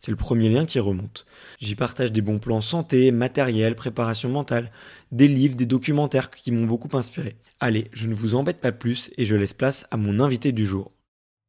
C'est 0.00 0.10
le 0.10 0.16
premier 0.16 0.48
lien 0.48 0.66
qui 0.66 0.78
remonte. 0.78 1.26
J'y 1.58 1.74
partage 1.74 2.12
des 2.12 2.20
bons 2.20 2.38
plans 2.38 2.60
santé, 2.60 3.10
matériel, 3.12 3.74
préparation 3.74 4.28
mentale, 4.28 4.70
des 5.12 5.28
livres, 5.28 5.56
des 5.56 5.66
documentaires 5.66 6.30
qui 6.30 6.52
m'ont 6.52 6.66
beaucoup 6.66 6.94
inspiré. 6.96 7.36
Allez, 7.60 7.88
je 7.92 8.06
ne 8.06 8.14
vous 8.14 8.34
embête 8.34 8.60
pas 8.60 8.72
plus 8.72 9.10
et 9.16 9.24
je 9.24 9.36
laisse 9.36 9.54
place 9.54 9.86
à 9.90 9.96
mon 9.96 10.20
invité 10.20 10.52
du 10.52 10.66
jour. 10.66 10.92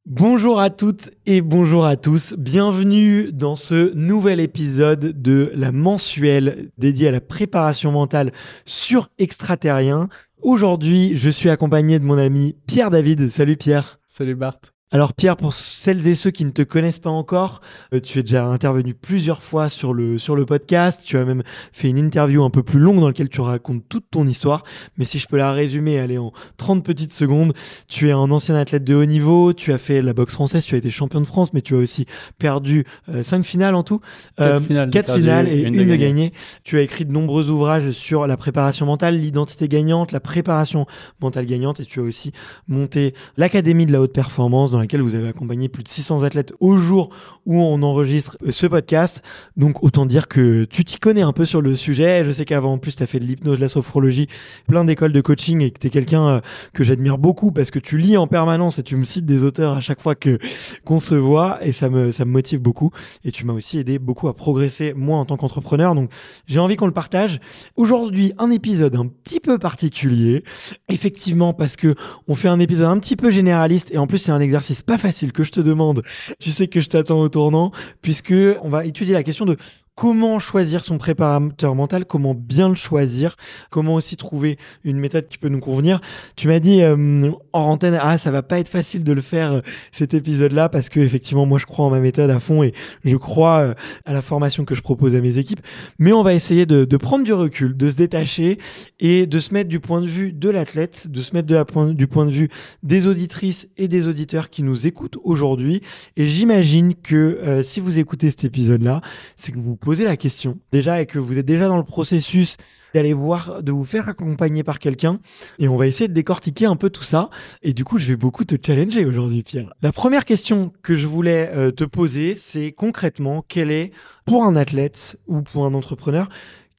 Bonjour 0.09 0.61
à 0.61 0.69
toutes 0.69 1.09
et 1.25 1.41
bonjour 1.41 1.85
à 1.85 1.97
tous. 1.97 2.33
Bienvenue 2.37 3.33
dans 3.33 3.57
ce 3.57 3.93
nouvel 3.93 4.39
épisode 4.39 5.21
de 5.21 5.51
la 5.53 5.73
mensuelle 5.73 6.71
dédiée 6.77 7.09
à 7.09 7.11
la 7.11 7.19
préparation 7.19 7.91
mentale 7.91 8.31
sur 8.65 9.09
extraterrien. 9.17 10.07
Aujourd'hui, 10.41 11.17
je 11.17 11.29
suis 11.29 11.49
accompagné 11.49 11.99
de 11.99 12.05
mon 12.05 12.17
ami 12.17 12.55
Pierre 12.67 12.89
David. 12.89 13.29
Salut 13.29 13.57
Pierre. 13.57 13.99
Salut 14.07 14.35
Bart. 14.35 14.76
Alors 14.89 15.13
Pierre, 15.13 15.35
pour 15.35 15.53
celles 15.53 16.07
et 16.07 16.15
ceux 16.15 16.31
qui 16.31 16.45
ne 16.45 16.49
te 16.49 16.61
connaissent 16.61 16.99
pas 16.99 17.09
encore, 17.09 17.59
euh, 17.93 17.99
tu 17.99 18.19
es 18.19 18.21
déjà 18.21 18.47
intervenu 18.47 18.93
plusieurs 18.93 19.43
fois 19.43 19.69
sur 19.69 19.93
le, 19.93 20.17
sur 20.17 20.33
le 20.33 20.45
podcast, 20.45 21.03
tu 21.05 21.17
as 21.17 21.25
même 21.25 21.43
fait 21.73 21.89
une 21.89 21.97
interview 21.97 22.41
un 22.45 22.49
peu 22.49 22.63
plus 22.63 22.79
longue 22.79 23.01
dans 23.01 23.07
laquelle 23.07 23.27
tu 23.27 23.41
racontes 23.41 23.83
toute 23.89 24.05
ton 24.09 24.25
histoire, 24.25 24.63
mais 24.97 25.03
si 25.03 25.19
je 25.19 25.27
peux 25.27 25.35
la 25.35 25.51
résumer, 25.51 25.99
aller 25.99 26.17
en 26.17 26.31
30 26.55 26.85
petites 26.85 27.11
secondes, 27.11 27.51
tu 27.89 28.07
es 28.07 28.13
un 28.13 28.31
ancien 28.31 28.55
athlète 28.55 28.85
de 28.85 28.95
haut 28.95 29.03
niveau, 29.03 29.51
tu 29.51 29.73
as 29.73 29.77
fait 29.77 30.01
la 30.01 30.13
boxe 30.13 30.35
française, 30.35 30.63
tu 30.63 30.75
as 30.75 30.77
été 30.77 30.89
champion 30.89 31.19
de 31.19 31.25
France, 31.25 31.51
mais 31.51 31.61
tu 31.61 31.75
as 31.75 31.79
aussi 31.79 32.05
perdu 32.39 32.85
5 33.09 33.39
euh, 33.39 33.43
finales 33.43 33.75
en 33.75 33.83
tout, 33.83 33.99
4 34.37 34.47
euh, 34.47 34.59
finales, 34.61 34.89
quatre 34.89 35.15
finales 35.15 35.49
et 35.49 35.63
une, 35.63 35.85
de, 35.85 35.95
gagnée. 35.97 36.31
Tu 36.63 36.77
as 36.77 36.81
écrit 36.81 37.03
de 37.03 37.11
nombreux 37.11 37.49
ouvrages 37.49 37.91
sur 37.91 38.25
la 38.25 38.37
préparation 38.37 38.85
mentale, 38.85 39.19
l'identité 39.19 39.67
gagnante, 39.67 40.13
la 40.13 40.21
préparation 40.21 40.85
mentale 41.21 41.45
gagnante, 41.45 41.81
et 41.81 41.85
tu 41.85 41.99
as 41.99 42.03
aussi 42.03 42.31
monté 42.69 43.13
l'Académie 43.35 43.85
de 43.85 43.91
la 43.91 43.99
haute 43.99 44.13
performance. 44.13 44.71
dans 44.71 44.76
laquelle 44.79 45.01
vous 45.01 45.15
avez 45.15 45.27
accompagné 45.27 45.69
plus 45.69 45.83
de 45.83 45.87
600 45.87 46.23
athlètes 46.23 46.53
au 46.59 46.77
jour 46.77 47.09
où 47.45 47.61
on 47.61 47.81
enregistre 47.83 48.37
ce 48.49 48.67
podcast. 48.67 49.23
Donc 49.55 49.83
autant 49.83 50.05
dire 50.05 50.27
que 50.27 50.65
tu 50.65 50.83
t'y 50.85 50.99
connais 50.99 51.21
un 51.21 51.33
peu 51.33 51.45
sur 51.45 51.61
le 51.61 51.75
sujet. 51.75 52.23
Je 52.23 52.31
sais 52.31 52.45
qu'avant 52.45 52.73
en 52.73 52.77
plus 52.77 52.95
tu 52.95 53.03
as 53.03 53.07
fait 53.07 53.19
de 53.19 53.25
l'hypnose, 53.25 53.57
de 53.57 53.61
la 53.61 53.67
sophrologie, 53.67 54.27
plein 54.67 54.85
d'écoles 54.85 55.13
de 55.13 55.21
coaching 55.21 55.61
et 55.61 55.71
que 55.71 55.79
tu 55.79 55.87
es 55.87 55.89
quelqu'un 55.89 56.27
euh, 56.27 56.39
que 56.73 56.83
j'admire 56.83 57.17
beaucoup 57.17 57.51
parce 57.51 57.71
que 57.71 57.79
tu 57.79 57.97
lis 57.97 58.17
en 58.17 58.27
permanence 58.27 58.79
et 58.79 58.83
tu 58.83 58.95
me 58.95 59.05
cites 59.05 59.25
des 59.25 59.43
auteurs 59.43 59.77
à 59.77 59.79
chaque 59.79 60.01
fois 60.01 60.15
que 60.15 60.39
qu'on 60.83 60.99
se 60.99 61.15
voit 61.15 61.59
et 61.61 61.71
ça 61.71 61.89
me 61.89 62.11
ça 62.11 62.25
me 62.25 62.31
motive 62.31 62.59
beaucoup 62.59 62.91
et 63.23 63.31
tu 63.31 63.45
m'as 63.45 63.53
aussi 63.53 63.79
aidé 63.79 63.99
beaucoup 63.99 64.27
à 64.27 64.33
progresser 64.33 64.93
moi 64.93 65.17
en 65.17 65.25
tant 65.25 65.37
qu'entrepreneur. 65.37 65.95
Donc 65.95 66.11
j'ai 66.45 66.59
envie 66.59 66.75
qu'on 66.75 66.87
le 66.87 66.93
partage. 66.93 67.39
Aujourd'hui, 67.75 68.33
un 68.37 68.51
épisode 68.51 68.95
un 68.95 69.07
petit 69.07 69.39
peu 69.39 69.57
particulier. 69.57 70.43
Effectivement 70.89 71.53
parce 71.53 71.75
que 71.75 71.95
on 72.27 72.35
fait 72.35 72.47
un 72.47 72.59
épisode 72.59 72.87
un 72.87 72.99
petit 72.99 73.15
peu 73.15 73.29
généraliste 73.29 73.91
et 73.93 73.97
en 73.97 74.07
plus 74.07 74.19
c'est 74.19 74.31
un 74.31 74.39
exercice 74.39 74.66
c'est 74.73 74.85
pas 74.85 74.97
facile 74.97 75.31
que 75.31 75.43
je 75.43 75.51
te 75.51 75.59
demande. 75.59 76.03
Tu 76.39 76.49
sais 76.49 76.67
que 76.67 76.81
je 76.81 76.89
t'attends 76.89 77.19
au 77.19 77.29
tournant 77.29 77.71
puisque 78.01 78.33
on 78.61 78.69
va 78.69 78.85
étudier 78.85 79.13
la 79.13 79.23
question 79.23 79.45
de 79.45 79.57
comment 79.97 80.37
choisir 80.37 80.83
son 80.83 80.99
préparateur 80.99 81.73
mental, 81.73 82.05
comment 82.05 82.35
bien 82.35 82.69
le 82.69 82.75
choisir, 82.75 83.35
comment 83.71 83.95
aussi 83.95 84.15
trouver 84.15 84.59
une 84.83 84.99
méthode 84.99 85.27
qui 85.27 85.39
peut 85.39 85.49
nous 85.49 85.59
convenir? 85.59 86.01
Tu 86.35 86.47
m'as 86.47 86.59
dit 86.59 86.83
euh, 86.83 87.31
en 87.51 87.61
antenne, 87.61 87.97
ah 87.99 88.19
ça 88.19 88.29
va 88.29 88.43
pas 88.43 88.59
être 88.59 88.69
facile 88.69 89.03
de 89.03 89.11
le 89.11 89.21
faire 89.21 89.53
euh, 89.53 89.61
cet 89.91 90.13
épisode-là 90.13 90.69
parce 90.69 90.89
que 90.89 90.99
effectivement 90.99 91.47
moi 91.47 91.57
je 91.57 91.65
crois 91.65 91.83
en 91.83 91.89
ma 91.89 91.99
méthode 91.99 92.29
à 92.29 92.39
fond 92.39 92.61
et 92.61 92.73
je 93.05 93.15
crois 93.17 93.57
euh, 93.57 93.73
à 94.05 94.13
la 94.13 94.21
formation 94.21 94.65
que 94.65 94.75
je 94.75 94.81
propose 94.81 95.15
à 95.15 95.19
mes 95.19 95.39
équipes. 95.39 95.61
Mais 95.97 96.13
on 96.13 96.21
va 96.21 96.35
essayer 96.35 96.67
de, 96.67 96.85
de, 96.85 96.97
prendre 96.97 97.25
du 97.25 97.33
recul, 97.33 97.75
de 97.75 97.89
se 97.89 97.95
détacher 97.95 98.59
et 98.99 99.25
de 99.25 99.39
se 99.39 99.51
mettre 99.51 99.69
du 99.69 99.79
point 99.79 100.01
de 100.01 100.07
vue 100.07 100.31
de 100.31 100.49
l'athlète, 100.49 101.07
de 101.09 101.23
se 101.23 101.33
mettre 101.33 101.47
de 101.47 101.55
la 101.55 101.65
du 101.93 102.05
point 102.05 102.25
de 102.25 102.31
vue 102.31 102.49
des 102.83 103.07
auditrices 103.07 103.67
et 103.77 103.87
des 103.87 104.07
auditeurs 104.07 104.51
qui 104.51 104.61
nous 104.61 104.85
écoutent 104.85 105.17
aujourd'hui. 105.23 105.81
Et 106.17 106.27
j'imagine 106.27 106.93
que 106.93 107.61
si 107.63 107.79
vous 107.79 107.97
écoutez 107.99 108.29
cet 108.29 108.45
épisode-là, 108.45 109.01
c'est 109.35 109.51
que 109.51 109.59
vous 109.59 109.75
poser 109.87 110.03
la 110.03 110.17
question 110.17 110.59
déjà 110.73 111.01
et 111.01 111.05
que 111.05 111.17
vous 111.17 111.37
êtes 111.37 111.45
déjà 111.45 111.69
dans 111.69 111.77
le 111.77 111.83
processus 111.85 112.57
d'aller 112.93 113.13
voir, 113.13 113.63
de 113.63 113.71
vous 113.71 113.85
faire 113.85 114.09
accompagner 114.09 114.61
par 114.61 114.79
quelqu'un. 114.79 115.21
Et 115.59 115.69
on 115.69 115.77
va 115.77 115.87
essayer 115.87 116.09
de 116.09 116.13
décortiquer 116.13 116.65
un 116.65 116.75
peu 116.75 116.89
tout 116.89 117.05
ça. 117.05 117.29
Et 117.63 117.71
du 117.71 117.85
coup, 117.85 117.97
je 117.97 118.09
vais 118.09 118.17
beaucoup 118.17 118.43
te 118.43 118.55
challenger 118.61 119.05
aujourd'hui, 119.05 119.43
Pierre. 119.43 119.73
La 119.81 119.93
première 119.93 120.25
question 120.25 120.73
que 120.81 120.95
je 120.95 121.07
voulais 121.07 121.49
euh, 121.53 121.71
te 121.71 121.85
poser, 121.85 122.35
c'est 122.35 122.73
concrètement, 122.73 123.45
quel 123.47 123.71
est, 123.71 123.93
pour 124.25 124.43
un 124.43 124.57
athlète 124.57 125.17
ou 125.25 125.41
pour 125.41 125.65
un 125.65 125.73
entrepreneur, 125.73 126.27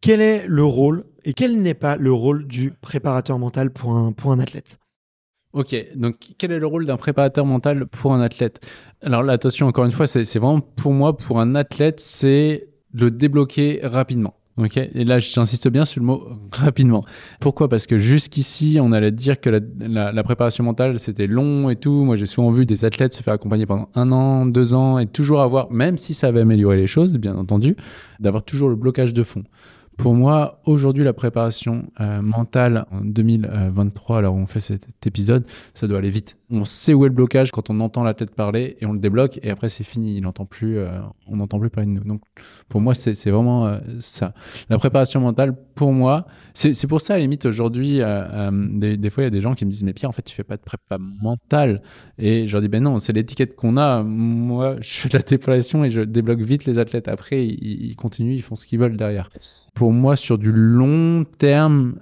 quel 0.03 0.21
est 0.21 0.47
le 0.47 0.65
rôle 0.65 1.07
et 1.25 1.33
quel 1.33 1.63
n'est 1.63 1.73
pas 1.73 1.97
le 1.97 2.13
rôle 2.13 2.47
du 2.47 2.73
préparateur 2.73 3.39
mental 3.39 3.71
pour 3.71 3.97
un, 3.97 4.13
pour 4.13 4.33
un 4.33 4.39
athlète? 4.39 4.79
Ok, 5.55 5.75
donc 5.95 6.17
quel 6.37 6.53
est 6.53 6.59
le 6.59 6.67
rôle 6.67 6.85
d'un 6.85 6.99
préparateur 6.99 7.47
mental 7.47 7.87
pour 7.87 8.13
un 8.13 8.21
athlète? 8.21 8.61
Alors 9.01 9.23
là, 9.23 9.33
attention, 9.33 9.67
encore 9.67 9.87
une 9.87 9.93
fois, 9.93 10.07
c'est 10.07 10.25
vraiment 10.39 10.61
pour 10.61 10.93
moi, 10.93 11.17
pour 11.17 11.41
un 11.41 11.55
athlète, 11.55 12.01
c'est 12.01 12.69
le 12.98 13.10
débloquer 13.10 13.81
rapidement. 13.82 14.34
Ok, 14.56 14.76
et 14.76 15.04
là 15.04 15.20
j'insiste 15.20 15.69
bien 15.69 15.84
sur 15.84 16.00
le 16.00 16.06
mot 16.06 16.28
rapidement. 16.53 17.04
Pourquoi? 17.38 17.69
Parce 17.69 17.86
que 17.86 17.97
jusqu'ici 17.97 18.78
on 18.81 18.91
allait 18.91 19.12
dire 19.12 19.41
que 19.41 19.50
la, 19.50 20.10
la, 20.10 20.22
préparation 20.24 20.65
mentale 20.65 20.98
c'était 20.98 21.28
long 21.28 21.71
et 21.71 21.77
tout. 21.77 22.04
Moi 22.04 22.16
j'ai 22.16 22.27
souvent 22.27 22.50
vu 22.50 22.66
des 22.66 22.84
athlètes 22.84 23.15
se 23.15 23.22
faire 23.22 23.34
accompagner 23.34 23.66
pendant 23.66 23.89
un 23.95 24.10
an, 24.10 24.47
deux 24.47 24.74
ans 24.74 24.98
et 24.98 25.06
toujours 25.06 25.42
avoir, 25.42 25.71
même 25.71 25.97
si 25.97 26.12
ça 26.12 26.27
avait 26.27 26.41
amélioré 26.41 26.77
les 26.77 26.89
choses, 26.89 27.16
bien 27.18 27.36
entendu, 27.36 27.77
d'avoir 28.18 28.42
toujours 28.42 28.68
le 28.68 28.74
blocage 28.74 29.15
de 29.15 29.22
fond. 29.22 29.44
Pour 29.98 30.15
moi, 30.15 30.60
aujourd'hui, 30.65 31.03
la 31.03 31.12
préparation 31.12 31.91
euh, 32.00 32.22
mentale 32.22 32.86
en 32.92 33.00
2023, 33.00 34.18
alors 34.18 34.36
on 34.36 34.47
fait 34.47 34.60
cet 34.60 35.04
épisode, 35.04 35.45
ça 35.74 35.89
doit 35.89 35.98
aller 35.98 36.09
vite. 36.09 36.36
On 36.50 36.65
sait 36.65 36.95
où 36.95 37.04
est 37.04 37.09
le 37.09 37.15
blocage 37.15 37.50
quand 37.50 37.68
on 37.68 37.80
entend 37.80 38.04
la 38.04 38.15
tête 38.15 38.33
parler 38.33 38.77
et 38.80 38.86
on 38.86 38.92
le 38.92 39.00
débloque 39.00 39.41
et 39.42 39.50
après 39.50 39.68
c'est 39.68 39.83
fini, 39.83 40.16
il 40.16 40.22
n'entend 40.22 40.47
plus, 40.47 40.78
euh, 40.78 41.00
on 41.27 41.36
n'entend 41.39 41.59
plus 41.59 41.68
parler 41.68 41.89
de 41.89 41.95
nous. 41.98 42.04
Donc 42.04 42.22
pour 42.68 42.80
moi, 42.80 42.95
c'est 42.95 43.12
vraiment 43.28 43.66
euh, 43.66 43.80
ça. 43.98 44.34
La 44.71 44.78
préparation 44.78 45.21
mentale, 45.21 45.56
pour 45.74 45.92
moi, 45.92 46.27
c'est 46.54 46.86
pour 46.86 47.01
ça 47.01 47.15
à 47.15 47.18
limite 47.18 47.44
aujourd'hui, 47.44 47.98
des, 47.98 48.97
des, 48.97 49.10
fois 49.10 49.24
il 49.24 49.27
y 49.27 49.28
a 49.28 49.30
des 49.30 49.41
gens 49.41 49.54
qui 49.54 49.65
me 49.66 49.71
disent 49.71 49.83
mais 49.83 49.94
Pierre, 49.94 50.10
en 50.10 50.12
fait 50.12 50.22
tu 50.22 50.34
fais 50.34 50.44
pas 50.44 50.56
de 50.56 50.62
prépa 50.62 50.98
mentale 50.98 51.83
et 52.18 52.47
je 52.47 52.53
leur 52.53 52.62
dis 52.62 52.68
ben 52.68 52.84
non, 52.84 53.01
c'est 53.01 53.12
l'étiquette 53.12 53.56
qu'on 53.56 53.77
a. 53.77 54.04
Moi, 54.04 54.77
je 54.80 54.91
fais 54.91 55.09
de 55.09 55.16
la 55.18 55.24
préparation 55.24 55.84
et 55.84 55.91
je 55.91 56.03
débloque 56.03 56.41
vite 56.41 56.66
les 56.66 56.78
athlètes. 56.78 57.09
Après, 57.09 57.44
ils, 57.44 57.91
ils 57.91 57.97
continuent, 57.97 58.34
ils 58.34 58.42
font 58.42 58.54
ce 58.54 58.65
qu'ils 58.65 58.78
veulent 58.78 58.97
derrière 58.97 59.28
pour 59.78 59.92
moi, 59.92 60.16
sur 60.16 60.39
du 60.39 60.51
long 60.51 61.25
terme, 61.39 62.01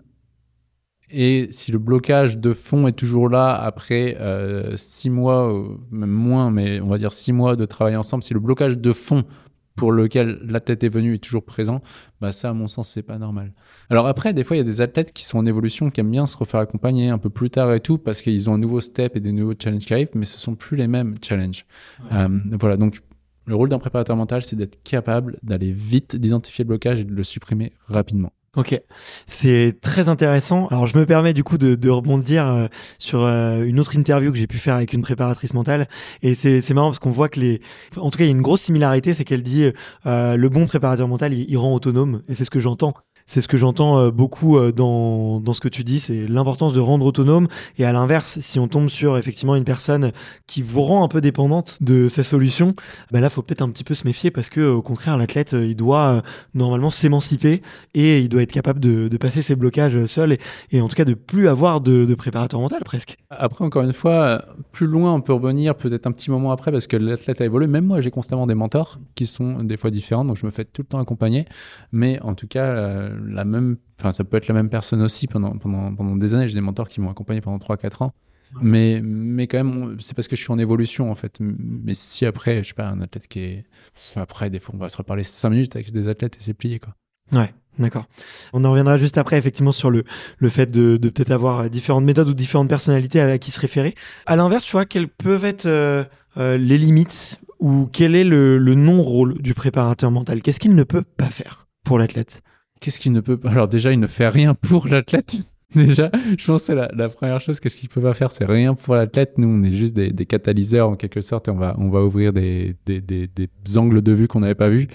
Et 1.08 1.48
si 1.50 1.70
le 1.70 1.78
blocage 1.78 2.38
de 2.38 2.52
fond 2.52 2.88
est 2.88 2.92
toujours 2.92 3.28
là 3.28 3.54
après 3.54 4.16
euh, 4.20 4.76
six 4.76 5.08
mois, 5.08 5.52
même 5.90 6.10
moins, 6.10 6.50
mais 6.50 6.80
on 6.80 6.88
va 6.88 6.98
dire 6.98 7.12
six 7.12 7.32
mois 7.32 7.54
de 7.54 7.64
travail 7.64 7.94
ensemble, 7.94 8.24
si 8.24 8.34
le 8.34 8.40
blocage 8.40 8.76
de 8.76 8.92
fond 8.92 9.24
pour 9.76 9.92
lequel 9.92 10.40
l'athlète 10.42 10.82
est 10.84 10.88
venu 10.88 11.14
est 11.14 11.18
toujours 11.18 11.44
présent, 11.44 11.82
bah 12.20 12.32
ça, 12.32 12.48
à 12.48 12.52
mon 12.54 12.66
sens, 12.66 12.88
c'est 12.88 13.02
pas 13.02 13.18
normal. 13.18 13.52
Alors 13.90 14.06
après, 14.06 14.32
des 14.32 14.42
fois, 14.42 14.56
il 14.56 14.60
y 14.60 14.62
a 14.62 14.64
des 14.64 14.80
athlètes 14.80 15.12
qui 15.12 15.24
sont 15.24 15.38
en 15.38 15.46
évolution, 15.46 15.90
qui 15.90 16.00
aiment 16.00 16.10
bien 16.10 16.26
se 16.26 16.36
refaire 16.36 16.60
accompagner 16.60 17.10
un 17.10 17.18
peu 17.18 17.28
plus 17.28 17.50
tard 17.50 17.72
et 17.74 17.80
tout, 17.80 17.98
parce 17.98 18.22
qu'ils 18.22 18.48
ont 18.48 18.54
un 18.54 18.58
nouveau 18.58 18.80
step 18.80 19.16
et 19.16 19.20
des 19.20 19.32
nouveaux 19.32 19.52
challenges 19.62 19.84
qui 19.84 19.92
arrivent, 19.92 20.12
mais 20.14 20.24
ce 20.24 20.40
sont 20.40 20.54
plus 20.54 20.78
les 20.78 20.88
mêmes 20.88 21.14
challenges. 21.22 21.66
Euh, 22.10 22.28
voilà, 22.58 22.78
donc 22.78 23.00
le 23.46 23.54
rôle 23.54 23.68
d'un 23.68 23.78
préparateur 23.78 24.16
mental, 24.16 24.42
c'est 24.44 24.56
d'être 24.56 24.82
capable 24.82 25.38
d'aller 25.42 25.70
vite, 25.70 26.16
d'identifier 26.16 26.64
le 26.64 26.68
blocage 26.68 27.00
et 27.00 27.04
de 27.04 27.12
le 27.12 27.24
supprimer 27.24 27.72
rapidement. 27.86 28.32
Ok, 28.56 28.80
c'est 29.26 29.76
très 29.82 30.08
intéressant. 30.08 30.66
Alors 30.68 30.86
je 30.86 30.98
me 30.98 31.04
permets 31.04 31.34
du 31.34 31.44
coup 31.44 31.58
de, 31.58 31.74
de 31.74 31.90
rebondir 31.90 32.48
euh, 32.48 32.66
sur 32.98 33.20
euh, 33.20 33.62
une 33.62 33.78
autre 33.78 33.94
interview 33.96 34.32
que 34.32 34.38
j'ai 34.38 34.46
pu 34.46 34.56
faire 34.56 34.74
avec 34.74 34.94
une 34.94 35.02
préparatrice 35.02 35.52
mentale 35.52 35.88
et 36.22 36.34
c'est 36.34 36.72
marrant 36.72 36.88
parce 36.88 36.98
qu'on 36.98 37.10
voit 37.10 37.28
que 37.28 37.38
les, 37.38 37.60
en 37.98 38.10
tout 38.10 38.16
cas 38.16 38.24
il 38.24 38.28
y 38.28 38.30
a 38.30 38.34
une 38.34 38.40
grosse 38.40 38.62
similarité, 38.62 39.12
c'est 39.12 39.24
qu'elle 39.24 39.42
dit 39.42 39.70
euh, 40.06 40.36
le 40.36 40.48
bon 40.48 40.64
préparateur 40.64 41.06
mental 41.06 41.34
il, 41.34 41.44
il 41.50 41.58
rend 41.58 41.74
autonome 41.74 42.22
et 42.28 42.34
c'est 42.34 42.46
ce 42.46 42.50
que 42.50 42.58
j'entends 42.58 42.94
c'est 43.26 43.40
ce 43.40 43.48
que 43.48 43.56
j'entends 43.56 43.98
euh, 43.98 44.10
beaucoup 44.10 44.56
euh, 44.56 44.72
dans, 44.72 45.40
dans 45.40 45.52
ce 45.52 45.60
que 45.60 45.68
tu 45.68 45.82
dis, 45.82 45.98
c'est 45.98 46.28
l'importance 46.28 46.72
de 46.72 46.80
rendre 46.80 47.04
autonome. 47.04 47.48
Et 47.76 47.84
à 47.84 47.92
l'inverse, 47.92 48.38
si 48.38 48.60
on 48.60 48.68
tombe 48.68 48.88
sur 48.88 49.18
effectivement 49.18 49.56
une 49.56 49.64
personne 49.64 50.12
qui 50.46 50.62
vous 50.62 50.80
rend 50.80 51.04
un 51.04 51.08
peu 51.08 51.20
dépendante 51.20 51.82
de 51.82 52.06
sa 52.06 52.22
solution, 52.22 52.74
ben 53.10 53.20
là, 53.20 53.28
faut 53.28 53.42
peut-être 53.42 53.62
un 53.62 53.70
petit 53.70 53.84
peu 53.84 53.94
se 53.94 54.06
méfier 54.06 54.30
parce 54.30 54.48
que 54.48 54.60
au 54.60 54.80
contraire, 54.80 55.16
l'athlète, 55.16 55.54
euh, 55.54 55.66
il 55.66 55.74
doit 55.74 56.22
normalement 56.54 56.90
s'émanciper 56.90 57.62
et 57.94 58.20
il 58.20 58.28
doit 58.28 58.42
être 58.42 58.52
capable 58.52 58.78
de, 58.78 59.08
de 59.08 59.16
passer 59.16 59.42
ses 59.42 59.56
blocages 59.56 60.06
seul 60.06 60.32
et, 60.32 60.40
et, 60.70 60.80
en 60.80 60.88
tout 60.88 60.96
cas 60.96 61.04
de 61.04 61.14
plus 61.14 61.48
avoir 61.48 61.80
de, 61.80 62.04
de 62.04 62.14
préparateur 62.14 62.60
mental 62.60 62.82
presque. 62.84 63.16
Après, 63.30 63.64
encore 63.64 63.82
une 63.82 63.92
fois, 63.92 64.44
plus 64.70 64.86
loin, 64.86 65.12
on 65.12 65.20
peut 65.20 65.32
revenir 65.32 65.74
peut-être 65.74 66.06
un 66.06 66.12
petit 66.12 66.30
moment 66.30 66.52
après 66.52 66.70
parce 66.70 66.86
que 66.86 66.96
l'athlète 66.96 67.40
a 67.40 67.44
évolué. 67.44 67.66
Même 67.66 67.86
moi, 67.86 68.00
j'ai 68.00 68.12
constamment 68.12 68.46
des 68.46 68.54
mentors 68.54 69.00
qui 69.16 69.26
sont 69.26 69.64
des 69.64 69.76
fois 69.76 69.90
différents, 69.90 70.24
donc 70.24 70.36
je 70.36 70.46
me 70.46 70.52
fais 70.52 70.64
tout 70.64 70.82
le 70.82 70.86
temps 70.86 70.98
accompagner. 70.98 71.46
Mais 71.90 72.20
en 72.22 72.34
tout 72.34 72.46
cas, 72.46 73.10
la 73.26 73.44
même, 73.44 73.76
enfin, 73.98 74.12
ça 74.12 74.24
peut 74.24 74.36
être 74.36 74.48
la 74.48 74.54
même 74.54 74.68
personne 74.68 75.02
aussi 75.02 75.26
pendant, 75.26 75.56
pendant, 75.56 75.94
pendant 75.94 76.16
des 76.16 76.34
années. 76.34 76.48
J'ai 76.48 76.54
des 76.54 76.60
mentors 76.60 76.88
qui 76.88 77.00
m'ont 77.00 77.10
accompagné 77.10 77.40
pendant 77.40 77.58
3-4 77.58 78.04
ans. 78.04 78.12
Mais, 78.62 79.00
mais 79.02 79.46
quand 79.46 79.62
même, 79.62 79.96
c'est 80.00 80.14
parce 80.14 80.28
que 80.28 80.36
je 80.36 80.42
suis 80.42 80.52
en 80.52 80.58
évolution, 80.58 81.10
en 81.10 81.14
fait. 81.14 81.38
Mais 81.40 81.94
si 81.94 82.24
après, 82.26 82.62
je 82.62 82.68
sais 82.68 82.74
pas, 82.74 82.86
un 82.86 83.00
athlète 83.00 83.26
qui 83.28 83.40
est. 83.40 83.64
Après, 84.16 84.50
des 84.50 84.60
fois, 84.60 84.74
on 84.74 84.78
va 84.78 84.88
se 84.88 84.96
reparler 84.96 85.24
5 85.24 85.50
minutes 85.50 85.76
avec 85.76 85.90
des 85.92 86.08
athlètes 86.08 86.36
et 86.36 86.40
c'est 86.40 86.54
plié, 86.54 86.78
quoi. 86.78 86.94
Ouais. 87.32 87.52
D'accord. 87.78 88.06
On 88.52 88.64
en 88.64 88.70
reviendra 88.70 88.96
juste 88.96 89.18
après, 89.18 89.36
effectivement, 89.36 89.72
sur 89.72 89.90
le, 89.90 90.04
le 90.38 90.48
fait 90.48 90.70
de, 90.70 90.96
de 90.96 91.08
peut-être 91.10 91.30
avoir 91.30 91.68
différentes 91.68 92.04
méthodes 92.04 92.28
ou 92.28 92.34
différentes 92.34 92.68
personnalités 92.68 93.20
à, 93.20 93.38
qui 93.38 93.50
se 93.50 93.60
référer. 93.60 93.94
À 94.24 94.36
l'inverse, 94.36 94.64
tu 94.64 94.72
vois, 94.72 94.86
quelles 94.86 95.08
peuvent 95.08 95.44
être 95.44 95.66
euh, 95.66 96.04
euh, 96.38 96.56
les 96.56 96.78
limites 96.78 97.38
ou 97.60 97.88
quel 97.92 98.14
est 98.14 98.24
le, 98.24 98.58
le 98.58 98.74
non-rôle 98.74 99.40
du 99.42 99.54
préparateur 99.54 100.10
mental? 100.10 100.40
Qu'est-ce 100.42 100.60
qu'il 100.60 100.74
ne 100.74 100.84
peut 100.84 101.02
pas 101.02 101.28
faire 101.28 101.66
pour 101.84 101.98
l'athlète? 101.98 102.42
Qu'est-ce 102.80 103.00
qu'il 103.00 103.12
ne 103.12 103.20
peut 103.20 103.36
pas 103.36 103.50
Alors 103.50 103.68
déjà, 103.68 103.92
il 103.92 104.00
ne 104.00 104.06
fait 104.06 104.28
rien 104.28 104.54
pour 104.54 104.86
l'athlète. 104.88 105.36
Déjà, 105.74 106.10
je 106.38 106.46
pense 106.46 106.62
que 106.62 106.66
c'est 106.66 106.74
la, 106.74 107.08
première 107.08 107.40
chose. 107.40 107.58
Qu'est-ce 107.58 107.76
qu'il 107.76 107.88
peut 107.88 108.00
pas 108.00 108.14
faire 108.14 108.30
C'est 108.30 108.44
rien 108.44 108.74
pour 108.74 108.94
l'athlète. 108.94 109.36
Nous, 109.36 109.48
on 109.48 109.64
est 109.64 109.72
juste 109.72 109.94
des, 109.94 110.26
catalyseurs 110.26 110.88
en 110.88 110.94
quelque 110.94 111.20
sorte 111.20 111.48
et 111.48 111.50
on 111.50 111.56
va, 111.56 111.74
on 111.78 111.90
va 111.90 112.02
ouvrir 112.02 112.32
des, 112.32 112.76
des, 112.86 113.00
des, 113.00 113.48
angles 113.76 114.00
de 114.00 114.12
vue 114.12 114.28
qu'on 114.28 114.40
n'avait 114.40 114.54
pas 114.54 114.68
vus. 114.68 114.86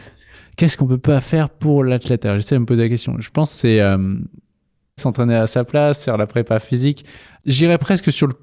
Qu'est-ce 0.56 0.78
qu'on 0.78 0.88
peut 0.88 0.98
pas 0.98 1.19
faire 1.19 1.50
pour 1.50 1.83
l'athlète? 1.83 2.25
Alors, 2.25 2.38
j'essaie 2.38 2.56
de 2.56 2.62
me 2.62 2.66
poser 2.66 2.83
la 2.83 2.89
question. 2.89 3.18
Je 3.19 3.30
pense 3.30 3.51
que 3.51 3.57
c'est 3.57 3.81
euh, 3.81 4.16
s'entraîner 4.98 5.36
à 5.36 5.45
sa 5.45 5.66
place, 5.66 6.06
faire 6.06 6.18
la 6.18 6.25
prépa 6.25 6.60
physique. 6.60 7.06
J'irais 7.45 7.78
presque 7.78 8.12
sur 8.12 8.28
le 8.28 8.33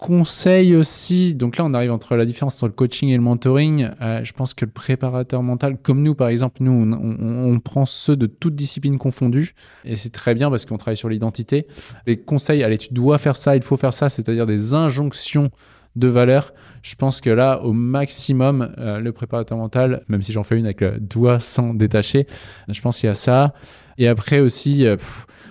conseil 0.00 0.74
aussi, 0.76 1.34
donc 1.34 1.58
là 1.58 1.64
on 1.66 1.74
arrive 1.74 1.92
entre 1.92 2.16
la 2.16 2.24
différence 2.24 2.54
entre 2.56 2.68
le 2.68 2.72
coaching 2.72 3.10
et 3.10 3.16
le 3.16 3.22
mentoring, 3.22 3.90
euh, 4.00 4.24
je 4.24 4.32
pense 4.32 4.54
que 4.54 4.64
le 4.64 4.70
préparateur 4.70 5.42
mental, 5.42 5.76
comme 5.76 6.02
nous 6.02 6.14
par 6.14 6.28
exemple, 6.28 6.62
nous 6.62 6.72
on, 6.72 7.60
prend 7.60 7.84
ceux 7.84 8.16
de 8.16 8.24
toutes 8.24 8.54
disciplines 8.54 8.96
confondues, 8.96 9.54
et 9.84 9.96
c'est 9.96 10.08
très 10.08 10.34
bien 10.34 10.48
parce 10.48 10.64
qu'on 10.64 10.78
travaille 10.78 10.96
sur 10.96 11.10
l'identité. 11.10 11.66
Les 12.06 12.16
conseils, 12.16 12.62
allez 12.62 12.78
tu 12.78 12.94
dois 12.94 13.18
faire 13.18 13.36
ça, 13.36 13.56
il 13.56 13.62
faut 13.62 13.76
faire 13.76 13.92
ça, 13.92 14.08
c'est-à-dire 14.08 14.46
des 14.46 14.72
injonctions 14.72 15.50
de 15.96 16.08
valeur. 16.08 16.52
Je 16.82 16.94
pense 16.94 17.20
que 17.20 17.30
là, 17.30 17.62
au 17.62 17.72
maximum, 17.72 18.74
euh, 18.78 19.00
le 19.00 19.12
préparateur 19.12 19.58
mental, 19.58 20.02
même 20.08 20.22
si 20.22 20.32
j'en 20.32 20.44
fais 20.44 20.58
une 20.58 20.64
avec 20.64 20.80
le 20.80 20.98
doigt 20.98 21.40
sans 21.40 21.74
détacher, 21.74 22.26
je 22.68 22.80
pense 22.80 23.00
qu'il 23.00 23.08
y 23.08 23.10
a 23.10 23.14
ça. 23.14 23.52
Et 23.98 24.08
après 24.08 24.40
aussi, 24.40 24.86
euh, 24.86 24.96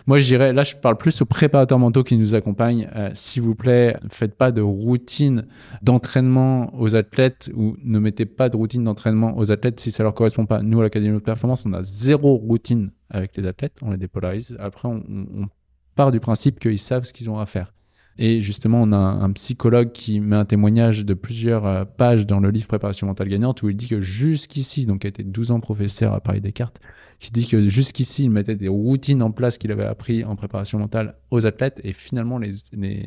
moi, 0.08 0.18
je 0.18 0.26
dirais, 0.26 0.54
là, 0.54 0.64
je 0.64 0.76
parle 0.76 0.98
plus 0.98 1.22
aux 1.22 1.26
préparateurs 1.26 1.78
mentaux 1.78 2.04
qui 2.04 2.18
nous 2.18 2.34
accompagnent. 2.34 2.90
Euh, 2.96 3.12
s'il 3.14 3.44
vous 3.44 3.54
plaît, 3.54 3.96
ne 4.04 4.10
faites 4.10 4.36
pas 4.36 4.52
de 4.52 4.62
routine 4.62 5.46
d'entraînement 5.84 6.74
aux 6.80 6.96
athlètes 6.96 7.52
ou 7.54 7.76
ne 7.84 8.00
mettez 8.00 8.26
pas 8.26 8.50
de 8.50 8.58
routine 8.58 8.84
d'entraînement 8.84 9.38
aux 9.38 9.52
athlètes 9.52 9.80
si 9.80 9.92
ça 9.92 10.02
leur 10.02 10.16
correspond 10.16 10.48
pas. 10.48 10.64
Nous, 10.64 10.80
à 10.80 10.84
l'Académie 10.84 11.14
de 11.14 11.20
Performance, 11.20 11.66
on 11.68 11.74
a 11.74 11.84
zéro 11.84 12.36
routine 12.38 12.92
avec 13.12 13.38
les 13.38 13.46
athlètes. 13.46 13.78
On 13.84 13.92
les 13.92 13.98
dépolarise. 13.98 14.58
Après, 14.60 14.88
on 14.88 15.48
part 15.96 16.12
du 16.12 16.20
principe 16.20 16.60
qu'ils 16.60 16.80
savent 16.80 17.04
ce 17.04 17.14
qu'ils 17.14 17.30
ont 17.30 17.38
à 17.38 17.46
faire. 17.46 17.72
Et 18.22 18.42
justement, 18.42 18.82
on 18.82 18.92
a 18.92 18.98
un, 18.98 19.32
psychologue 19.32 19.94
qui 19.94 20.20
met 20.20 20.36
un 20.36 20.44
témoignage 20.44 21.06
de 21.06 21.14
plusieurs 21.14 21.66
euh, 21.66 21.86
pages 21.86 22.28
dans 22.28 22.42
le 22.42 22.50
livre 22.52 22.68
Préparation 22.68 23.08
mentale 23.08 23.30
gagnante 23.30 23.64
où 23.64 23.70
il 23.70 23.78
dit 23.78 23.88
que 23.88 24.02
jusqu'ici, 24.02 24.86
donc 24.86 25.06
il 25.06 25.08
a 25.08 25.10
été 25.10 25.24
12 25.24 25.52
ans 25.52 25.62
professeur 25.62 26.14
à 26.14 26.20
Paris 26.20 26.42
Descartes, 26.42 26.82
qui 27.20 27.32
dit 27.32 27.48
que 27.48 27.68
jusqu'ici, 27.68 28.24
il 28.24 28.30
mettait 28.30 28.56
des 28.56 28.70
routines 28.70 29.22
en 29.22 29.32
place 29.32 29.58
qu'il 29.58 29.72
avait 29.72 29.86
appris 29.86 30.24
en 30.24 30.36
préparation 30.36 30.80
mentale 30.80 31.16
aux 31.32 31.46
athlètes 31.46 31.80
et 31.84 31.94
finalement, 31.94 32.38
les, 32.38 32.54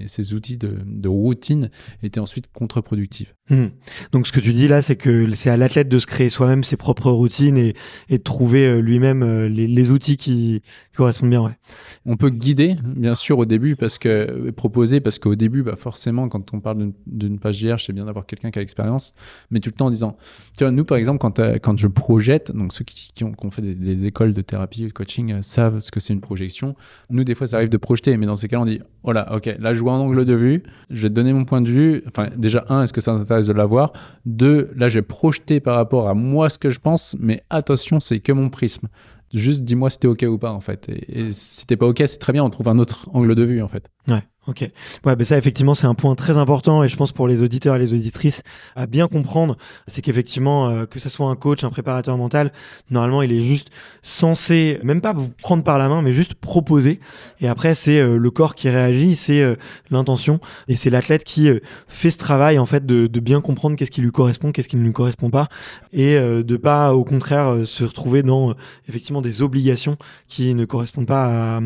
ces 0.06 0.34
outils 0.34 0.58
de, 0.58 0.78
de, 0.84 1.08
routine 1.08 1.70
étaient 2.02 2.20
ensuite 2.20 2.46
contre-productifs. 2.52 3.34
Hmm. 3.50 3.68
Donc, 4.12 4.26
ce 4.26 4.32
que 4.32 4.40
tu 4.40 4.52
dis 4.52 4.68
là, 4.68 4.82
c'est 4.82 4.96
que 4.96 5.32
c'est 5.34 5.50
à 5.50 5.56
l'athlète 5.56 5.88
de 5.88 5.98
se 5.98 6.06
créer 6.06 6.28
soi-même 6.28 6.62
ses 6.62 6.76
propres 6.76 7.10
routines 7.10 7.56
et, 7.56 7.74
et 8.08 8.18
de 8.18 8.22
trouver 8.22 8.66
euh, 8.66 8.80
lui-même 8.80 9.22
euh, 9.22 9.48
les, 9.48 9.66
les, 9.66 9.90
outils 9.90 10.16
qui, 10.16 10.62
correspondent 10.96 11.30
bien. 11.30 11.42
Ouais. 11.42 11.56
On 12.04 12.16
peut 12.16 12.30
guider, 12.30 12.76
bien 12.84 13.14
sûr, 13.14 13.38
au 13.38 13.46
début, 13.46 13.76
parce 13.76 13.98
que 13.98 14.50
proposer, 14.50 15.00
parce 15.00 15.18
qu'au 15.18 15.34
début, 15.34 15.62
bah, 15.62 15.76
forcément, 15.76 16.28
quand 16.28 16.52
on 16.52 16.60
parle 16.60 16.92
d'une 17.06 17.38
page 17.38 17.58
vierge, 17.58 17.86
c'est 17.86 17.92
bien 17.92 18.04
d'avoir 18.04 18.26
quelqu'un 18.26 18.50
qui 18.50 18.58
a 18.58 18.62
l'expérience, 18.62 19.14
mais 19.50 19.60
tout 19.60 19.70
le 19.70 19.74
temps 19.74 19.86
en 19.86 19.90
disant, 19.90 20.16
tu 20.56 20.64
vois, 20.64 20.70
nous, 20.70 20.84
par 20.84 20.98
exemple, 20.98 21.18
quand, 21.18 21.38
euh, 21.38 21.58
quand 21.58 21.78
je 21.78 21.88
projette, 21.88 22.52
donc 22.52 22.72
ceux 22.72 22.84
qui, 22.84 23.10
qui 23.14 23.24
ont, 23.24 23.32
qui 23.32 23.46
ont 23.46 23.50
fait 23.50 23.62
des, 23.62 23.74
des 23.74 24.01
écoles 24.06 24.34
de 24.34 24.43
thérapie, 24.43 24.84
de 24.84 24.93
coaching 24.93 25.32
euh, 25.32 25.43
savent 25.43 25.81
ce 25.81 25.90
que 25.90 26.00
c'est 26.00 26.12
une 26.12 26.20
projection. 26.20 26.75
Nous, 27.10 27.25
des 27.25 27.34
fois, 27.34 27.46
ça 27.46 27.56
arrive 27.56 27.69
de 27.69 27.76
projeter, 27.76 28.16
mais 28.16 28.26
dans 28.26 28.37
ces 28.37 28.49
cas 28.49 28.58
on 28.58 28.64
dit 28.64 28.81
voilà, 29.02 29.34
ok, 29.34 29.56
là, 29.58 29.75
je 29.75 29.81
vois 29.81 29.94
un 29.94 29.99
angle 29.99 30.25
de 30.25 30.34
vue, 30.34 30.62
je 30.90 31.02
vais 31.02 31.08
te 31.08 31.14
donner 31.14 31.32
mon 31.32 31.44
point 31.44 31.60
de 31.60 31.69
vue. 31.69 32.03
Enfin, 32.06 32.29
déjà, 32.36 32.65
un, 32.69 32.82
est-ce 32.82 32.93
que 32.93 33.00
ça 33.00 33.15
t'intéresse 33.15 33.46
de 33.46 33.53
l'avoir? 33.53 33.93
Deux, 34.26 34.70
là, 34.76 34.88
j'ai 34.88 35.03
projeté 35.03 35.60
par 35.60 35.76
rapport 35.76 36.08
à 36.08 36.15
moi 36.15 36.48
ce 36.48 36.58
que 36.58 36.70
je 36.70 36.79
pense, 36.79 37.17
mais 37.19 37.43
attention, 37.50 38.00
c'est 38.00 38.20
que 38.20 38.32
mon 38.32 38.48
prisme. 38.48 38.88
Juste 39.32 39.65
dis-moi 39.65 39.88
si 39.91 39.98
t'es 39.98 40.08
ok 40.08 40.24
ou 40.29 40.38
pas, 40.38 40.53
en 40.53 40.60
fait. 40.60 40.88
Et, 40.88 41.20
et 41.20 41.32
si 41.32 41.67
t'es 41.67 41.76
pas 41.76 41.86
ok, 41.86 42.03
c'est 42.06 42.19
très 42.19 42.32
bien, 42.32 42.44
on 42.44 42.50
trouve 42.50 42.69
un 42.69 42.79
autre 42.79 43.08
angle 43.12 43.34
de 43.34 43.43
vue, 43.43 43.62
en 43.62 43.69
fait. 43.69 43.88
Ouais. 44.08 44.22
Ok. 44.49 44.69
Ouais, 45.05 45.15
ben 45.15 45.25
ça 45.25 45.39
effectivement 45.39 45.72
c'est 45.77 45.87
un 45.87 45.94
point 45.94 46.17
très 46.17 46.37
important 46.37 46.82
et 46.82 46.89
je 46.89 46.96
pense 46.96 47.13
pour 47.13 47.29
les 47.29 47.44
auditeurs 47.44 47.77
et 47.77 47.79
les 47.79 47.94
auditrices 47.94 48.43
à 48.75 48.89
bien 48.89 49.06
comprendre, 49.06 49.56
c'est 49.87 50.03
qu'effectivement 50.03 50.69
euh, 50.69 50.84
que 50.84 50.99
ce 50.99 51.08
soit 51.08 51.29
un 51.29 51.37
coach, 51.37 51.63
un 51.63 51.70
préparateur 51.70 52.19
mental, 52.19 52.53
normalement 52.91 53.22
il 53.22 53.31
est 53.31 53.43
juste 53.43 53.69
censé 54.03 54.81
même 54.82 55.01
pas 55.01 55.13
vous 55.13 55.29
prendre 55.29 55.63
par 55.63 55.79
la 55.79 55.89
main, 55.89 56.03
mais 56.03 56.13
juste 56.13 56.34
proposer. 56.34 56.99
Et 57.41 57.46
après 57.46 57.77
c'est 57.77 58.01
euh, 58.01 58.17
le 58.19 58.31
corps 58.32 58.56
qui 58.56 58.69
réagit, 58.69 59.15
c'est 59.15 59.43
euh, 59.43 59.55
l'intention 59.93 60.41
et 60.67 60.75
c'est 60.75 60.91
l'athlète 60.91 61.22
qui 61.22 61.49
fait 61.87 62.11
ce 62.11 62.19
travail 62.19 62.58
en 62.58 62.67
fait 62.67 62.84
de, 62.84 63.06
bien 63.20 63.41
comprendre 63.41 63.77
qu'est-ce 63.77 63.93
qui 63.93 64.01
lui 64.01 64.11
correspond, 64.11 64.51
qu'est-ce 64.51 64.69
qui 64.69 64.77
ne 64.77 64.82
lui 64.82 64.93
correspond 64.93 65.31
pas 65.31 65.49
et 65.93 66.17
de 66.17 66.56
pas 66.56 66.94
au 66.94 67.05
contraire 67.05 67.58
se 67.65 67.84
retrouver 67.84 68.25
dans 68.25 68.55
effectivement 68.89 69.22
des 69.22 69.41
obligations 69.41 69.96
qui 70.27 70.53
ne 70.55 70.65
correspondent 70.65 71.06
pas 71.06 71.58
à, 71.58 71.61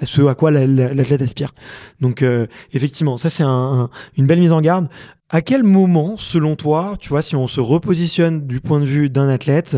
à 0.00 0.06
ce 0.06 0.22
à 0.22 0.34
quoi 0.34 0.50
l'athlète 0.50 1.20
aspire. 1.20 1.52
Donc 2.00 2.13
donc 2.14 2.22
euh, 2.22 2.46
effectivement, 2.72 3.16
ça 3.16 3.28
c'est 3.28 3.42
une 3.42 4.26
belle 4.26 4.38
mise 4.38 4.52
en 4.52 4.60
garde. 4.60 4.88
À 5.30 5.42
quel 5.42 5.64
moment, 5.64 6.14
selon 6.16 6.54
toi, 6.54 6.94
tu 7.00 7.08
vois, 7.08 7.22
si 7.22 7.34
on 7.34 7.48
se 7.48 7.60
repositionne 7.60 8.46
du 8.46 8.60
point 8.60 8.78
de 8.78 8.84
vue 8.84 9.10
d'un 9.10 9.28
athlète, 9.28 9.76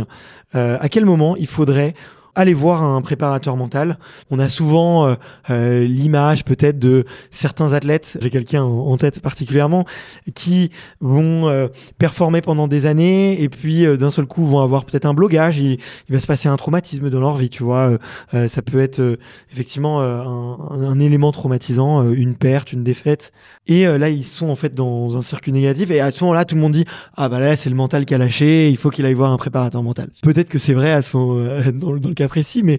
euh, 0.55 0.77
à 0.79 0.91
quel 0.91 1.07
moment 1.07 1.35
il 1.37 1.47
faudrait 1.47 1.95
allez 2.37 2.55
voir 2.55 2.85
un 2.85 3.01
préparateur 3.01 3.57
mental. 3.57 3.99
On 4.31 4.39
a 4.39 4.49
souvent 4.49 5.07
euh, 5.07 5.15
euh, 5.51 5.85
l'image 5.85 6.45
peut-être 6.45 6.79
de 6.79 7.07
certains 7.31 7.73
athlètes, 7.73 8.19
j'ai 8.21 8.31
quelqu'un 8.31 8.63
en, 8.63 8.97
tête 8.99 9.21
particulièrement, 9.21 9.87
qui 10.35 10.71
vont 11.01 11.49
euh, 11.49 11.69
performer 11.99 12.43
pendant 12.43 12.69
des 12.69 12.87
années 12.87 13.43
et 13.43 13.49
puis 13.49 13.85
d'un 13.97 14.11
seul 14.11 14.27
coup 14.27 14.45
vont 14.45 14.61
avoir 14.61 14.85
peut-être 14.85 15.07
un 15.07 15.15
blocage, 15.15 15.59
il, 15.59 15.79
va 16.11 16.21
se 16.21 16.27
passer 16.27 16.49
un 16.49 16.57
traumatisme 16.57 17.09
dans 17.09 17.21
leur 17.21 17.37
vie, 17.37 17.49
tu 17.49 17.63
vois. 17.63 17.99
ça 18.33 18.63
peut 18.63 18.81
être 18.81 19.19
effectivement 19.51 20.01
un, 20.03 20.59
un, 20.71 21.01
élément 21.01 21.33
traumatisant, 21.33 22.11
une 22.13 22.35
perte, 22.35 22.73
une 22.73 22.85
défaite. 22.85 23.33
Et 23.67 23.87
là, 23.87 24.11
ils 24.11 24.25
sont 24.25 24.49
en 24.49 24.57
fait 24.57 24.75
dans 24.75 25.17
un 25.17 25.23
circuit 25.23 25.53
négatif 25.53 25.91
et 25.91 26.01
à 26.01 26.11
ce 26.11 26.23
moment-là, 26.25 26.45
tout 26.45 26.55
le 26.55 26.61
monde 26.61 26.73
dit 26.73 26.85
ah 27.17 27.29
bah 27.29 27.41
là 27.41 27.57
c'est 27.57 27.71
le 27.71 27.77
mental 27.77 28.05
qui 28.05 28.15
a 28.15 28.19
lâché, 28.19 28.69
il 28.69 28.77
faut 28.77 28.91
qu'il 28.91 29.07
aille 29.07 29.15
voir 29.15 29.33
un 29.33 29.39
préparateur 29.39 29.83
mental. 29.83 30.11
Peut-être 30.23 30.51
que 30.51 30.59
c'est 30.59 30.75
vrai 30.75 30.93
à 30.93 31.03
ce 31.03 31.17
moment, 31.17 31.61
dans, 31.73 31.97
dans 31.97 32.09
le 32.09 32.15
cas 32.15 32.26
précis, 32.29 32.63
mais 32.63 32.79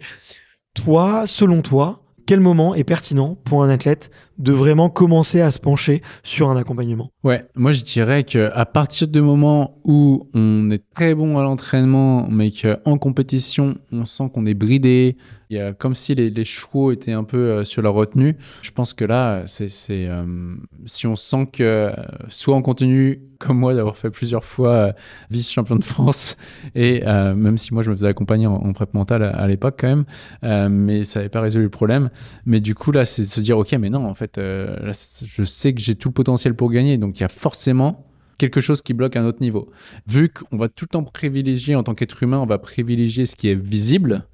toi, 0.74 1.28
selon 1.28 1.62
toi, 1.62 2.04
quel 2.26 2.40
moment 2.40 2.76
est 2.76 2.84
pertinent 2.84 3.36
pour 3.36 3.64
un 3.64 3.70
athlète 3.70 4.12
de 4.38 4.52
vraiment 4.52 4.90
commencer 4.90 5.42
à 5.42 5.52
se 5.52 5.60
pencher 5.60 6.02
sur 6.24 6.50
un 6.50 6.58
accompagnement 6.58 7.12
Ouais, 7.24 7.46
moi 7.56 7.72
je 7.72 7.84
dirais 7.84 8.24
que 8.24 8.50
à 8.54 8.66
partir 8.66 9.08
du 9.08 9.22
moment 9.22 9.80
où 9.84 10.28
on 10.34 10.70
est 10.72 10.84
très 10.96 11.16
bon 11.16 11.38
à 11.38 11.44
l'entraînement, 11.44 12.28
mais 12.30 12.52
qu'en 12.52 12.98
compétition 12.98 13.78
on 13.92 14.06
sent 14.06 14.30
qu'on 14.34 14.46
est 14.46 14.54
bridé, 14.54 15.18
il 15.50 15.58
y 15.58 15.62
a 15.62 15.74
comme 15.74 15.96
si 15.96 16.14
les, 16.14 16.44
chevaux 16.44 16.92
étaient 16.92 17.14
un 17.14 17.24
peu 17.24 17.38
euh, 17.38 17.64
sur 17.64 17.82
la 17.82 17.90
retenue. 17.90 18.36
Je 18.62 18.72
pense 18.72 18.94
que 18.94 19.06
là, 19.06 19.44
c'est 19.46 19.70
euh, 19.92 20.56
si 20.86 21.08
on 21.08 21.16
sent 21.16 21.48
que 21.54 21.92
soit 22.28 22.56
on 22.56 22.62
continue 22.62 23.22
comme 23.40 23.58
moi 23.60 23.74
d'avoir 23.74 23.96
fait 23.96 24.10
plusieurs 24.10 24.44
fois 24.44 24.72
euh, 24.72 24.92
vice-champion 25.30 25.76
de 25.76 25.84
France 25.84 26.38
et 26.76 27.02
même 27.06 27.58
si 27.58 27.74
moi 27.74 27.84
je 27.84 27.92
me 27.92 27.96
faisais 27.96 28.08
accompagner 28.08 28.48
en, 28.48 28.56
en 28.56 28.74
prep 28.74 28.94
mentale 28.94 29.24
à, 29.24 29.48
l'époque 29.48 29.78
quand 29.80 30.04
même, 30.42 30.70
mais 30.70 31.04
ça 31.04 31.20
n'avait 31.20 31.30
pas 31.30 31.42
résolu 31.42 31.66
le 31.66 31.70
problème. 31.70 32.10
Mais 32.46 32.60
du 32.60 32.76
coup 32.76 32.92
là, 32.92 33.06
c'est 33.06 33.22
de 33.22 33.28
se 33.28 33.40
dire 33.40 33.58
ok, 33.58 33.72
mais 33.74 33.90
non, 33.90 34.06
en 34.06 34.16
fait, 34.16 34.27
là, 34.36 34.92
je 35.26 35.44
sais 35.44 35.74
que 35.74 35.80
j'ai 35.80 35.96
tout 35.96 36.10
le 36.10 36.14
potentiel 36.14 36.54
pour 36.56 36.72
gagner, 36.72 36.98
donc 36.98 37.20
il 37.20 37.22
y 37.22 37.26
a 37.26 37.30
forcément 37.30 38.06
quelque 38.38 38.62
chose 38.62 38.82
qui 38.82 38.94
bloque 38.94 39.16
à 39.16 39.22
un 39.22 39.26
autre 39.26 39.42
niveau. 39.42 39.72
Vu 40.08 40.30
qu'on 40.30 40.58
va 40.58 40.68
tout 40.68 40.86
le 40.86 40.90
temps 40.90 41.04
privilégier 41.04 41.76
en 41.76 41.84
tant 41.84 41.96
qu'être 41.96 42.22
humain, 42.22 42.40
on 42.40 42.46
va 42.46 42.60
privilégier 42.60 43.26
ce 43.26 43.36
qui 43.36 43.50
est 43.50 43.56
visible 43.56 44.28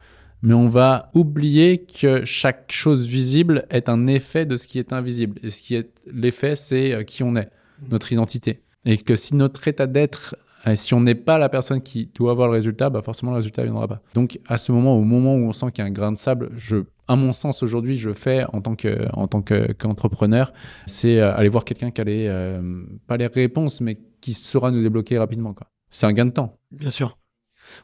mais 0.43 0.53
on 0.53 0.67
va 0.67 1.09
oublier 1.13 1.85
que 1.85 2.25
chaque 2.25 2.69
chose 2.69 3.07
visible 3.07 3.65
est 3.69 3.87
un 3.87 4.07
effet 4.07 4.45
de 4.45 4.57
ce 4.57 4.67
qui 4.67 4.77
est 4.77 4.91
invisible. 4.91 5.39
Et 5.41 5.49
ce 5.49 5.61
qui 5.61 5.75
est 5.75 5.89
l'effet, 6.13 6.57
c'est 6.57 6.93
euh, 6.93 7.03
qui 7.03 7.23
on 7.23 7.37
est, 7.37 7.49
notre 7.89 8.11
identité. 8.11 8.61
Et 8.85 8.97
que 8.97 9.15
si 9.15 9.35
notre 9.35 9.65
état 9.69 9.87
d'être, 9.87 10.35
euh, 10.67 10.75
si 10.75 10.93
on 10.93 10.99
n'est 10.99 11.15
pas 11.15 11.37
la 11.37 11.47
personne 11.47 11.81
qui 11.81 12.11
doit 12.13 12.31
avoir 12.31 12.49
le 12.49 12.53
résultat, 12.55 12.89
bah 12.89 13.01
forcément 13.01 13.31
le 13.31 13.37
résultat 13.37 13.61
ne 13.61 13.67
viendra 13.67 13.87
pas. 13.87 14.01
Donc 14.15 14.37
à 14.45 14.57
ce 14.57 14.73
moment, 14.73 14.97
au 14.97 15.03
moment 15.03 15.35
où 15.35 15.47
on 15.47 15.53
sent 15.53 15.67
qu'il 15.71 15.81
y 15.81 15.87
a 15.87 15.89
un 15.89 15.93
grain 15.93 16.11
de 16.11 16.17
sable, 16.17 16.51
je, 16.57 16.75
à 17.07 17.15
mon 17.15 17.33
sens 17.33 17.63
aujourd'hui, 17.63 17.97
je 17.97 18.13
fais 18.13 18.45
en 18.53 18.61
tant 18.61 18.75
que 18.75 19.07
en 19.13 19.27
tant 19.27 19.41
qu'entrepreneur, 19.41 20.53
c'est 20.85 21.19
euh, 21.19 21.35
aller 21.35 21.49
voir 21.49 21.65
quelqu'un 21.65 21.91
qui 21.91 22.01
a 22.01 22.03
les 22.03 22.59
pas 23.07 23.17
les 23.17 23.27
réponses, 23.27 23.81
mais 23.81 23.99
qui 24.21 24.33
saura 24.33 24.71
nous 24.71 24.81
débloquer 24.81 25.17
rapidement. 25.17 25.55
C'est 25.89 26.05
un 26.05 26.13
gain 26.13 26.25
de 26.25 26.31
temps. 26.31 26.57
Bien 26.71 26.89
sûr. 26.89 27.17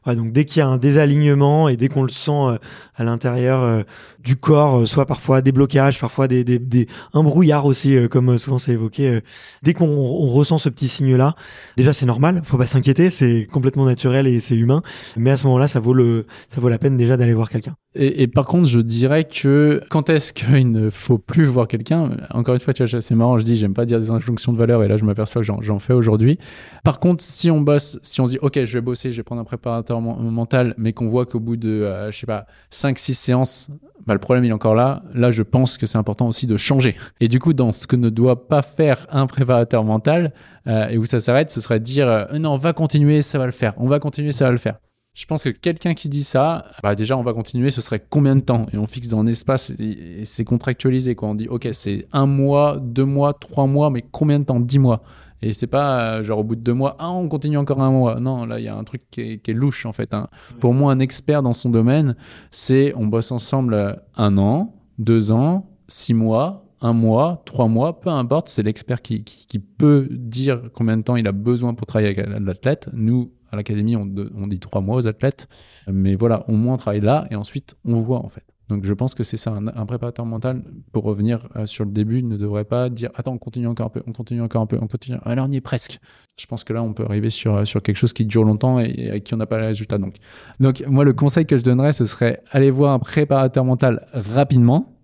Ouais, 0.06 0.16
donc 0.16 0.32
dès 0.32 0.46
qu'il 0.46 0.60
y 0.60 0.62
a 0.62 0.68
un 0.68 0.78
désalignement 0.78 1.70
et 1.70 1.78
dès 1.78 1.90
qu'on 1.90 2.04
le 2.04 2.10
sent 2.10 2.32
euh, 2.32 2.58
à 2.96 3.04
l'intérieur 3.04 3.64
euh, 3.64 3.84
du 4.20 4.36
corps, 4.36 4.82
euh, 4.82 4.86
soit 4.86 5.06
parfois 5.06 5.42
des 5.42 5.52
blocages, 5.52 6.00
parfois 6.00 6.28
des, 6.28 6.44
des, 6.44 6.60
des 6.60 6.88
un 7.14 7.24
brouillard 7.24 7.66
aussi, 7.66 7.98
comme 8.10 8.38
souvent 8.38 8.60
c'est 8.60 8.74
évoqué. 8.74 9.22
dès 9.64 9.74
qu'on 9.74 9.88
ressent 10.28 10.58
ce 10.58 10.70
petit 10.70 10.88
signe-là, 10.88 11.36
déjà 11.78 11.94
c'est 11.94 12.06
normal, 12.06 12.42
faut 12.44 12.58
pas 12.58 12.68
s'inquiéter, 12.68 13.10
c'est 13.10 13.48
complètement 13.52 13.86
naturel 13.86 14.28
et 14.28 14.40
c'est 14.40 14.56
humain. 14.56 14.82
Mais 15.18 15.32
à 15.32 15.38
ce 15.38 15.46
moment-là, 15.48 15.68
ça 15.68 15.80
vaut 15.80 15.94
le, 15.94 16.26
ça 16.48 16.62
vaut 16.62 16.70
la 16.70 16.78
peine 16.78 16.98
déjà 16.98 17.18
d'aller 17.18 17.34
voir 17.34 17.50
quelqu'un. 17.50 17.76
Et, 17.96 18.22
et, 18.22 18.28
par 18.28 18.46
contre, 18.46 18.68
je 18.68 18.80
dirais 18.80 19.24
que 19.24 19.82
quand 19.90 20.12
est-ce 20.12 20.32
qu'il 20.32 20.72
ne 20.72 20.92
faut 20.92 21.18
plus 21.18 21.46
voir 21.46 21.68
quelqu'un 21.68 22.12
Encore 22.30 22.54
une 22.54 22.60
fois, 22.60 22.72
tu 22.72 22.86
vois, 22.86 23.02
c'est 23.02 23.16
marrant, 23.16 23.40
je 23.40 23.44
dis, 23.44 23.56
j'aime 23.56 23.74
pas 23.74 23.88
dire 23.88 24.00
des 24.00 24.12
injonctions 24.12 24.54
de 24.54 24.60
valeur, 24.60 24.84
et 24.84 24.88
là, 24.88 24.96
je 24.96 25.04
m'aperçois 25.06 25.42
que 25.42 25.48
j'en 25.62 25.80
fais 25.80 25.94
aujourd'hui. 25.94 26.38
Par 26.84 27.00
contre, 27.00 27.24
si 27.24 27.50
on 27.50 27.62
bosse, 27.62 27.98
si 28.04 28.22
on 28.22 28.28
dit, 28.28 28.38
ok, 28.44 28.64
je 28.64 28.74
vais 28.78 28.82
bosser, 28.82 29.12
je 29.12 29.18
vais 29.18 29.24
prendre 29.24 29.42
un 29.42 29.46
préparateur 29.46 30.02
mental, 30.02 30.76
mais 30.78 30.94
qu'on 30.94 31.08
voit 31.08 31.26
qu'au 31.26 31.40
bout 31.40 31.58
de, 31.58 31.70
euh, 31.70 32.12
je 32.12 32.20
sais 32.20 32.28
pas, 32.28 32.46
5-6 32.72 33.14
séances, 33.14 33.72
bah, 34.06 34.14
le 34.14 34.20
problème 34.20 34.46
il 34.46 34.50
est 34.50 34.54
encore 34.54 34.76
là. 34.76 35.02
Là, 35.16 35.32
je 35.32 35.42
pense 35.42 35.80
que 35.80 35.88
c'est 35.88 35.98
important 35.98 36.28
aussi 36.28 36.46
de 36.46 36.58
changer. 36.58 36.96
Et 37.20 37.28
du 37.28 37.40
coup, 37.40 37.54
dans 37.54 37.72
ce 37.72 37.88
que 37.88 37.96
ne 37.96 38.10
doit 38.10 38.48
pas 38.48 38.62
faire 38.62 39.08
un 39.10 39.26
préparateur 39.26 39.84
mental, 39.84 40.34
euh, 40.68 40.88
et 40.90 40.98
où 41.00 41.06
ça 41.06 41.20
s'arrête, 41.20 41.50
ce 41.50 41.60
serait 41.60 41.80
de 41.80 41.86
dire, 41.86 42.08
euh, 42.08 42.38
non, 42.38 42.52
on 42.52 42.58
va 42.58 42.74
continuer, 42.74 43.24
ça 43.24 43.40
va 43.40 43.48
le 43.48 43.52
faire. 43.52 43.74
On 43.78 43.88
va 43.88 44.00
continuer, 44.00 44.32
ça 44.32 44.46
va 44.46 44.52
le 44.52 44.58
faire. 44.58 44.78
Je 45.20 45.26
pense 45.26 45.44
que 45.44 45.50
quelqu'un 45.50 45.96
qui 45.96 46.08
dit 46.08 46.24
ça, 46.24 46.68
bah 46.82 46.96
déjà 46.96 47.18
on 47.18 47.24
va 47.24 47.34
continuer, 47.34 47.72
ce 47.72 47.82
serait 47.82 48.02
combien 48.10 48.38
de 48.38 48.40
temps? 48.40 48.68
Et 48.72 48.78
on 48.78 48.88
fixe 48.88 49.10
dans 49.10 49.20
un 49.20 49.30
c'est 49.34 50.46
contractualisé 50.46 51.14
quoi. 51.14 51.28
On 51.28 51.36
dit 51.36 51.50
ok 51.50 51.68
c'est 51.74 52.08
un 52.14 52.26
mois, 52.26 52.80
deux 52.82 53.04
mois, 53.04 53.34
trois 53.34 53.68
mois, 53.68 53.90
mais 53.90 54.02
combien 54.02 54.40
de 54.40 54.46
temps? 54.46 54.62
Dix 54.62 54.80
mois. 54.80 55.04
Et 55.42 55.52
c'est 55.52 55.68
pas 55.68 56.20
euh, 56.20 56.24
genre 56.24 56.40
au 56.40 56.46
bout 56.46 56.56
de 56.56 56.62
deux 56.62 56.74
mois, 56.74 56.96
ah 57.00 57.12
on 57.12 57.28
continue 57.28 57.58
encore 57.58 57.82
un 57.82 57.92
mois. 57.92 58.22
Non, 58.22 58.46
là 58.46 58.60
il 58.60 58.64
y 58.64 58.70
a 58.70 58.78
un 58.78 58.84
truc 58.86 59.02
qui 59.12 59.42
est, 59.46 59.48
louche 59.50 59.86
en 59.86 59.92
fait. 59.92 60.14
Hein. 60.14 60.30
Pour 60.62 60.74
moi 60.74 60.94
un 60.94 61.00
expert 61.00 61.44
dans 61.44 61.52
son 61.52 61.70
domaine, 61.70 62.16
c'est 62.50 62.94
on 62.96 63.06
bosse 63.06 63.34
ensemble 63.34 64.02
un 64.16 64.38
an, 64.38 64.74
deux 65.00 65.32
ans, 65.32 65.70
six 65.90 66.14
mois, 66.14 66.66
un 66.80 66.94
mois, 66.94 67.42
trois 67.44 67.68
mois, 67.68 68.00
peu 68.00 68.10
importe, 68.10 68.48
c'est 68.48 68.64
l'expert 68.64 69.02
qui, 69.02 69.26
qui, 69.26 69.60
peut 69.60 70.08
dire 70.10 70.62
combien 70.74 70.96
de 70.96 71.02
temps 71.02 71.18
il 71.18 71.28
a 71.28 71.34
besoin 71.34 71.74
pour 71.74 71.88
travailler 71.88 72.18
avec 72.18 72.26
l'athlète. 72.40 72.88
Nous, 72.94 73.34
à 73.52 73.56
l'académie, 73.56 73.96
on, 73.96 74.06
dit 74.06 74.60
trois 74.60 74.82
mois 74.82 74.98
aux 74.98 75.08
athlètes. 75.08 75.48
Mais 75.88 76.16
voilà, 76.16 76.48
au 76.50 76.54
moins 76.54 76.76
on 76.76 76.78
travaille 76.78 77.02
là 77.02 77.28
et 77.32 77.36
ensuite 77.36 77.76
on 77.86 77.96
voit 77.96 78.20
en 78.20 78.30
fait. 78.30 78.44
Donc 78.70 78.86
je 78.86 78.94
pense 78.94 79.16
que 79.16 79.24
c'est 79.24 79.36
ça, 79.36 79.52
un, 79.52 79.86
préparateur 79.88 80.28
mental, 80.28 80.62
pour 80.92 81.04
revenir 81.04 81.40
euh, 81.56 81.66
sur 81.66 81.86
le 81.86 81.92
début, 81.92 82.22
ne 82.22 82.38
devrait 82.38 82.66
pas 82.66 82.90
dire 82.90 83.10
attends, 83.16 83.34
on 83.34 83.40
continue 83.40 83.66
encore 83.66 83.88
un 83.88 83.90
peu, 83.90 84.04
on 84.06 84.14
continue 84.14 84.44
encore 84.44 84.62
un 84.62 84.68
peu, 84.68 84.78
on 84.80 84.88
continue. 84.88 85.18
Alors 85.26 85.48
on 85.50 85.52
y 85.52 85.56
est 85.56 85.62
presque. 85.62 86.00
Je 86.40 86.46
pense 86.46 86.64
que 86.64 86.72
là, 86.72 86.84
on 86.84 86.94
peut 86.94 87.04
arriver 87.04 87.32
sur, 87.32 87.56
euh, 87.56 87.66
sur 87.66 87.82
quelque 87.82 87.98
chose 87.98 88.14
qui 88.14 88.26
dure 88.26 88.44
longtemps 88.44 88.80
et, 88.80 89.10
avec 89.10 89.24
qui 89.24 89.34
on 89.34 89.38
n'a 89.38 89.48
pas 89.48 89.60
les 89.60 89.66
résultats. 89.66 89.98
Donc, 89.98 90.18
donc 90.60 90.84
moi, 90.88 91.04
le 91.04 91.14
conseil 91.14 91.48
que 91.48 91.58
je 91.58 91.64
donnerais, 91.64 91.94
ce 91.94 92.06
serait 92.06 92.44
aller 92.52 92.70
voir 92.70 92.94
un 92.94 93.00
préparateur 93.00 93.66
mental 93.66 94.06
rapidement. 94.14 94.96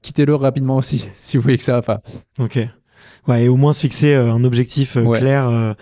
Quittez-le 0.00 0.34
rapidement 0.34 0.76
aussi, 0.76 0.98
si 1.12 1.36
vous 1.36 1.42
voyez 1.42 1.58
que 1.58 1.64
ça 1.64 1.74
va 1.74 1.82
pas. 1.82 2.02
Ok. 2.38 2.58
Ouais, 3.28 3.44
et 3.44 3.48
au 3.48 3.56
moins 3.56 3.74
se 3.74 3.80
fixer 3.80 4.14
euh, 4.14 4.32
un 4.32 4.44
objectif 4.44 4.96
clair 5.14 5.74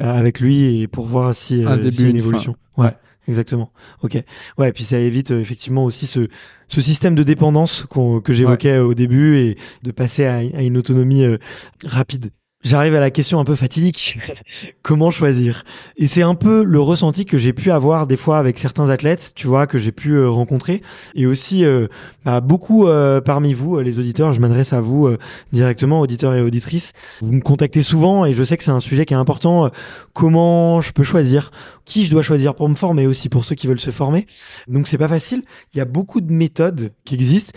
avec 0.00 0.40
lui 0.40 0.80
et 0.80 0.88
pour 0.88 1.06
voir 1.06 1.34
si, 1.34 1.64
un 1.64 1.76
début, 1.76 2.08
une, 2.08 2.16
évolution. 2.16 2.56
ouais 2.76 2.94
exactement. 3.28 3.72
Ok. 4.02 4.22
Ouais, 4.58 4.68
et 4.68 4.72
puis 4.72 4.84
ça 4.84 4.98
évite 4.98 5.30
euh, 5.30 5.40
effectivement 5.40 5.84
aussi 5.84 6.06
ce, 6.06 6.28
ce 6.68 6.80
système 6.80 7.14
de 7.14 7.22
dépendance 7.22 7.86
que 7.88 8.32
j'évoquais 8.32 8.78
au 8.78 8.94
début 8.94 9.38
et 9.38 9.58
de 9.82 9.90
passer 9.90 10.24
à, 10.26 10.36
à 10.36 10.62
une 10.62 10.76
autonomie 10.76 11.24
euh, 11.24 11.38
rapide. 11.84 12.30
J'arrive 12.62 12.94
à 12.94 13.00
la 13.00 13.10
question 13.10 13.40
un 13.40 13.44
peu 13.44 13.56
fatidique. 13.56 14.18
Comment 14.82 15.10
choisir? 15.10 15.64
Et 15.96 16.06
c'est 16.06 16.22
un 16.22 16.36
peu 16.36 16.62
le 16.62 16.80
ressenti 16.80 17.24
que 17.24 17.36
j'ai 17.36 17.52
pu 17.52 17.72
avoir 17.72 18.06
des 18.06 18.16
fois 18.16 18.38
avec 18.38 18.56
certains 18.56 18.88
athlètes, 18.88 19.32
tu 19.34 19.48
vois, 19.48 19.66
que 19.66 19.78
j'ai 19.78 19.90
pu 19.90 20.12
euh, 20.12 20.28
rencontrer. 20.28 20.80
Et 21.16 21.26
aussi, 21.26 21.64
euh, 21.64 21.88
bah, 22.24 22.40
beaucoup 22.40 22.86
euh, 22.86 23.20
parmi 23.20 23.52
vous, 23.52 23.80
les 23.80 23.98
auditeurs, 23.98 24.32
je 24.32 24.40
m'adresse 24.40 24.72
à 24.72 24.80
vous 24.80 25.10
directement, 25.50 26.00
auditeurs 26.00 26.34
et 26.34 26.40
auditrices. 26.40 26.92
Vous 27.20 27.32
me 27.32 27.40
contactez 27.40 27.82
souvent 27.82 28.24
et 28.24 28.32
je 28.32 28.44
sais 28.44 28.56
que 28.56 28.62
c'est 28.62 28.70
un 28.70 28.80
sujet 28.80 29.06
qui 29.06 29.14
est 29.14 29.16
important. 29.16 29.68
comment 30.12 30.80
je 30.80 30.92
peux 30.92 31.02
choisir? 31.02 31.50
Qui 31.84 32.04
je 32.04 32.12
dois 32.12 32.22
choisir 32.22 32.54
pour 32.54 32.68
me 32.68 32.76
former 32.76 33.08
aussi 33.08 33.28
pour 33.28 33.44
ceux 33.44 33.56
qui 33.56 33.66
veulent 33.66 33.80
se 33.80 33.90
former? 33.90 34.26
Donc 34.68 34.86
c'est 34.86 34.98
pas 34.98 35.08
facile. 35.08 35.42
Il 35.74 35.78
y 35.78 35.80
a 35.80 35.84
beaucoup 35.84 36.20
de 36.20 36.32
méthodes 36.32 36.92
qui 37.04 37.14
existent. 37.14 37.52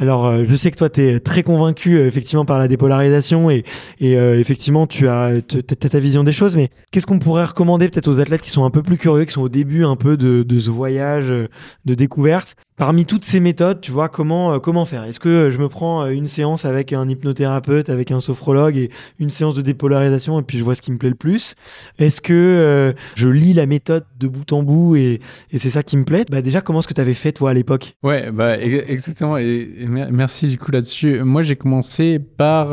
Alors, 0.00 0.26
euh, 0.26 0.44
je 0.48 0.54
sais 0.54 0.70
que 0.70 0.76
toi, 0.76 0.88
tu 0.88 1.02
es 1.02 1.18
très 1.18 1.42
convaincu 1.42 1.96
euh, 1.96 2.06
effectivement 2.06 2.44
par 2.44 2.58
la 2.58 2.68
dépolarisation 2.68 3.50
et, 3.50 3.64
euh, 4.02 4.38
effectivement, 4.38 4.86
tu 4.86 5.08
as, 5.08 5.40
ta 5.42 5.98
vision 5.98 6.22
des 6.22 6.32
choses. 6.32 6.56
Mais 6.56 6.70
qu'est-ce 6.92 7.06
qu'on 7.06 7.18
pourrait 7.18 7.44
recommander 7.44 7.88
peut-être 7.88 8.08
aux 8.08 8.20
athlètes 8.20 8.42
qui 8.42 8.50
sont 8.50 8.64
un 8.64 8.70
peu 8.70 8.82
plus 8.82 8.96
curieux, 8.96 9.24
qui 9.24 9.32
sont 9.32 9.42
au 9.42 9.48
début 9.48 9.84
un 9.84 9.96
peu 9.96 10.16
de 10.16 10.60
ce 10.60 10.70
voyage 10.70 11.28
de 11.28 11.94
découverte? 11.94 12.54
Parmi 12.78 13.06
toutes 13.06 13.24
ces 13.24 13.40
méthodes, 13.40 13.80
tu 13.80 13.90
vois, 13.90 14.08
comment, 14.08 14.52
euh, 14.52 14.58
comment 14.60 14.84
faire? 14.84 15.02
Est-ce 15.02 15.18
que 15.18 15.28
euh, 15.28 15.50
je 15.50 15.58
me 15.58 15.68
prends 15.68 16.04
euh, 16.04 16.10
une 16.10 16.28
séance 16.28 16.64
avec 16.64 16.92
un 16.92 17.08
hypnothérapeute, 17.08 17.88
avec 17.88 18.12
un 18.12 18.20
sophrologue 18.20 18.76
et 18.76 18.90
une 19.18 19.30
séance 19.30 19.56
de 19.56 19.62
dépolarisation 19.62 20.38
et 20.38 20.44
puis 20.44 20.58
je 20.58 20.64
vois 20.64 20.76
ce 20.76 20.82
qui 20.82 20.92
me 20.92 20.96
plaît 20.96 21.08
le 21.08 21.16
plus? 21.16 21.56
Est-ce 21.98 22.20
que 22.20 22.94
je 23.16 23.28
lis 23.28 23.52
la 23.52 23.66
méthode 23.66 24.04
de 24.20 24.28
bout 24.28 24.52
en 24.52 24.62
bout 24.62 24.94
et, 24.94 25.20
c'est 25.56 25.70
ça 25.70 25.82
qui 25.82 25.96
me 25.96 26.04
plaît? 26.04 26.24
Bah 26.30 26.40
déjà, 26.40 26.60
comment 26.60 26.78
est-ce 26.78 26.86
que 26.86 26.94
tu 26.94 27.00
avais 27.00 27.14
fait 27.14 27.32
toi 27.32 27.50
à 27.50 27.54
l'époque? 27.54 27.96
Ouais, 28.04 28.30
bah 28.30 28.56
exactement. 28.56 29.36
Et, 29.38 29.68
merci 29.88 30.46
du 30.46 30.56
coup 30.56 30.70
là-dessus. 30.70 31.20
Moi, 31.24 31.42
j'ai 31.42 31.56
commencé 31.56 32.20
par, 32.20 32.68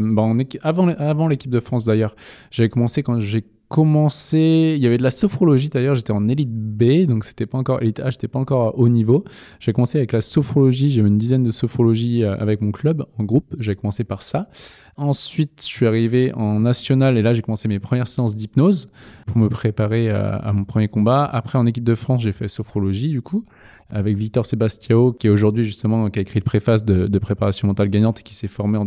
bon, 0.00 0.36
avant, 0.62 0.88
avant 0.88 1.28
l'équipe 1.28 1.52
de 1.52 1.60
France 1.60 1.84
d'ailleurs. 1.84 2.16
J'avais 2.50 2.68
commencé 2.68 3.04
quand 3.04 3.20
j'ai 3.20 3.44
commencé, 3.68 4.74
il 4.76 4.82
y 4.82 4.86
avait 4.86 4.98
de 4.98 5.02
la 5.02 5.10
sophrologie 5.10 5.68
d'ailleurs, 5.68 5.94
j'étais 5.94 6.12
en 6.12 6.28
élite 6.28 6.52
B, 6.52 7.06
donc 7.06 7.24
c'était 7.24 7.46
pas 7.46 7.58
encore 7.58 7.82
élite 7.82 8.00
A, 8.00 8.10
j'étais 8.10 8.28
pas 8.28 8.38
encore 8.38 8.68
à 8.68 8.76
haut 8.76 8.88
niveau. 8.88 9.24
J'ai 9.58 9.72
commencé 9.72 9.98
avec 9.98 10.12
la 10.12 10.20
sophrologie, 10.20 10.90
j'ai 10.90 11.00
une 11.00 11.18
dizaine 11.18 11.42
de 11.42 11.50
sophrologie 11.50 12.22
euh, 12.22 12.36
avec 12.38 12.60
mon 12.60 12.70
club 12.72 13.04
en 13.18 13.24
groupe, 13.24 13.54
j'ai 13.58 13.74
commencé 13.74 14.04
par 14.04 14.22
ça. 14.22 14.48
Ensuite, 14.96 15.60
je 15.60 15.66
suis 15.66 15.86
arrivé 15.86 16.32
en 16.34 16.60
national 16.60 17.18
et 17.18 17.22
là 17.22 17.32
j'ai 17.32 17.42
commencé 17.42 17.68
mes 17.68 17.80
premières 17.80 18.06
séances 18.06 18.36
d'hypnose 18.36 18.90
pour 19.26 19.38
me 19.38 19.48
préparer 19.48 20.10
à, 20.10 20.36
à, 20.36 20.52
mon 20.52 20.64
premier 20.64 20.88
combat. 20.88 21.24
Après 21.24 21.58
en 21.58 21.66
équipe 21.66 21.84
de 21.84 21.94
France, 21.94 22.22
j'ai 22.22 22.32
fait 22.32 22.48
sophrologie 22.48 23.10
du 23.10 23.20
coup 23.20 23.44
avec 23.90 24.16
Victor 24.16 24.44
Sebastiao, 24.44 25.12
qui 25.12 25.28
est 25.28 25.30
aujourd'hui 25.30 25.64
justement, 25.64 26.10
qui 26.10 26.18
a 26.18 26.22
écrit 26.22 26.40
le 26.40 26.44
préface 26.44 26.84
de, 26.84 27.18
préparation 27.18 27.68
mentale 27.68 27.88
gagnante 27.88 28.20
et 28.20 28.22
qui 28.22 28.34
s'est 28.34 28.48
formé 28.48 28.78
en 28.78 28.86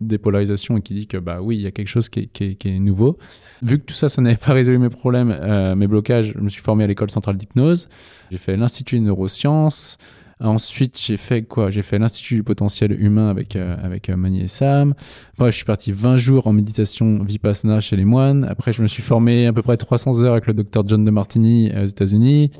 dépolarisation 0.00 0.76
et 0.76 0.80
qui 0.80 0.94
dit 0.94 1.06
que 1.06 1.16
bah 1.16 1.40
oui, 1.42 1.56
il 1.56 1.62
y 1.62 1.66
a 1.66 1.70
quelque 1.70 1.88
chose 1.88 2.08
qui 2.08 2.30
est 2.34 2.78
nouveau. 2.78 3.18
Vu 3.62 3.78
que 3.78 3.84
tout 3.84 3.94
ça, 3.94 4.08
ça 4.08 4.22
n'avait 4.22 4.36
pas 4.36 4.52
résolu 4.52 4.78
mes 4.78 4.88
problèmes, 4.88 5.30
euh, 5.30 5.74
mes 5.74 5.86
blocages, 5.86 6.32
je 6.34 6.40
me 6.40 6.48
suis 6.48 6.62
formé 6.62 6.84
à 6.84 6.86
l'école 6.86 7.10
centrale 7.10 7.36
d'hypnose. 7.36 7.88
J'ai 8.30 8.38
fait 8.38 8.56
l'Institut 8.56 8.98
de 8.98 9.04
neurosciences. 9.04 9.98
Ensuite, 10.38 11.00
j'ai 11.02 11.16
fait 11.16 11.44
quoi? 11.44 11.70
J'ai 11.70 11.80
fait 11.80 11.98
l'Institut 11.98 12.34
du 12.34 12.42
potentiel 12.42 12.92
humain 12.92 13.30
avec, 13.30 13.56
euh, 13.56 13.74
avec 13.82 14.10
euh, 14.10 14.16
Mani 14.16 14.42
et 14.42 14.48
Sam. 14.48 14.92
Après, 15.32 15.50
je 15.50 15.56
suis 15.56 15.64
parti 15.64 15.92
20 15.92 16.18
jours 16.18 16.46
en 16.46 16.52
méditation 16.52 17.24
Vipassana 17.24 17.80
chez 17.80 17.96
les 17.96 18.04
moines. 18.04 18.44
Après, 18.44 18.70
je 18.72 18.82
me 18.82 18.86
suis 18.86 19.02
formé 19.02 19.46
à 19.46 19.54
peu 19.54 19.62
près 19.62 19.78
300 19.78 20.22
heures 20.22 20.32
avec 20.32 20.46
le 20.46 20.52
docteur 20.52 20.86
John 20.86 21.06
de 21.06 21.10
Martini 21.10 21.72
aux 21.74 21.86
États-Unis. 21.86 22.50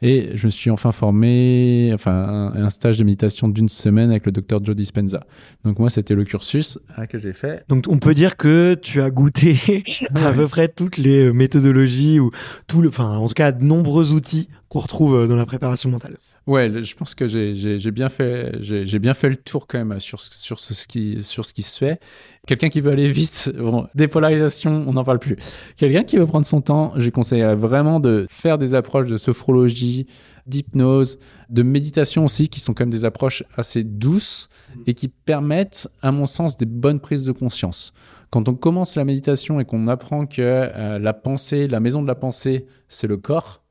Et 0.00 0.30
je 0.34 0.46
me 0.46 0.50
suis 0.50 0.70
enfin 0.70 0.92
formé, 0.92 1.90
enfin, 1.92 2.12
un, 2.54 2.64
un 2.64 2.70
stage 2.70 2.96
de 2.96 3.04
méditation 3.04 3.48
d'une 3.48 3.68
semaine 3.68 4.08
avec 4.08 4.24
le 4.24 4.32
docteur 4.32 4.64
Joe 4.64 4.74
Dispenza. 4.74 5.20
Donc, 5.62 5.78
moi, 5.78 5.90
c'était 5.90 6.14
le 6.14 6.24
cursus 6.24 6.78
hein, 6.96 7.04
que 7.06 7.18
j'ai 7.18 7.34
fait. 7.34 7.64
Donc, 7.68 7.84
on 7.88 7.98
peut 7.98 8.14
dire 8.14 8.38
que 8.38 8.78
tu 8.80 9.02
as 9.02 9.10
goûté 9.10 9.84
à 10.14 10.32
peu 10.32 10.48
près 10.48 10.68
toutes 10.68 10.96
les 10.96 11.30
méthodologies 11.34 12.18
ou 12.18 12.30
tout 12.66 12.80
le, 12.80 12.88
enfin, 12.88 13.18
en 13.18 13.28
tout 13.28 13.34
cas, 13.34 13.52
de 13.52 13.62
nombreux 13.62 14.12
outils 14.12 14.48
qu'on 14.70 14.80
retrouve 14.80 15.28
dans 15.28 15.36
la 15.36 15.44
préparation 15.44 15.90
mentale. 15.90 16.16
Ouais, 16.46 16.70
je 16.80 16.94
pense 16.94 17.16
que 17.16 17.26
j'ai 17.26 17.90
bien 17.90 18.08
fait 18.08 18.52
j'ai 18.60 18.98
bien 19.00 19.14
fait 19.14 19.28
le 19.28 19.36
tour 19.36 19.66
quand 19.66 19.84
même 19.84 19.98
sur 19.98 20.20
sur 20.20 20.60
ce 20.60 20.86
qui 20.86 21.20
sur 21.20 21.44
ce 21.44 21.52
qui 21.52 21.62
se 21.62 21.78
fait. 21.78 22.00
Quelqu'un 22.46 22.68
qui 22.68 22.80
veut 22.80 22.92
aller 22.92 23.10
vite, 23.10 23.52
bon, 23.58 23.88
dépolarisation, 23.96 24.84
on 24.86 24.92
n'en 24.92 25.02
parle 25.02 25.18
plus. 25.18 25.36
Quelqu'un 25.76 26.04
qui 26.04 26.16
veut 26.16 26.26
prendre 26.26 26.46
son 26.46 26.60
temps, 26.60 26.92
je 26.96 27.10
conseillerais 27.10 27.56
vraiment 27.56 27.98
de 27.98 28.28
faire 28.30 28.58
des 28.58 28.74
approches 28.74 29.08
de 29.08 29.16
sophrologie, 29.16 30.06
d'hypnose, 30.46 31.18
de 31.50 31.64
méditation 31.64 32.24
aussi, 32.24 32.48
qui 32.48 32.60
sont 32.60 32.74
quand 32.74 32.84
même 32.84 32.90
des 32.90 33.04
approches 33.04 33.42
assez 33.56 33.82
douces 33.82 34.48
et 34.86 34.94
qui 34.94 35.08
permettent, 35.08 35.88
à 36.00 36.12
mon 36.12 36.26
sens, 36.26 36.56
des 36.56 36.66
bonnes 36.66 37.00
prises 37.00 37.24
de 37.24 37.32
conscience. 37.32 37.92
Quand 38.30 38.48
on 38.48 38.54
commence 38.54 38.94
la 38.94 39.04
méditation 39.04 39.58
et 39.58 39.64
qu'on 39.64 39.88
apprend 39.88 40.26
que 40.26 40.42
euh, 40.42 41.00
la 41.00 41.12
pensée, 41.12 41.66
la 41.66 41.80
maison 41.80 42.02
de 42.02 42.06
la 42.06 42.14
pensée, 42.14 42.66
c'est 42.88 43.08
le 43.08 43.16
corps, 43.16 43.62
euh, 43.64 43.65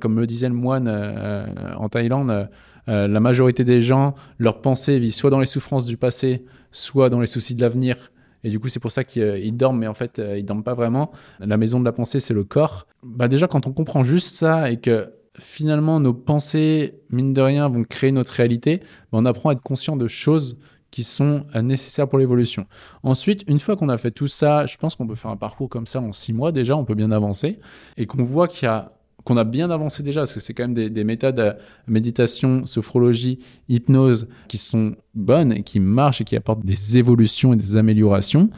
comme 0.00 0.18
le 0.18 0.26
disait 0.26 0.48
le 0.48 0.54
moine 0.54 0.88
euh, 0.88 1.46
en 1.76 1.88
Thaïlande, 1.88 2.48
euh, 2.88 3.08
la 3.08 3.20
majorité 3.20 3.64
des 3.64 3.80
gens, 3.80 4.14
leur 4.38 4.60
pensée 4.60 4.98
vit 4.98 5.10
soit 5.10 5.30
dans 5.30 5.40
les 5.40 5.46
souffrances 5.46 5.86
du 5.86 5.96
passé, 5.96 6.44
soit 6.70 7.10
dans 7.10 7.20
les 7.20 7.26
soucis 7.26 7.54
de 7.54 7.60
l'avenir. 7.60 8.12
Et 8.42 8.50
du 8.50 8.60
coup, 8.60 8.68
c'est 8.68 8.80
pour 8.80 8.90
ça 8.90 9.04
qu'ils 9.04 9.56
dorment, 9.56 9.78
mais 9.78 9.86
en 9.86 9.94
fait, 9.94 10.20
ils 10.36 10.44
dorment 10.44 10.64
pas 10.64 10.74
vraiment. 10.74 11.12
La 11.40 11.56
maison 11.56 11.80
de 11.80 11.84
la 11.84 11.92
pensée, 11.92 12.20
c'est 12.20 12.34
le 12.34 12.44
corps. 12.44 12.86
Bah 13.02 13.26
déjà, 13.26 13.48
quand 13.48 13.66
on 13.66 13.72
comprend 13.72 14.04
juste 14.04 14.34
ça 14.34 14.70
et 14.70 14.78
que 14.78 15.14
finalement 15.38 15.98
nos 15.98 16.12
pensées, 16.12 17.00
mine 17.10 17.32
de 17.32 17.40
rien, 17.40 17.68
vont 17.68 17.84
créer 17.84 18.12
notre 18.12 18.32
réalité, 18.32 18.80
bah, 19.10 19.18
on 19.18 19.24
apprend 19.24 19.48
à 19.48 19.52
être 19.54 19.62
conscient 19.62 19.96
de 19.96 20.08
choses 20.08 20.58
qui 20.90 21.02
sont 21.02 21.44
nécessaires 21.60 22.08
pour 22.08 22.20
l'évolution. 22.20 22.66
Ensuite, 23.02 23.42
une 23.48 23.58
fois 23.58 23.74
qu'on 23.74 23.88
a 23.88 23.96
fait 23.96 24.12
tout 24.12 24.28
ça, 24.28 24.64
je 24.66 24.76
pense 24.76 24.94
qu'on 24.94 25.08
peut 25.08 25.16
faire 25.16 25.32
un 25.32 25.36
parcours 25.36 25.68
comme 25.68 25.86
ça 25.86 26.00
en 26.00 26.12
six 26.12 26.32
mois 26.32 26.52
déjà, 26.52 26.76
on 26.76 26.84
peut 26.84 26.94
bien 26.94 27.10
avancer, 27.10 27.58
et 27.96 28.06
qu'on 28.06 28.22
voit 28.22 28.46
qu'il 28.46 28.66
y 28.66 28.68
a 28.68 28.92
qu'on 29.24 29.36
a 29.36 29.44
bien 29.44 29.70
avancé 29.70 30.02
déjà, 30.02 30.20
parce 30.20 30.34
que 30.34 30.40
c'est 30.40 30.54
quand 30.54 30.68
même 30.68 30.74
des, 30.74 31.04
méthodes 31.04 31.36
de 31.36 31.54
méditation, 31.86 32.66
sophrologie, 32.66 33.38
hypnose 33.68 34.28
qui 34.48 34.58
sont 34.58 34.94
bonnes 35.14 35.52
et 35.52 35.62
qui 35.62 35.80
marchent 35.80 36.20
et 36.20 36.24
qui 36.24 36.36
apportent 36.36 36.64
des 36.64 36.98
évolutions 36.98 37.52
et 37.54 37.56
des 37.56 37.76
améliorations. 37.76 38.50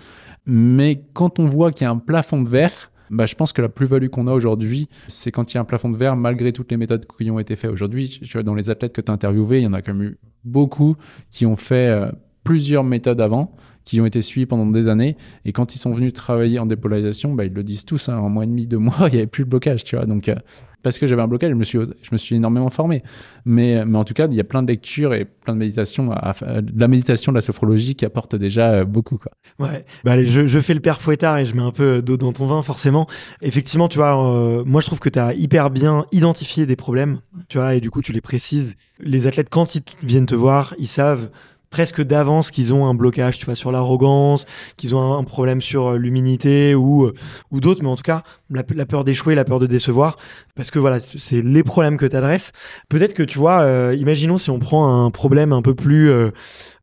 Mais 0.45 1.03
quand 1.13 1.39
on 1.39 1.47
voit 1.47 1.73
qu'il 1.73 1.85
y 1.85 1.89
a 1.89 1.91
un 1.91 1.99
plafond 1.99 2.43
de 2.43 2.49
verre, 2.49 2.91
bah, 3.11 3.27
je 3.27 3.35
pense 3.35 3.53
que 3.53 3.63
la 3.63 3.69
plus-value 3.69 4.09
qu'on 4.09 4.27
a 4.27 4.33
aujourd'hui, 4.33 4.89
c'est 5.07 5.31
quand 5.31 5.53
il 5.53 5.57
y 5.57 5.59
a 5.59 5.61
un 5.61 5.65
plafond 5.65 5.91
de 5.91 5.97
verre, 5.97 6.17
malgré 6.17 6.53
toutes 6.53 6.71
les 6.71 6.77
méthodes 6.77 7.07
qui 7.07 7.31
ont 7.31 7.39
été 7.39 7.55
faites 7.55 7.71
aujourd'hui. 7.71 8.21
Dans 8.45 8.55
les 8.55 8.71
athlètes 8.71 8.93
que 8.93 9.01
tu 9.01 9.11
as 9.11 9.15
interviewés, 9.15 9.61
il 9.61 9.65
y 9.65 9.67
en 9.67 9.73
a 9.73 9.83
quand 9.83 9.95
même 9.95 10.09
eu 10.09 10.19
beaucoup 10.45 10.97
qui 11.31 11.47
ont 11.47 11.57
fait 11.57 11.89
euh, 11.89 12.11
plusieurs 12.45 12.85
méthodes 12.85 13.21
avant 13.21 13.55
qui 13.87 14.01
ont 14.01 14.07
été 14.07 14.21
suivis 14.21 14.45
pendant 14.45 14.67
des 14.67 14.89
années. 14.89 15.17
Et 15.47 15.53
quand 15.53 15.75
ils 15.75 15.79
sont 15.79 15.95
venus 15.95 16.13
travailler 16.13 16.59
en 16.59 16.67
dépolarisation, 16.67 17.33
bah, 17.33 17.47
ils 17.47 17.55
le 17.55 17.63
disent 17.63 17.87
tous, 17.87 18.11
hein, 18.11 18.19
en 18.19 18.29
mois 18.29 18.45
et 18.45 18.49
demi, 18.49 18.67
deux 18.67 18.79
mois, 18.79 18.97
il 19.09 19.13
n'y 19.13 19.19
avait 19.19 19.27
plus 19.27 19.45
de 19.45 19.49
blocage, 19.49 19.85
tu 19.85 19.97
vois. 19.97 20.05
Donc, 20.05 20.29
euh, 20.29 20.35
parce 20.83 20.99
que 20.99 21.07
j'avais 21.07 21.23
un 21.23 21.29
blocage, 21.29 21.51
je 21.51 21.57
me 21.57 21.65
suis, 21.65 21.79
je 22.03 22.09
me 22.13 22.17
suis 22.17 22.37
énormément 22.37 22.69
formé. 22.69 23.03
Mais, 23.45 23.85
mais 23.85 23.97
en 23.97 24.05
tout 24.05 24.15
cas, 24.15 24.27
il 24.29 24.35
y 24.35 24.41
a 24.41 24.45
plein 24.45 24.63
de 24.63 24.69
lectures 24.69 25.15
et 25.15 25.25
plein 25.25 25.55
de 25.55 25.59
méditations, 25.59 26.07
de 26.07 26.81
la 26.81 26.89
méditation, 26.89 27.33
de 27.33 27.37
la 27.37 27.41
sophrologie 27.41 27.95
qui 27.95 28.05
apporte 28.05 28.35
déjà 28.35 28.71
euh, 28.71 28.85
beaucoup. 28.85 29.19
Quoi. 29.19 29.33
Ouais, 29.59 29.85
bah 30.05 30.13
allez, 30.13 30.27
je, 30.27 30.59
fais 30.59 30.75
le 30.75 30.81
père 30.81 31.01
fouettard 31.01 31.39
et 31.39 31.47
je 31.47 31.55
mets 31.55 31.63
un 31.63 31.71
peu 31.71 32.03
d'eau 32.03 32.17
dans 32.17 32.33
ton 32.33 32.47
vin, 32.47 32.63
forcément. 32.63 33.07
Effectivement, 33.41 33.89
tu 33.89 33.99
vois, 33.99 34.33
euh, 34.33 34.65
moi 34.65 34.81
je 34.81 34.87
trouve 34.87 35.01
que 35.01 35.09
tu 35.09 35.19
as 35.19 35.33
hyper 35.35 35.71
bien 35.71 36.07
identifié 36.13 36.67
des 36.67 36.77
problèmes, 36.77 37.21
tu 37.49 37.59
vois, 37.59 37.75
et 37.75 37.81
du 37.81 37.91
coup 37.91 38.03
tu 38.03 38.13
les 38.13 38.21
précises. 38.21 38.77
Les 39.01 39.27
athlètes, 39.27 39.49
quand 39.51 39.75
ils 39.75 39.83
viennent 40.03 40.27
te 40.27 40.35
voir, 40.35 40.75
ils 40.79 40.89
savent 40.89 41.31
presque 41.77 42.01
d'avance 42.01 42.51
qu'ils 42.51 42.73
ont 42.73 42.87
un 42.87 42.95
blocage, 42.95 43.37
tu 43.37 43.45
vois, 43.45 43.55
sur 43.55 43.71
l'arrogance, 43.71 44.47
qu'ils 44.79 44.95
ont 44.95 45.19
un, 45.19 45.25
problème 45.25 45.61
sur 45.61 45.89
euh, 45.89 45.99
l'humilité 45.99 46.75
ou 46.75 47.05
euh, 47.05 47.13
ou 47.51 47.61
d'autres, 47.61 47.83
mais 47.83 47.91
en 47.91 47.97
tout 47.97 48.03
cas 48.03 48.23
la, 48.49 48.63
peur 48.65 49.05
d'échouer, 49.05 49.35
la 49.35 49.45
peur 49.45 49.59
de 49.59 49.67
décevoir, 49.67 50.17
parce 50.55 50.71
que 50.71 50.79
voilà, 50.79 51.01
c'est 51.01 51.43
les 51.43 51.63
problèmes 51.63 51.99
que 51.99 52.07
tu 52.07 52.17
adresses. 52.17 52.53
Peut-être 52.89 53.13
que 53.13 53.23
tu 53.23 53.39
vois, 53.39 53.61
euh, 53.61 53.95
imaginons 53.95 54.39
si 54.39 54.49
on 54.49 54.59
prend 54.59 55.05
un 55.05 55.11
problème 55.11 55.53
un 55.53 55.61
peu 55.61 55.75
plus 55.75 56.11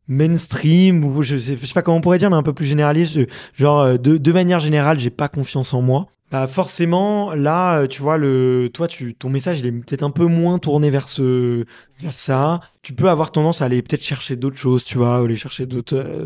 mainstream 0.07 1.03
ou 1.03 1.23
je 1.23 1.39
sais, 1.39 1.57
sais 1.57 1.73
pas 1.73 1.81
comment 1.81 1.97
on 1.97 2.01
pourrait 2.01 2.19
dire, 2.19 2.29
mais 2.29 2.35
un 2.35 2.43
peu 2.43 2.53
plus 2.53 2.67
généraliste, 2.67 3.17
genre 3.55 3.97
de, 3.97 4.17
de 4.17 4.31
manière 4.31 4.59
générale, 4.59 4.99
j'ai 4.99 5.09
pas 5.09 5.27
confiance 5.27 5.73
en 5.73 5.81
moi. 5.81 6.05
Bah 6.33 6.47
forcément, 6.47 7.35
là, 7.35 7.81
euh, 7.81 7.87
tu 7.87 8.01
vois, 8.01 8.17
le, 8.17 8.71
toi, 8.73 8.87
tu, 8.87 9.13
ton 9.13 9.29
message, 9.29 9.59
il 9.59 9.67
est 9.67 9.71
peut-être 9.71 10.01
un 10.01 10.09
peu 10.09 10.25
moins 10.25 10.57
tourné 10.57 10.89
vers 10.89 11.07
ce, 11.07 11.63
vers 11.99 12.11
ça. 12.11 12.59
Tu 12.81 12.93
peux 12.93 13.07
avoir 13.07 13.31
tendance 13.31 13.61
à 13.61 13.65
aller 13.65 13.83
peut-être 13.83 14.03
chercher 14.03 14.35
d'autres 14.35 14.57
choses, 14.57 14.83
tu 14.83 14.97
vois, 14.97 15.21
ou 15.21 15.25
aller 15.25 15.35
chercher 15.35 15.67
d'autres. 15.67 15.95
Euh, 15.95 16.25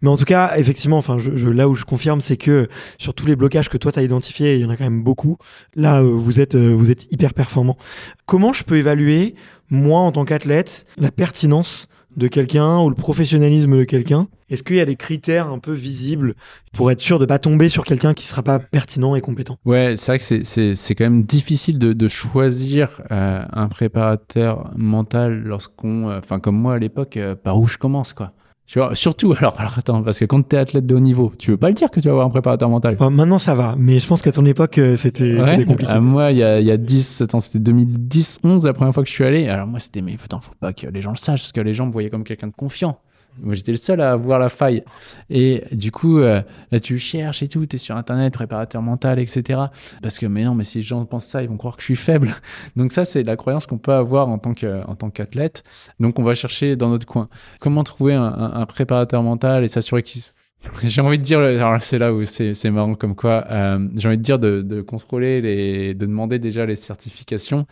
mais 0.00 0.08
en 0.08 0.16
tout 0.16 0.24
cas, 0.24 0.56
effectivement, 0.56 0.96
enfin, 0.96 1.18
je, 1.18 1.50
là 1.50 1.68
où 1.68 1.74
je 1.74 1.84
confirme, 1.84 2.22
c'est 2.22 2.38
que 2.38 2.66
sur 2.96 3.12
tous 3.12 3.26
les 3.26 3.36
blocages 3.36 3.68
que 3.68 3.76
toi 3.76 3.92
t'as 3.92 4.00
identifiés, 4.00 4.54
il 4.54 4.62
y 4.62 4.64
en 4.64 4.70
a 4.70 4.76
quand 4.78 4.84
même 4.84 5.02
beaucoup. 5.02 5.36
Là, 5.74 6.00
euh, 6.00 6.04
vous 6.04 6.40
êtes, 6.40 6.56
vous 6.56 6.90
êtes 6.90 7.12
hyper 7.12 7.34
performant. 7.34 7.76
Comment 8.24 8.54
je 8.54 8.64
peux 8.64 8.78
évaluer, 8.78 9.34
moi, 9.68 10.00
en 10.00 10.12
tant 10.12 10.24
qu'athlète, 10.24 10.86
la 10.96 11.10
pertinence 11.10 11.88
de 12.16 12.28
quelqu'un 12.28 12.80
ou 12.80 12.88
le 12.88 12.94
professionnalisme 12.94 13.76
de 13.76 13.84
quelqu'un 13.84 14.28
Est-ce 14.50 14.62
qu'il 14.62 14.76
y 14.76 14.80
a 14.80 14.84
des 14.84 14.96
critères 14.96 15.48
un 15.48 15.58
peu 15.58 15.72
visibles 15.72 16.34
pour 16.72 16.90
être 16.90 17.00
sûr 17.00 17.18
de 17.18 17.26
pas 17.26 17.38
tomber 17.38 17.68
sur 17.68 17.84
quelqu'un 17.84 18.14
qui 18.14 18.26
sera 18.26 18.42
pas 18.42 18.58
pertinent 18.58 19.14
et 19.14 19.20
compétent? 19.20 19.56
Ouais, 19.64 19.94
c'est 19.96 20.12
vrai 20.12 20.18
que 20.18 20.74
c'est 20.74 20.94
quand 20.94 21.04
même 21.04 21.24
difficile 21.24 21.78
de, 21.78 21.92
de 21.92 22.08
choisir 22.08 23.00
euh, 23.10 23.42
un 23.52 23.68
préparateur 23.68 24.70
mental 24.76 25.42
lorsqu'on, 25.42 26.08
euh, 26.08 26.18
enfin 26.18 26.40
comme 26.40 26.56
moi 26.56 26.74
à 26.74 26.78
l'époque, 26.78 27.16
euh, 27.16 27.34
par 27.34 27.58
où 27.58 27.66
je 27.66 27.78
commence 27.78 28.12
quoi. 28.12 28.32
Tu 28.72 28.78
vois, 28.78 28.94
surtout, 28.94 29.34
alors, 29.38 29.54
alors 29.58 29.74
attends, 29.76 30.02
parce 30.02 30.18
que 30.18 30.24
quand 30.24 30.48
tu 30.48 30.56
es 30.56 30.58
athlète 30.58 30.86
de 30.86 30.94
haut 30.94 31.00
niveau, 31.00 31.30
tu 31.38 31.50
veux 31.50 31.58
pas 31.58 31.68
le 31.68 31.74
dire 31.74 31.90
que 31.90 32.00
tu 32.00 32.08
vas 32.08 32.12
avoir 32.12 32.26
un 32.26 32.30
préparateur 32.30 32.70
mental. 32.70 32.96
maintenant, 32.98 33.38
ça 33.38 33.54
va, 33.54 33.74
mais 33.76 33.98
je 33.98 34.06
pense 34.06 34.22
qu'à 34.22 34.32
ton 34.32 34.46
époque, 34.46 34.80
c'était 34.96 35.36
compliqué. 35.66 36.00
moi, 36.00 36.32
il 36.32 36.38
y 36.38 36.42
a, 36.42 36.58
y 36.58 36.70
a 36.70 36.78
10, 36.78 37.20
attends, 37.20 37.40
c'était 37.40 37.58
2010, 37.58 38.38
11, 38.42 38.64
la 38.64 38.72
première 38.72 38.94
fois 38.94 39.02
que 39.02 39.10
je 39.10 39.14
suis 39.14 39.24
allé. 39.24 39.46
Alors, 39.46 39.66
moi, 39.66 39.78
c'était, 39.78 40.00
mais 40.00 40.16
putain, 40.16 40.40
faut 40.40 40.54
pas 40.58 40.72
que 40.72 40.86
les 40.86 41.02
gens 41.02 41.10
le 41.10 41.18
sachent, 41.18 41.42
parce 41.42 41.52
que 41.52 41.60
les 41.60 41.74
gens 41.74 41.84
me 41.84 41.92
voyaient 41.92 42.08
comme 42.08 42.24
quelqu'un 42.24 42.46
de 42.46 42.54
confiant. 42.54 42.98
Moi, 43.40 43.54
j'étais 43.54 43.72
le 43.72 43.78
seul 43.78 44.00
à 44.00 44.14
voir 44.16 44.38
la 44.38 44.48
faille. 44.48 44.84
Et 45.30 45.64
du 45.72 45.90
coup, 45.90 46.18
euh, 46.18 46.42
là, 46.70 46.80
tu 46.80 46.98
cherches 46.98 47.42
et 47.42 47.48
tout, 47.48 47.64
tu 47.66 47.76
es 47.76 47.78
sur 47.78 47.96
Internet, 47.96 48.34
préparateur 48.34 48.82
mental, 48.82 49.18
etc. 49.18 49.60
Parce 50.02 50.18
que, 50.18 50.26
mais 50.26 50.44
non, 50.44 50.54
mais 50.54 50.64
si 50.64 50.78
les 50.78 50.84
gens 50.84 51.04
pensent 51.04 51.26
ça, 51.26 51.42
ils 51.42 51.48
vont 51.48 51.56
croire 51.56 51.76
que 51.76 51.82
je 51.82 51.86
suis 51.86 51.96
faible. 51.96 52.30
Donc 52.76 52.92
ça, 52.92 53.04
c'est 53.04 53.22
la 53.22 53.36
croyance 53.36 53.66
qu'on 53.66 53.78
peut 53.78 53.92
avoir 53.92 54.28
en 54.28 54.38
tant 54.38 54.54
qu'athlète. 54.54 55.64
Donc 55.98 56.18
on 56.18 56.22
va 56.22 56.34
chercher 56.34 56.76
dans 56.76 56.88
notre 56.88 57.06
coin. 57.06 57.28
Comment 57.60 57.84
trouver 57.84 58.14
un, 58.14 58.66
préparateur 58.66 59.22
mental 59.22 59.64
et 59.64 59.68
s'assurer 59.68 60.02
qu'il 60.02 60.22
j'ai 60.84 61.00
envie 61.00 61.18
de 61.18 61.22
dire, 61.22 61.40
alors 61.40 61.82
c'est 61.82 61.98
là 61.98 62.12
où 62.12 62.24
c'est 62.24 62.70
marrant 62.70 62.94
comme 62.94 63.14
quoi, 63.14 63.44
euh, 63.50 63.88
j'ai 63.96 64.08
envie 64.08 64.18
de 64.18 64.22
dire 64.22 64.38
de, 64.38 64.62
de, 64.62 64.80
contrôler, 64.80 65.40
les, 65.40 65.94
de 65.94 66.06
demander 66.06 66.38
déjà 66.38 66.66
les 66.66 66.76
certifications. 66.76 67.66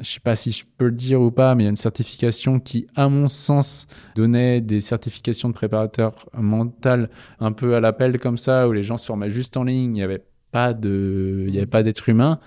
Je 0.00 0.08
sais 0.08 0.20
pas 0.20 0.36
si 0.36 0.52
je 0.52 0.64
peux 0.76 0.86
le 0.86 0.92
dire 0.92 1.20
ou 1.20 1.30
pas, 1.30 1.54
mais 1.54 1.64
il 1.64 1.66
y 1.66 1.68
a 1.68 1.70
une 1.70 1.76
certification 1.76 2.60
qui, 2.60 2.86
à 2.94 3.08
mon 3.08 3.28
sens, 3.28 3.86
donnait 4.14 4.60
des 4.60 4.80
certifications 4.80 5.48
de 5.48 5.54
préparateur 5.54 6.28
mental 6.36 7.08
un 7.40 7.52
peu 7.52 7.74
à 7.74 7.80
l'appel 7.80 8.18
comme 8.18 8.38
ça, 8.38 8.68
où 8.68 8.72
les 8.72 8.82
gens 8.82 8.98
se 8.98 9.06
formaient 9.06 9.30
juste 9.30 9.56
en 9.56 9.64
ligne, 9.64 9.90
il 9.90 9.92
n'y 9.92 10.02
avait 10.02 10.24
pas 10.52 10.74
de, 10.74 11.44
il 11.48 11.54
y 11.54 11.58
avait 11.58 11.66
pas 11.66 11.82
d'être 11.82 12.08
humain. 12.08 12.40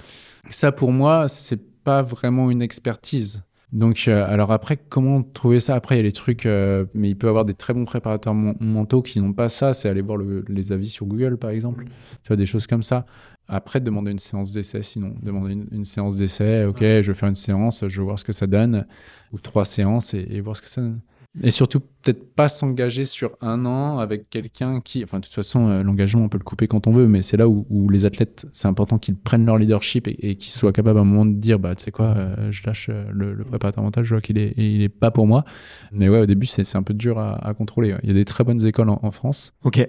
Ça, 0.50 0.72
pour 0.72 0.92
moi, 0.92 1.28
c'est 1.28 1.62
pas 1.84 2.02
vraiment 2.02 2.52
une 2.52 2.62
expertise. 2.62 3.44
Donc, 3.72 4.06
euh, 4.08 4.26
alors 4.28 4.52
après, 4.52 4.78
comment 4.78 5.24
trouver 5.24 5.62
ça? 5.62 5.76
Après, 5.76 5.96
il 5.96 5.98
y 6.00 6.02
a 6.02 6.04
les 6.04 6.12
trucs, 6.12 6.46
euh, 6.46 6.86
mais 6.94 7.10
il 7.10 7.18
peut 7.18 7.28
y 7.28 7.30
avoir 7.30 7.46
des 7.46 7.54
très 7.54 7.74
bons 7.74 7.86
préparateurs 7.86 8.34
mentaux 8.34 9.02
qui 9.02 9.22
n'ont 9.22 9.32
pas 9.32 9.48
ça. 9.48 9.74
C'est 9.74 9.88
aller 9.88 10.02
voir 10.02 10.18
les 10.48 10.72
avis 10.74 10.90
sur 10.90 11.06
Google, 11.06 11.38
par 11.38 11.52
exemple. 11.52 11.86
Tu 12.24 12.28
vois, 12.28 12.36
des 12.36 12.46
choses 12.46 12.68
comme 12.68 12.84
ça. 12.84 13.06
Après, 13.48 13.80
demander 13.80 14.12
une 14.12 14.20
séance 14.20 14.52
d'essai, 14.52 14.82
sinon. 14.84 15.16
Demander 15.24 15.54
une, 15.72 15.86
séance 15.86 16.18
d'essai. 16.18 16.66
OK, 16.66 16.80
je 16.82 17.02
vais 17.02 17.14
faire 17.14 17.30
une 17.30 17.36
séance, 17.36 17.86
je 17.88 18.00
vais 18.00 18.06
voir 18.06 18.20
ce 18.20 18.26
que 18.26 18.34
ça 18.34 18.46
donne. 18.46 18.86
Ou 19.32 19.40
trois 19.40 19.64
séances 19.66 20.14
et, 20.14 20.42
voir 20.42 20.58
ce 20.58 20.62
que 20.62 20.70
ça 20.70 20.82
donne. 20.82 21.00
Et 21.42 21.52
surtout, 21.52 21.80
peut-être 21.80 22.36
pas 22.36 22.50
s'engager 22.50 23.06
sur 23.06 23.32
un 23.42 23.66
an 23.66 24.00
avec 24.00 24.30
quelqu'un 24.30 24.82
qui, 24.82 25.02
enfin, 25.02 25.20
de 25.20 25.24
toute 25.24 25.34
façon, 25.34 25.70
euh, 25.70 25.82
l'engagement, 25.82 26.24
on 26.24 26.30
peut 26.30 26.38
le 26.38 26.44
couper 26.44 26.68
quand 26.68 26.88
on 26.88 26.92
veut, 26.92 27.08
mais 27.08 27.22
c'est 27.22 27.38
là 27.38 27.48
où, 27.48 27.66
où, 27.70 27.90
les 27.90 28.06
athlètes, 28.06 28.46
c'est 28.52 28.68
important 28.68 28.98
qu'ils 28.98 29.16
prennent 29.16 29.46
leur 29.46 29.58
leadership 29.58 30.08
et, 30.08 30.36
qu'ils 30.36 30.52
soient 30.52 30.74
capables 30.74 31.00
à 31.00 31.02
un 31.02 31.06
moment 31.06 31.26
de 31.26 31.34
dire, 31.34 31.58
bah, 31.58 31.74
tu 31.74 31.86
sais 31.86 31.92
quoi, 31.92 32.08
euh, 32.18 32.52
je 32.52 32.64
lâche 32.66 32.90
euh, 32.90 33.06
le, 33.14 33.44
préparateur 33.46 33.82
mental, 33.82 34.04
je 34.04 34.14
vois 34.14 34.22
qu'il 34.22 34.38
est, 34.38 34.54
il 34.58 34.82
est 34.82 34.90
pas 34.90 35.10
pour 35.10 35.26
moi. 35.26 35.46
Mais 35.94 36.10
ouais, 36.10 36.20
au 36.20 36.26
début, 36.26 36.48
c'est 36.48 36.76
un 36.76 36.84
peu 36.84 36.94
dur 36.94 37.18
à, 37.18 37.54
contrôler. 37.58 37.96
Il 38.04 38.10
y 38.10 38.12
a 38.12 38.16
des 38.16 38.26
très 38.26 38.44
bonnes 38.44 38.66
écoles 38.66 38.90
en, 38.90 39.12
France. 39.12 39.54
Ok. 39.64 39.86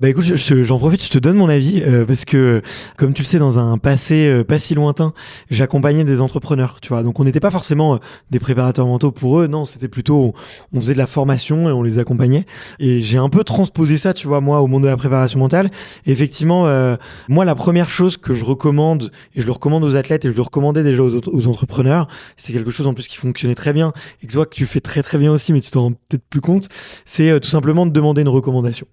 Bah 0.00 0.08
écoute, 0.08 0.24
j'en 0.24 0.78
profite, 0.78 1.02
je 1.02 1.08
te 1.10 1.18
donne 1.18 1.36
mon 1.36 1.48
avis 1.48 1.82
parce 2.06 2.26
que, 2.26 2.60
comme 2.96 3.14
tu 3.14 3.22
le 3.22 3.26
sais, 3.26 3.38
dans 3.38 3.58
un 3.58 3.78
passé 3.78 4.44
pas 4.46 4.58
si 4.58 4.74
lointain, 4.74 5.14
j'accompagnais 5.48 6.04
des 6.04 6.20
entrepreneurs, 6.20 6.78
tu 6.82 6.88
vois. 6.88 7.02
Donc 7.02 7.18
on 7.20 7.24
n'était 7.24 7.40
pas 7.40 7.50
forcément 7.50 7.98
des 8.30 8.38
préparateurs 8.38 8.86
mentaux 8.86 9.12
pour 9.12 9.40
eux, 9.40 9.46
non, 9.46 9.64
c'était 9.64 9.88
plutôt, 9.88 10.34
on 10.74 10.80
de 10.92 10.98
la 10.98 11.06
formation 11.06 11.68
et 11.68 11.72
on 11.72 11.82
les 11.82 11.98
accompagnait. 11.98 12.46
Et 12.78 13.00
j'ai 13.00 13.18
un 13.18 13.28
peu 13.28 13.44
transposé 13.44 13.98
ça, 13.98 14.14
tu 14.14 14.26
vois, 14.26 14.40
moi, 14.40 14.60
au 14.60 14.66
monde 14.66 14.82
de 14.82 14.88
la 14.88 14.96
préparation 14.96 15.38
mentale. 15.38 15.70
Et 16.06 16.12
effectivement, 16.12 16.66
euh, 16.66 16.96
moi, 17.28 17.44
la 17.44 17.54
première 17.54 17.88
chose 17.88 18.16
que 18.16 18.34
je 18.34 18.44
recommande, 18.44 19.10
et 19.34 19.40
je 19.40 19.46
le 19.46 19.52
recommande 19.52 19.84
aux 19.84 19.96
athlètes, 19.96 20.24
et 20.24 20.30
je 20.30 20.36
le 20.36 20.42
recommandais 20.42 20.82
déjà 20.82 21.02
aux, 21.02 21.20
aux 21.28 21.46
entrepreneurs, 21.46 22.08
c'est 22.36 22.52
quelque 22.52 22.70
chose 22.70 22.86
en 22.86 22.94
plus 22.94 23.06
qui 23.06 23.16
fonctionnait 23.16 23.54
très 23.54 23.72
bien, 23.72 23.92
et 24.22 24.26
que 24.26 24.32
tu 24.32 24.36
vois 24.36 24.46
que 24.46 24.54
tu 24.54 24.66
fais 24.66 24.80
très 24.80 25.02
très 25.02 25.18
bien 25.18 25.32
aussi, 25.32 25.52
mais 25.52 25.60
tu 25.60 25.70
t'en 25.70 25.82
rends 25.82 25.92
peut-être 25.92 26.24
plus 26.28 26.40
compte, 26.40 26.68
c'est 27.04 27.30
euh, 27.30 27.38
tout 27.38 27.48
simplement 27.48 27.86
de 27.86 27.92
demander 27.92 28.22
une 28.22 28.28
recommandation. 28.28 28.86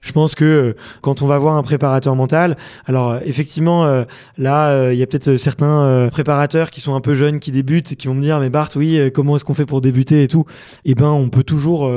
Je 0.00 0.12
pense 0.12 0.34
que 0.34 0.44
euh, 0.44 0.76
quand 1.02 1.20
on 1.20 1.26
va 1.26 1.38
voir 1.38 1.56
un 1.56 1.62
préparateur 1.62 2.16
mental, 2.16 2.56
alors 2.86 3.10
euh, 3.10 3.20
effectivement, 3.24 3.84
euh, 3.84 4.04
là, 4.38 4.92
il 4.92 4.98
y 4.98 5.02
a 5.02 5.06
peut-être 5.06 5.36
certains 5.36 6.08
préparateurs 6.10 6.70
qui 6.70 6.80
sont 6.80 6.94
un 6.94 7.00
peu 7.00 7.14
jeunes, 7.14 7.38
qui 7.38 7.52
débutent, 7.52 7.94
qui 7.96 8.08
vont 8.08 8.14
me 8.14 8.22
dire, 8.22 8.40
mais 8.40 8.50
Bart, 8.50 8.70
oui, 8.76 9.10
comment 9.12 9.36
est-ce 9.36 9.44
qu'on 9.44 9.54
fait 9.54 9.66
pour 9.66 9.80
débuter 9.80 10.22
et 10.22 10.28
tout? 10.28 10.44
Eh 10.84 10.94
ben, 10.94 11.10
on 11.10 11.28
peut 11.28 11.42
toujours, 11.42 11.90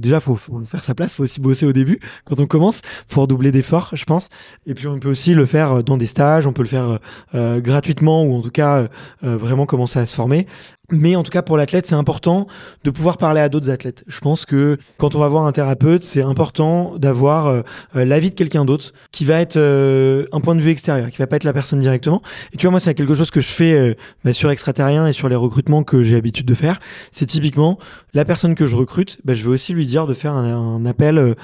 déjà, 0.00 0.20
faut, 0.20 0.36
faut 0.36 0.60
faire 0.64 0.82
sa 0.82 0.94
place, 0.94 1.14
faut 1.14 1.24
aussi 1.24 1.40
bosser 1.40 1.66
au 1.66 1.72
début 1.72 2.00
quand 2.24 2.40
on 2.40 2.46
commence, 2.46 2.80
faut 3.06 3.22
redoubler 3.22 3.52
d'efforts, 3.52 3.90
je 3.92 4.04
pense. 4.04 4.28
Et 4.66 4.74
puis 4.74 4.86
on 4.86 4.98
peut 4.98 5.10
aussi 5.10 5.34
le 5.34 5.44
faire 5.46 5.82
dans 5.84 5.96
des 5.96 6.06
stages, 6.06 6.46
on 6.46 6.52
peut 6.52 6.62
le 6.62 6.68
faire 6.68 6.98
gratuitement 7.34 8.22
ou 8.22 8.34
en 8.34 8.40
tout 8.40 8.50
cas 8.50 8.88
vraiment 9.22 9.66
commencer 9.66 9.98
à 9.98 10.06
se 10.06 10.14
former. 10.14 10.46
Mais 10.92 11.14
en 11.14 11.22
tout 11.22 11.30
cas, 11.30 11.42
pour 11.42 11.56
l'athlète, 11.56 11.86
c'est 11.86 11.94
important 11.94 12.46
de 12.84 12.90
pouvoir 12.90 13.16
parler 13.16 13.40
à 13.40 13.48
d'autres 13.48 13.70
athlètes. 13.70 14.04
Je 14.08 14.18
pense 14.20 14.44
que 14.44 14.76
quand 14.98 15.14
on 15.14 15.20
va 15.20 15.28
voir 15.28 15.46
un 15.46 15.52
thérapeute, 15.52 16.02
c'est 16.02 16.22
important 16.22 16.96
d'avoir 16.96 17.09
euh, 17.10 17.62
euh, 17.96 18.04
l'avis 18.04 18.30
de 18.30 18.34
quelqu'un 18.34 18.64
d'autre 18.64 18.92
qui 19.12 19.24
va 19.24 19.40
être 19.40 19.56
euh, 19.56 20.26
un 20.32 20.40
point 20.40 20.54
de 20.54 20.60
vue 20.60 20.70
extérieur, 20.70 21.10
qui 21.10 21.18
va 21.18 21.26
pas 21.26 21.36
être 21.36 21.44
la 21.44 21.52
personne 21.52 21.80
directement. 21.80 22.22
Et 22.52 22.56
tu 22.56 22.66
vois, 22.66 22.72
moi, 22.72 22.80
c'est 22.80 22.94
quelque 22.94 23.14
chose 23.14 23.30
que 23.30 23.40
je 23.40 23.48
fais 23.48 23.96
bah, 24.24 24.32
sur 24.32 24.50
Extraterrien 24.50 25.06
et 25.06 25.12
sur 25.12 25.28
les 25.28 25.36
recrutements 25.36 25.82
que 25.82 26.02
j'ai 26.02 26.14
l'habitude 26.14 26.46
de 26.46 26.54
faire. 26.54 26.78
C'est 27.12 27.26
typiquement 27.26 27.78
la 28.14 28.24
personne 28.24 28.54
que 28.54 28.66
je 28.66 28.76
recrute, 28.76 29.18
bah, 29.24 29.34
je 29.34 29.42
vais 29.42 29.50
aussi 29.50 29.72
lui 29.72 29.86
dire 29.86 30.06
de 30.06 30.14
faire 30.14 30.32
un, 30.32 30.76
un 30.76 30.86
appel 30.86 31.34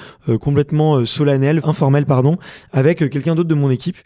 complètement 0.41 1.05
solennel, 1.05 1.61
informel, 1.63 2.05
pardon, 2.05 2.37
avec 2.71 2.97
quelqu'un 3.09 3.35
d'autre 3.35 3.49
de 3.49 3.55
mon 3.55 3.69
équipe 3.69 3.97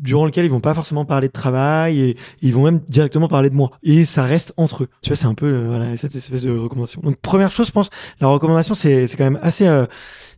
durant 0.00 0.26
lequel 0.26 0.44
ils 0.44 0.50
vont 0.50 0.60
pas 0.60 0.74
forcément 0.74 1.04
parler 1.04 1.28
de 1.28 1.32
travail 1.32 2.00
et 2.00 2.16
ils 2.42 2.52
vont 2.52 2.64
même 2.64 2.80
directement 2.88 3.28
parler 3.28 3.50
de 3.50 3.54
moi. 3.54 3.70
Et 3.82 4.04
ça 4.04 4.24
reste 4.24 4.52
entre 4.56 4.84
eux. 4.84 4.88
Tu 5.02 5.10
vois 5.10 5.16
c'est 5.16 5.26
un 5.26 5.34
peu 5.34 5.46
euh, 5.46 5.66
voilà 5.68 5.96
cette 5.96 6.14
espèce 6.14 6.42
de 6.42 6.56
recommandation. 6.56 7.00
Donc 7.02 7.16
première 7.16 7.50
chose 7.50 7.68
je 7.68 7.72
pense 7.72 7.90
la 8.20 8.28
recommandation 8.28 8.74
c'est 8.74 9.06
c'est 9.06 9.16
quand 9.16 9.24
même 9.24 9.38
assez 9.42 9.66
euh, 9.66 9.86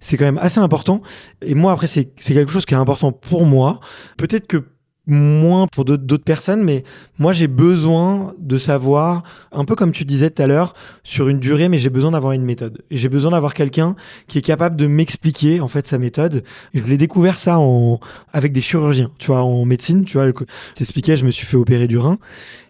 c'est 0.01 0.17
quand 0.17 0.25
même 0.25 0.39
assez 0.39 0.61
important. 0.61 1.03
Et 1.41 1.55
moi 1.55 1.73
après 1.73 1.87
c'est 1.87 2.13
c'est 2.19 2.35
quelque 2.35 2.53
chose 2.53 2.67
qui 2.67 2.75
est 2.75 2.79
important 2.79 3.13
pour 3.13 3.47
moi. 3.47 3.81
Peut-être 4.17 4.47
que 4.47 4.65
moins 5.07 5.67
pour 5.67 5.85
d'autres 5.85 6.25
personnes, 6.25 6.63
mais 6.63 6.85
moi 7.19 7.33
j'ai 7.33 7.49
besoin 7.49 8.35
de 8.39 8.57
savoir, 8.57 9.25
un 9.51 9.65
peu 9.65 9.75
comme 9.75 9.93
tu 9.93 10.05
disais 10.05 10.31
tout 10.31 10.43
à 10.43 10.47
l'heure, 10.47 10.75
sur 11.03 11.29
une 11.29 11.41
durée, 11.41 11.69
mais 11.69 11.79
j'ai 11.79 11.91
besoin 11.91 12.13
d'avoir 12.13 12.33
une 12.33 12.45
méthode. 12.45 12.83
J'ai 12.91 13.09
besoin 13.09 13.33
d'avoir 13.33 13.55
quelqu'un 13.55 13.97
qui 14.29 14.39
est 14.39 14.43
capable 14.43 14.77
de 14.77 14.87
m'expliquer 14.87 15.61
en 15.61 15.69
fait 15.69 15.87
sa 15.87 15.99
méthode. 15.99 16.45
Je 16.73 16.87
l'ai 16.87 16.99
découvert 16.99 17.41
ça 17.41 17.59
en 17.59 17.99
avec 18.33 18.53
des 18.53 18.61
chirurgiens, 18.61 19.11
tu 19.19 19.29
vois, 19.29 19.43
en 19.43 19.65
médecine, 19.65 20.05
tu 20.05 20.19
vois. 20.19 20.27
T'expliquais, 20.75 21.17
je 21.17 21.25
me 21.25 21.31
suis 21.31 21.47
fait 21.47 21.57
opérer 21.57 21.89
du 21.89 21.99
rein 21.99 22.19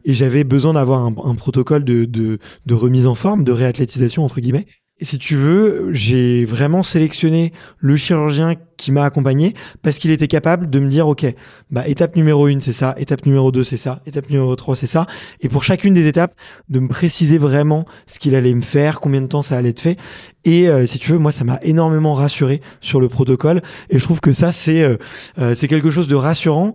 et 0.05 0.15
j'avais 0.15 0.45
besoin 0.45 0.73
d'avoir 0.73 1.01
un, 1.01 1.15
un, 1.25 1.35
protocole 1.35 1.85
de, 1.85 2.07
de, 2.07 2.39
de 2.67 2.75
remise 2.75 3.07
en 3.07 3.15
forme, 3.15 3.45
de 3.45 3.53
réathlétisation 3.53 4.25
entre 4.25 4.41
guillemets 4.41 4.67
si 5.03 5.19
tu 5.19 5.37
veux, 5.37 5.89
j'ai 5.93 6.45
vraiment 6.45 6.83
sélectionné 6.83 7.53
le 7.79 7.97
chirurgien 7.97 8.55
qui 8.77 8.93
m'a 8.93 9.05
accompagné 9.05 9.55
parce 9.83 9.99
qu'il 9.99 10.11
était 10.11 10.29
capable 10.29 10.69
de 10.71 10.79
me 10.79 10.89
dire, 10.89 11.07
OK, 11.09 11.25
bah, 11.71 11.87
étape 11.87 12.17
numéro 12.17 12.49
une, 12.49 12.61
c'est 12.61 12.73
ça, 12.73 12.95
étape 12.99 13.25
numéro 13.27 13.53
deux, 13.53 13.65
c'est 13.65 13.77
ça, 13.77 14.01
étape 14.07 14.29
numéro 14.31 14.55
trois, 14.57 14.77
c'est 14.77 14.87
ça. 14.87 15.07
Et 15.41 15.49
pour 15.49 15.65
chacune 15.65 15.95
des 15.95 16.07
étapes, 16.07 16.35
de 16.69 16.81
me 16.81 16.89
préciser 16.89 17.39
vraiment 17.39 17.87
ce 18.07 18.19
qu'il 18.19 18.35
allait 18.35 18.55
me 18.55 18.61
faire, 18.61 19.01
combien 19.01 19.21
de 19.21 19.27
temps 19.27 19.43
ça 19.43 19.57
allait 19.57 19.71
être 19.71 19.81
fait. 19.81 19.99
Et 20.45 20.69
euh, 20.69 20.87
si 20.87 20.99
tu 20.99 21.13
veux, 21.13 21.19
moi, 21.19 21.33
ça 21.33 21.45
m'a 21.45 21.59
énormément 21.63 22.15
rassuré 22.15 22.61
sur 22.81 23.01
le 23.01 23.09
protocole. 23.09 23.63
Et 23.91 23.99
je 23.99 24.05
trouve 24.05 24.21
que 24.21 24.33
ça, 24.33 24.53
c'est, 24.53 24.83
euh, 24.83 24.97
euh, 25.39 25.55
c'est 25.55 25.69
quelque 25.69 25.91
chose 25.91 26.09
de 26.09 26.15
rassurant 26.15 26.75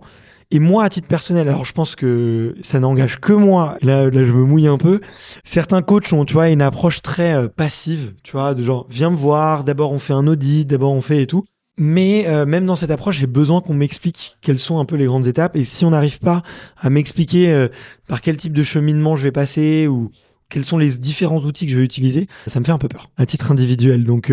et 0.50 0.60
moi, 0.60 0.84
à 0.84 0.88
titre 0.88 1.08
personnel, 1.08 1.46
alors 1.48 1.66
je 1.66 1.72
pense 1.74 1.94
que 1.94 2.54
ça 2.62 2.80
n'engage 2.80 3.20
que 3.20 3.34
moi. 3.34 3.76
Là, 3.82 4.08
là, 4.08 4.24
je 4.24 4.32
me 4.32 4.44
mouille 4.44 4.66
un 4.66 4.78
peu. 4.78 5.00
Certains 5.44 5.82
coachs 5.82 6.10
ont, 6.14 6.24
tu 6.24 6.32
vois, 6.32 6.48
une 6.48 6.62
approche 6.62 7.02
très 7.02 7.34
euh, 7.34 7.48
passive, 7.48 8.14
tu 8.22 8.32
vois, 8.32 8.54
de 8.54 8.62
genre, 8.62 8.86
viens 8.88 9.10
me 9.10 9.16
voir, 9.16 9.62
d'abord 9.62 9.92
on 9.92 9.98
fait 9.98 10.14
un 10.14 10.26
audit, 10.26 10.66
d'abord 10.66 10.92
on 10.92 11.02
fait 11.02 11.22
et 11.22 11.26
tout. 11.26 11.44
Mais 11.76 12.26
euh, 12.28 12.46
même 12.46 12.64
dans 12.64 12.76
cette 12.76 12.90
approche, 12.90 13.18
j'ai 13.18 13.26
besoin 13.26 13.60
qu'on 13.60 13.74
m'explique 13.74 14.38
quelles 14.40 14.58
sont 14.58 14.80
un 14.80 14.86
peu 14.86 14.96
les 14.96 15.04
grandes 15.04 15.26
étapes. 15.26 15.54
Et 15.54 15.64
si 15.64 15.84
on 15.84 15.90
n'arrive 15.90 16.18
pas 16.18 16.42
à 16.78 16.88
m'expliquer 16.88 17.52
euh, 17.52 17.68
par 18.08 18.22
quel 18.22 18.38
type 18.38 18.54
de 18.54 18.62
cheminement 18.62 19.16
je 19.16 19.24
vais 19.24 19.32
passer 19.32 19.86
ou 19.86 20.10
quels 20.48 20.64
sont 20.64 20.78
les 20.78 20.96
différents 20.96 21.40
outils 21.40 21.66
que 21.66 21.72
je 21.72 21.76
vais 21.76 21.84
utiliser, 21.84 22.26
ça 22.46 22.58
me 22.58 22.64
fait 22.64 22.72
un 22.72 22.78
peu 22.78 22.88
peur 22.88 23.10
à 23.18 23.26
titre 23.26 23.52
individuel. 23.52 24.02
Donc 24.02 24.32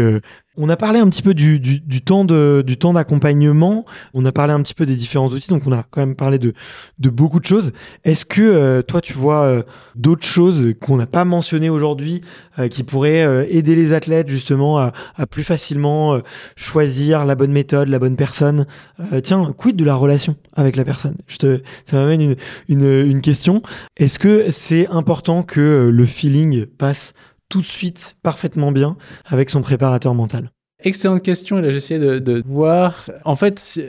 on 0.58 0.70
a 0.70 0.78
parlé 0.78 1.00
un 1.00 1.10
petit 1.10 1.22
peu 1.22 1.34
du, 1.34 1.60
du, 1.60 1.80
du 1.80 2.02
temps 2.02 2.26
de, 2.26 2.64
du 2.66 2.78
temps 2.78 2.94
d'accompagnement. 2.94 3.86
On 4.14 4.26
a 4.26 4.32
parlé 4.32 4.54
un 4.54 4.62
petit 4.62 4.74
peu 4.74 4.86
des 4.86 4.96
différents 4.96 5.28
outils. 5.28 5.50
Donc, 5.50 5.64
on 5.66 5.72
a 5.72 5.84
quand 5.90 6.02
même 6.02 6.16
parlé 6.16 6.40
de, 6.40 6.54
de 7.00 7.10
beaucoup 7.10 7.40
de 7.40 7.46
choses. 7.46 7.72
Est-ce 8.04 8.26
que 8.26 8.42
euh, 8.42 8.82
toi, 8.82 9.02
tu 9.02 9.14
vois 9.14 9.44
euh, 9.44 9.64
d'autres 9.96 10.26
choses 10.26 10.74
qu'on 10.80 10.98
n'a 10.98 11.08
pas 11.08 11.26
mentionnées 11.26 11.70
aujourd'hui 11.70 12.22
euh, 12.60 12.68
qui 12.68 12.84
pourraient 12.84 13.48
aider 13.50 13.76
les 13.76 13.94
athlètes 13.94 14.30
justement 14.30 14.78
à, 14.80 14.94
à 15.16 15.26
plus 15.26 15.44
facilement 15.44 16.20
choisir 16.56 17.26
la 17.26 17.36
bonne 17.36 17.52
méthode, 17.52 17.88
la 17.90 18.00
bonne 18.00 18.16
personne? 18.16 18.66
Tiens, 19.24 19.54
quid 19.58 19.76
de 19.76 19.84
la 19.84 19.96
relation 19.96 20.36
avec 20.54 20.76
la 20.76 20.84
personne? 20.84 21.16
Je 21.28 21.38
te, 21.38 21.62
ça 21.86 21.98
m'amène 21.98 22.22
une, 22.22 22.36
une, 22.70 23.10
une 23.12 23.22
question. 23.22 23.62
Est-ce 23.98 24.20
que 24.20 24.52
c'est 24.52 24.88
important 24.88 25.44
que 25.44 25.90
le 25.92 26.06
feeling 26.06 26.66
passe 26.66 27.14
tout 27.50 27.62
de 27.62 27.66
suite 27.66 28.18
parfaitement 28.24 28.72
bien 28.72 28.98
avec 29.26 29.50
son 29.50 29.62
préparateur 29.62 30.14
mental 30.14 30.52
Excellente 30.84 31.24
question. 31.24 31.58
Et 31.58 31.62
là, 31.62 31.70
j'essaie 31.70 31.98
de, 31.98 32.44
voir. 32.46 33.10
En 33.24 33.36
fait, 33.36 33.80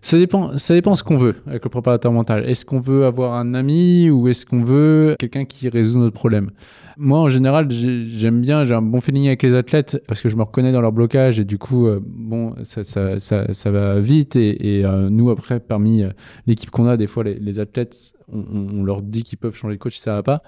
ça 0.00 0.16
dépend, 0.16 0.56
ça 0.56 0.72
dépend 0.72 0.94
ce 0.94 1.02
qu'on 1.02 1.18
veut 1.18 1.34
avec 1.46 1.64
le 1.64 1.68
préparateur 1.68 2.12
mental. 2.12 2.48
Est-ce 2.48 2.64
qu'on 2.64 2.78
veut 2.78 3.04
avoir 3.04 3.34
un 3.34 3.52
ami 3.52 4.08
ou 4.08 4.28
est-ce 4.28 4.46
qu'on 4.46 4.62
veut 4.62 5.16
quelqu'un 5.18 5.44
qui 5.44 5.68
résout 5.68 5.98
notre 5.98 6.14
problème? 6.14 6.50
Moi, 6.96 7.18
en 7.18 7.28
général, 7.28 7.68
j'aime 7.70 8.40
bien, 8.40 8.64
j'ai 8.64 8.74
un 8.74 8.80
bon 8.80 9.00
feeling 9.00 9.26
avec 9.26 9.42
les 9.42 9.54
athlètes 9.54 10.00
parce 10.06 10.20
que 10.22 10.28
je 10.28 10.36
me 10.36 10.44
reconnais 10.44 10.72
dans 10.72 10.80
leur 10.80 10.92
blocage 10.92 11.40
et 11.40 11.44
du 11.44 11.58
coup, 11.58 11.88
euh, 11.88 12.00
bon, 12.02 12.54
ça, 12.62 12.84
ça, 12.84 13.18
ça, 13.18 13.70
va 13.70 13.98
vite. 13.98 14.36
Et, 14.36 14.82
euh, 14.84 15.10
nous, 15.10 15.30
après, 15.30 15.58
parmi 15.58 16.04
euh, 16.04 16.10
l'équipe 16.46 16.70
qu'on 16.70 16.86
a, 16.86 16.96
des 16.96 17.08
fois, 17.08 17.24
les, 17.24 17.34
les 17.34 17.58
athlètes, 17.58 18.14
on, 18.32 18.44
on, 18.78 18.84
leur 18.84 19.02
dit 19.02 19.24
qu'ils 19.24 19.38
peuvent 19.38 19.56
changer 19.56 19.74
de 19.74 19.80
coach 19.80 19.96
si 19.96 20.02
ça 20.02 20.14
va 20.14 20.22
pas. 20.22 20.42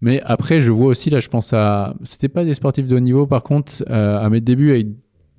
Mais 0.00 0.20
après, 0.24 0.60
je 0.60 0.70
vois 0.72 0.88
aussi, 0.88 1.10
là, 1.10 1.20
je 1.20 1.28
pense 1.28 1.52
à. 1.52 1.94
C'était 2.04 2.28
pas 2.28 2.44
des 2.44 2.54
sportifs 2.54 2.86
de 2.86 2.96
haut 2.96 3.00
niveau, 3.00 3.26
par 3.26 3.42
contre, 3.42 3.82
euh, 3.88 4.18
à 4.18 4.28
mes 4.28 4.40
débuts, 4.40 4.70
avec 4.70 4.88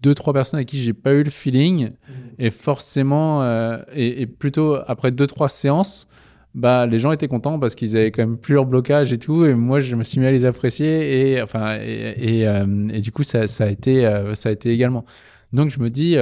deux, 0.01 0.15
trois 0.15 0.33
personnes 0.33 0.57
avec 0.57 0.69
qui 0.69 0.83
j'ai 0.83 0.93
pas 0.93 1.13
eu 1.13 1.23
le 1.23 1.29
feeling. 1.29 1.89
Mmh. 1.89 2.13
Et 2.39 2.49
forcément, 2.49 3.43
euh, 3.43 3.77
et, 3.93 4.21
et, 4.21 4.25
plutôt 4.27 4.77
après 4.87 5.11
deux, 5.11 5.27
trois 5.27 5.49
séances, 5.49 6.07
bah, 6.55 6.87
les 6.87 6.97
gens 6.97 7.11
étaient 7.11 7.27
contents 7.27 7.59
parce 7.59 7.75
qu'ils 7.75 7.95
avaient 7.95 8.11
quand 8.11 8.23
même 8.23 8.37
plus 8.37 8.55
leur 8.55 8.65
blocage 8.65 9.13
et 9.13 9.19
tout. 9.19 9.45
Et 9.45 9.53
moi, 9.53 9.79
je 9.79 9.95
me 9.95 10.03
suis 10.03 10.19
mis 10.19 10.25
à 10.25 10.31
les 10.31 10.45
apprécier. 10.45 11.33
Et, 11.33 11.41
enfin, 11.41 11.77
et, 11.79 12.39
et, 12.39 12.47
euh, 12.47 12.87
et 12.91 13.01
du 13.01 13.11
coup, 13.11 13.23
ça, 13.23 13.45
ça, 13.47 13.65
a 13.65 13.67
été, 13.67 14.09
ça 14.33 14.49
a 14.49 14.51
été 14.51 14.71
également. 14.71 15.05
Donc, 15.53 15.69
je 15.69 15.79
me 15.79 15.89
dis. 15.89 16.17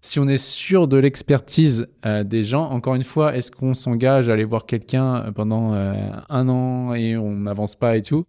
Si 0.00 0.20
on 0.20 0.28
est 0.28 0.36
sûr 0.36 0.88
de 0.88 0.96
l'expertise 0.96 1.88
euh, 2.04 2.22
des 2.22 2.44
gens, 2.44 2.70
encore 2.70 2.94
une 2.94 3.02
fois, 3.02 3.36
est-ce 3.36 3.50
qu'on 3.50 3.74
s'engage 3.74 4.28
à 4.28 4.34
aller 4.34 4.44
voir 4.44 4.66
quelqu'un 4.66 5.32
pendant 5.34 5.74
euh, 5.74 5.94
un 6.28 6.48
an 6.48 6.94
et 6.94 7.16
on 7.16 7.32
n'avance 7.32 7.74
pas 7.74 7.96
et 7.96 8.02
tout? 8.02 8.24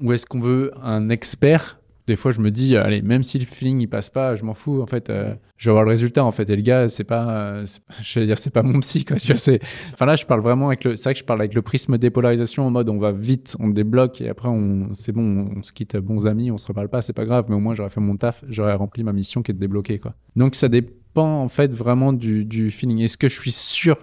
Ou 0.00 0.12
est-ce 0.12 0.26
qu'on 0.26 0.40
veut 0.40 0.72
un 0.82 1.08
expert? 1.08 1.80
Des 2.06 2.14
fois, 2.14 2.30
je 2.30 2.40
me 2.40 2.52
dis, 2.52 2.76
allez, 2.76 3.02
même 3.02 3.24
si 3.24 3.36
le 3.36 3.46
feeling 3.46 3.80
il 3.80 3.88
passe 3.88 4.10
pas, 4.10 4.36
je 4.36 4.44
m'en 4.44 4.54
fous. 4.54 4.80
En 4.80 4.86
fait, 4.86 5.10
euh, 5.10 5.34
je 5.56 5.68
vais 5.68 5.70
avoir 5.70 5.84
le 5.84 5.90
résultat. 5.90 6.24
En 6.24 6.30
fait, 6.30 6.48
et 6.48 6.54
le 6.54 6.62
gars, 6.62 6.88
c'est 6.88 7.02
pas, 7.02 7.28
euh, 7.30 7.66
je 8.02 8.20
vais 8.20 8.26
dire, 8.26 8.38
c'est 8.38 8.52
pas 8.52 8.62
mon 8.62 8.78
psy, 8.78 9.04
quoi. 9.04 9.16
Enfin 9.16 10.06
là, 10.06 10.14
je 10.14 10.24
parle 10.24 10.40
vraiment 10.40 10.68
avec 10.68 10.84
le, 10.84 10.94
c'est 10.94 11.04
vrai 11.04 11.14
que 11.14 11.18
je 11.18 11.24
parle 11.24 11.40
avec 11.40 11.54
le 11.54 11.62
prisme 11.62 11.98
dépolarisation 11.98 12.64
en 12.64 12.70
mode, 12.70 12.88
on 12.90 12.98
va 12.98 13.10
vite, 13.10 13.56
on 13.58 13.68
débloque 13.68 14.20
et 14.20 14.28
après, 14.28 14.48
on, 14.48 14.94
c'est 14.94 15.10
bon, 15.10 15.50
on 15.56 15.62
se 15.64 15.72
quitte 15.72 15.96
bons 15.96 16.28
amis, 16.28 16.52
on 16.52 16.58
se 16.58 16.66
reparle 16.68 16.88
pas, 16.88 17.02
c'est 17.02 17.12
pas 17.12 17.24
grave. 17.24 17.46
Mais 17.48 17.56
au 17.56 17.60
moins, 17.60 17.74
j'aurais 17.74 17.90
fait 17.90 18.00
mon 18.00 18.16
taf, 18.16 18.44
j'aurais 18.48 18.74
rempli 18.74 19.02
ma 19.02 19.12
mission 19.12 19.42
qui 19.42 19.50
est 19.50 19.54
de 19.54 19.60
débloquer, 19.60 19.98
quoi. 19.98 20.14
Donc, 20.36 20.54
ça 20.54 20.68
dépend 20.68 20.92
en 21.24 21.48
fait 21.48 21.72
vraiment 21.72 22.12
du, 22.12 22.44
du 22.44 22.70
feeling. 22.70 23.00
Est-ce 23.00 23.16
que 23.16 23.28
je 23.28 23.40
suis 23.40 23.52
sûr 23.52 23.96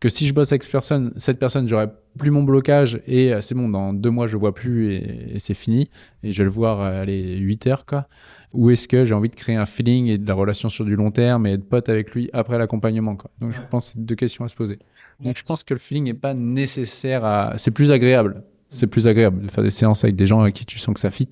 que 0.00 0.08
si 0.08 0.26
je 0.26 0.34
bosse 0.34 0.50
avec 0.50 0.62
cette 0.62 0.72
personne, 0.72 1.12
cette 1.16 1.38
personne, 1.38 1.68
j'aurai 1.68 1.88
plus 2.18 2.30
mon 2.30 2.42
blocage 2.42 3.00
et 3.06 3.32
c'est 3.40 3.54
bon, 3.54 3.68
dans 3.68 3.92
deux 3.92 4.10
mois, 4.10 4.26
je 4.26 4.36
vois 4.36 4.54
plus 4.54 4.94
et, 4.94 5.38
c'est 5.38 5.54
fini. 5.54 5.90
Et 6.22 6.32
je 6.32 6.38
vais 6.38 6.44
le 6.44 6.50
voir, 6.50 6.80
aller 6.80 7.36
8 7.36 7.66
heures, 7.66 7.84
quoi. 7.84 8.08
Ou 8.52 8.70
est-ce 8.70 8.88
que 8.88 9.04
j'ai 9.04 9.14
envie 9.14 9.28
de 9.28 9.34
créer 9.36 9.54
un 9.54 9.66
feeling 9.66 10.06
et 10.06 10.18
de 10.18 10.26
la 10.26 10.34
relation 10.34 10.68
sur 10.68 10.84
du 10.84 10.96
long 10.96 11.12
terme 11.12 11.46
et 11.46 11.52
être 11.52 11.68
pote 11.68 11.88
avec 11.88 12.14
lui 12.14 12.30
après 12.32 12.58
l'accompagnement, 12.58 13.14
quoi. 13.14 13.30
Donc, 13.40 13.52
je 13.52 13.60
pense 13.70 13.88
que 13.88 13.92
c'est 13.92 14.04
deux 14.04 14.16
questions 14.16 14.44
à 14.44 14.48
se 14.48 14.56
poser. 14.56 14.78
Donc, 15.20 15.36
je 15.36 15.44
pense 15.44 15.62
que 15.62 15.74
le 15.74 15.78
feeling 15.78 16.04
n'est 16.04 16.14
pas 16.14 16.34
nécessaire 16.34 17.24
à, 17.24 17.54
c'est 17.58 17.70
plus 17.70 17.92
agréable 17.92 18.42
c'est 18.70 18.86
plus 18.86 19.06
agréable 19.06 19.46
de 19.46 19.50
faire 19.50 19.64
des 19.64 19.70
séances 19.70 20.04
avec 20.04 20.16
des 20.16 20.26
gens 20.26 20.40
avec 20.40 20.54
qui 20.54 20.64
tu 20.64 20.78
sens 20.78 20.94
que 20.94 21.00
ça 21.00 21.10
fit 21.10 21.28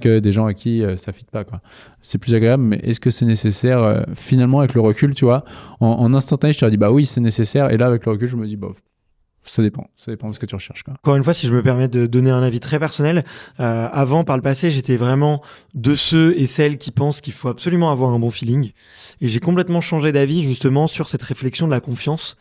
que 0.00 0.20
des 0.20 0.32
gens 0.32 0.44
avec 0.44 0.56
qui 0.56 0.82
euh, 0.82 0.96
ça 0.96 1.12
fit 1.12 1.26
pas 1.30 1.44
quoi. 1.44 1.60
C'est 2.02 2.18
plus 2.18 2.34
agréable, 2.34 2.62
mais 2.62 2.76
est-ce 2.82 3.00
que 3.00 3.10
c'est 3.10 3.26
nécessaire 3.26 3.82
euh, 3.82 4.02
finalement 4.14 4.60
avec 4.60 4.74
le 4.74 4.80
recul, 4.80 5.14
tu 5.14 5.24
vois? 5.24 5.44
En, 5.80 6.14
instantané, 6.14 6.52
je 6.52 6.58
te 6.58 6.66
dis 6.66 6.76
bah 6.76 6.90
oui, 6.90 7.06
c'est 7.06 7.20
nécessaire, 7.20 7.70
et 7.70 7.76
là 7.76 7.86
avec 7.86 8.06
le 8.06 8.12
recul, 8.12 8.28
je 8.28 8.36
me 8.36 8.46
dis 8.46 8.56
bah 8.56 8.68
ça 9.48 9.62
dépend, 9.62 9.88
ça 9.96 10.10
dépend 10.10 10.28
de 10.28 10.34
ce 10.34 10.38
que 10.38 10.46
tu 10.46 10.54
recherches. 10.54 10.82
Quoi. 10.82 10.94
Encore 10.94 11.16
une 11.16 11.22
fois, 11.22 11.34
si 11.34 11.46
je 11.46 11.52
me 11.52 11.62
permets 11.62 11.88
de 11.88 12.06
donner 12.06 12.30
un 12.30 12.42
avis 12.42 12.60
très 12.60 12.78
personnel, 12.78 13.24
euh, 13.60 13.88
avant, 13.90 14.24
par 14.24 14.36
le 14.36 14.42
passé, 14.42 14.70
j'étais 14.70 14.96
vraiment 14.96 15.40
de 15.74 15.94
ceux 15.94 16.38
et 16.38 16.46
celles 16.46 16.78
qui 16.78 16.90
pensent 16.90 17.20
qu'il 17.20 17.32
faut 17.32 17.48
absolument 17.48 17.90
avoir 17.90 18.10
un 18.10 18.18
bon 18.18 18.30
feeling. 18.30 18.72
Et 19.20 19.28
j'ai 19.28 19.40
complètement 19.40 19.80
changé 19.80 20.12
d'avis 20.12 20.42
justement 20.42 20.86
sur 20.86 21.08
cette 21.08 21.22
réflexion 21.22 21.66
de 21.66 21.72
la 21.72 21.80
confiance. 21.80 22.36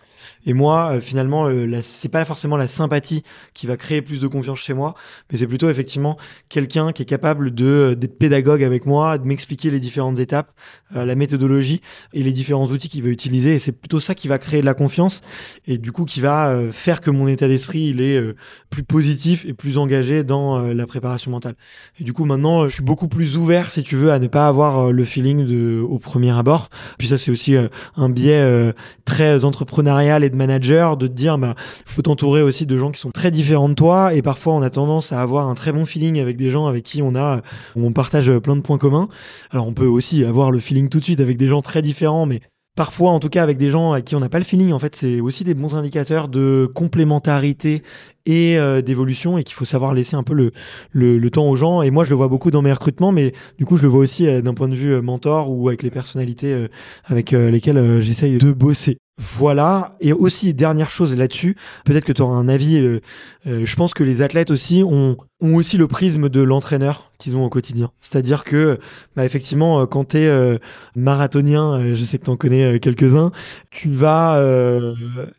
Et 0.46 0.54
moi, 0.54 0.94
euh, 0.94 1.02
finalement, 1.02 1.48
euh, 1.48 1.80
c'est 1.82 2.10
pas 2.10 2.26
forcément 2.26 2.58
la 2.58 2.68
sympathie 2.68 3.24
qui 3.54 3.68
va 3.68 3.78
créer 3.78 4.02
plus 4.02 4.22
de 4.22 4.28
confiance 4.28 4.60
chez 4.60 4.74
moi, 4.74 4.96
mais 5.32 5.38
c'est 5.38 5.48
plutôt 5.48 5.70
effectivement 5.70 6.18
quelqu'un 6.50 6.92
qui 6.92 7.02
est 7.02 7.06
capable 7.06 7.54
de 7.54 7.66
euh, 7.66 7.96
d'être 7.96 8.18
pédagogue 8.18 8.64
avec 8.64 8.86
moi, 8.86 9.18
de 9.18 9.26
m'expliquer 9.26 9.72
les 9.72 9.80
différentes 9.80 10.20
étapes, 10.20 10.52
la 10.94 11.16
méthodologie 11.16 11.82
et 12.14 12.24
les 12.24 12.32
différents 12.32 12.68
outils 12.68 12.90
qu'il 12.90 13.04
va 13.04 13.10
utiliser. 13.10 13.56
Et 13.56 13.60
c'est 13.60 13.72
plutôt 13.72 14.00
ça 14.00 14.16
qui 14.16 14.28
va 14.28 14.38
créer 14.38 14.62
de 14.62 14.66
la 14.66 14.74
confiance 14.74 15.22
et 15.68 15.78
du 15.78 15.92
coup 15.92 16.06
qui 16.06 16.22
va 16.22 16.60
faire 16.72 17.02
que 17.02 17.10
mon 17.10 17.28
état 17.28 17.48
d'esprit 17.48 17.88
il 17.88 18.02
est 18.02 18.22
plus 18.70 18.84
positif 18.84 19.46
et 19.46 19.54
plus 19.54 19.78
engagé 19.78 20.24
dans 20.24 20.60
la 20.60 20.86
préparation 20.86 21.32
mentale. 21.32 21.56
Et 22.00 22.04
du 22.04 22.14
coup, 22.14 22.26
maintenant, 22.26 22.68
je 22.68 22.74
suis 22.74 22.84
beaucoup 22.84 23.08
plus 23.08 23.38
ouvert, 23.38 23.72
si 23.72 23.84
tu 23.84 23.96
veux, 23.96 24.12
à 24.12 24.20
ne 24.20 24.28
pas 24.28 24.48
avoir 24.48 24.92
le 24.92 25.04
feeling 25.04 25.46
de 25.46 25.80
au 25.82 26.00
premier 26.00 26.32
abord. 26.32 26.70
Puis 26.98 27.08
ça, 27.08 27.18
c'est 27.18 27.32
aussi 27.32 27.56
un 27.96 28.10
biais 28.10 28.74
très 29.06 29.44
entrepreneurial 29.44 30.15
et 30.24 30.30
de 30.30 30.36
manager 30.36 30.98
de 30.98 31.08
te 31.08 31.14
dire 31.14 31.38
bah 31.38 31.56
faut 31.86 32.02
t'entourer 32.02 32.42
aussi 32.42 32.66
de 32.66 32.78
gens 32.78 32.92
qui 32.92 33.00
sont 33.00 33.12
très 33.12 33.32
différents 33.32 33.70
de 33.70 33.74
toi 33.74 34.14
et 34.14 34.22
parfois 34.22 34.54
on 34.54 34.62
a 34.62 34.70
tendance 34.70 35.12
à 35.12 35.22
avoir 35.22 35.50
un 35.50 35.56
très 35.56 35.72
bon 35.72 35.86
feeling 35.86 36.20
avec 36.20 36.38
des 36.38 36.50
gens 36.50 36.68
avec 36.68 36.84
qui 36.84 37.02
on 37.02 37.16
a 37.16 37.42
on 37.76 37.92
partage 37.92 38.32
plein 38.40 38.56
de 38.56 38.62
points 38.62 38.78
communs. 38.78 39.10
Alors 39.52 39.68
on 39.68 39.74
peut 39.74 39.88
aussi 39.88 40.24
avoir 40.24 40.52
le 40.52 40.60
feeling 40.60 40.90
tout 40.90 41.00
de 41.00 41.06
suite 41.06 41.20
avec 41.20 41.38
des 41.38 41.48
gens 41.48 41.62
très 41.62 41.82
différents 41.82 42.26
mais 42.26 42.42
Parfois, 42.76 43.12
en 43.12 43.22
tout 43.22 43.30
cas, 43.30 43.42
avec 43.42 43.58
des 43.58 43.70
gens 43.70 43.94
à 43.94 44.02
qui 44.02 44.16
on 44.16 44.20
n'a 44.20 44.28
pas 44.28 44.38
le 44.38 44.44
feeling, 44.44 44.74
en 44.74 44.80
fait, 44.80 44.98
c'est 44.98 45.22
aussi 45.22 45.46
des 45.46 45.54
bons 45.54 45.76
indicateurs 45.76 46.28
de 46.28 46.70
complémentarité 46.76 47.84
et 48.26 48.58
euh, 48.58 48.82
d'évolution 48.82 49.38
et 49.38 49.46
qu'il 49.46 49.54
faut 49.54 49.64
savoir 49.64 49.94
laisser 49.94 50.18
un 50.18 50.24
peu 50.24 50.34
le, 50.34 50.52
le, 50.92 51.30
temps 51.30 51.48
aux 51.50 51.56
gens. 51.56 51.82
Et 51.82 51.90
moi, 51.90 52.04
je 52.04 52.10
le 52.10 52.18
vois 52.18 52.28
beaucoup 52.28 52.52
dans 52.52 52.62
mes 52.62 52.74
recrutements, 52.74 53.14
mais 53.14 53.32
du 53.58 53.66
coup, 53.66 53.78
je 53.78 53.84
le 53.84 53.88
vois 53.88 54.02
aussi 54.02 54.28
euh, 54.28 54.42
d'un 54.42 54.54
point 54.54 54.68
de 54.68 54.76
vue 54.76 54.94
euh, 54.94 55.02
mentor 55.02 55.52
ou 55.52 55.70
avec 55.70 55.84
les 55.84 55.90
personnalités 55.90 56.68
avec 57.06 57.32
lesquelles 57.32 58.02
j'essaye 58.02 58.38
de 58.38 58.52
bosser. 58.52 58.98
Voilà. 59.18 59.96
Et 60.02 60.12
aussi, 60.12 60.54
dernière 60.54 60.90
chose 60.90 61.16
là-dessus, 61.16 61.56
peut-être 61.86 62.04
que 62.04 62.12
tu 62.12 62.22
auras 62.22 62.36
un 62.36 62.50
avis. 62.50 62.78
Euh, 62.78 63.00
euh, 63.48 63.66
je 63.66 63.76
pense 63.78 63.94
que 63.94 64.04
les 64.04 64.22
athlètes 64.22 64.52
aussi 64.52 64.84
ont, 64.84 65.16
aussi 65.40 65.78
le 65.78 65.88
prisme 65.88 66.28
de 66.28 66.42
l'entraîneur 66.42 67.12
qu'ils 67.18 67.38
ont 67.38 67.46
au 67.46 67.50
quotidien. 67.50 67.92
C'est-à-dire 68.02 68.44
que, 68.44 68.78
bah, 69.16 69.24
effectivement, 69.24 69.80
euh, 69.80 69.86
quand 69.86 70.10
tu 70.10 70.18
es 70.18 70.60
marathonien, 70.96 71.94
je 71.94 72.04
sais 72.04 72.18
que 72.18 72.26
tu 72.26 72.30
en 72.30 72.36
connais 72.36 72.80
quelques-uns, 72.80 73.32
tu 73.72 73.90
vas 73.90 74.42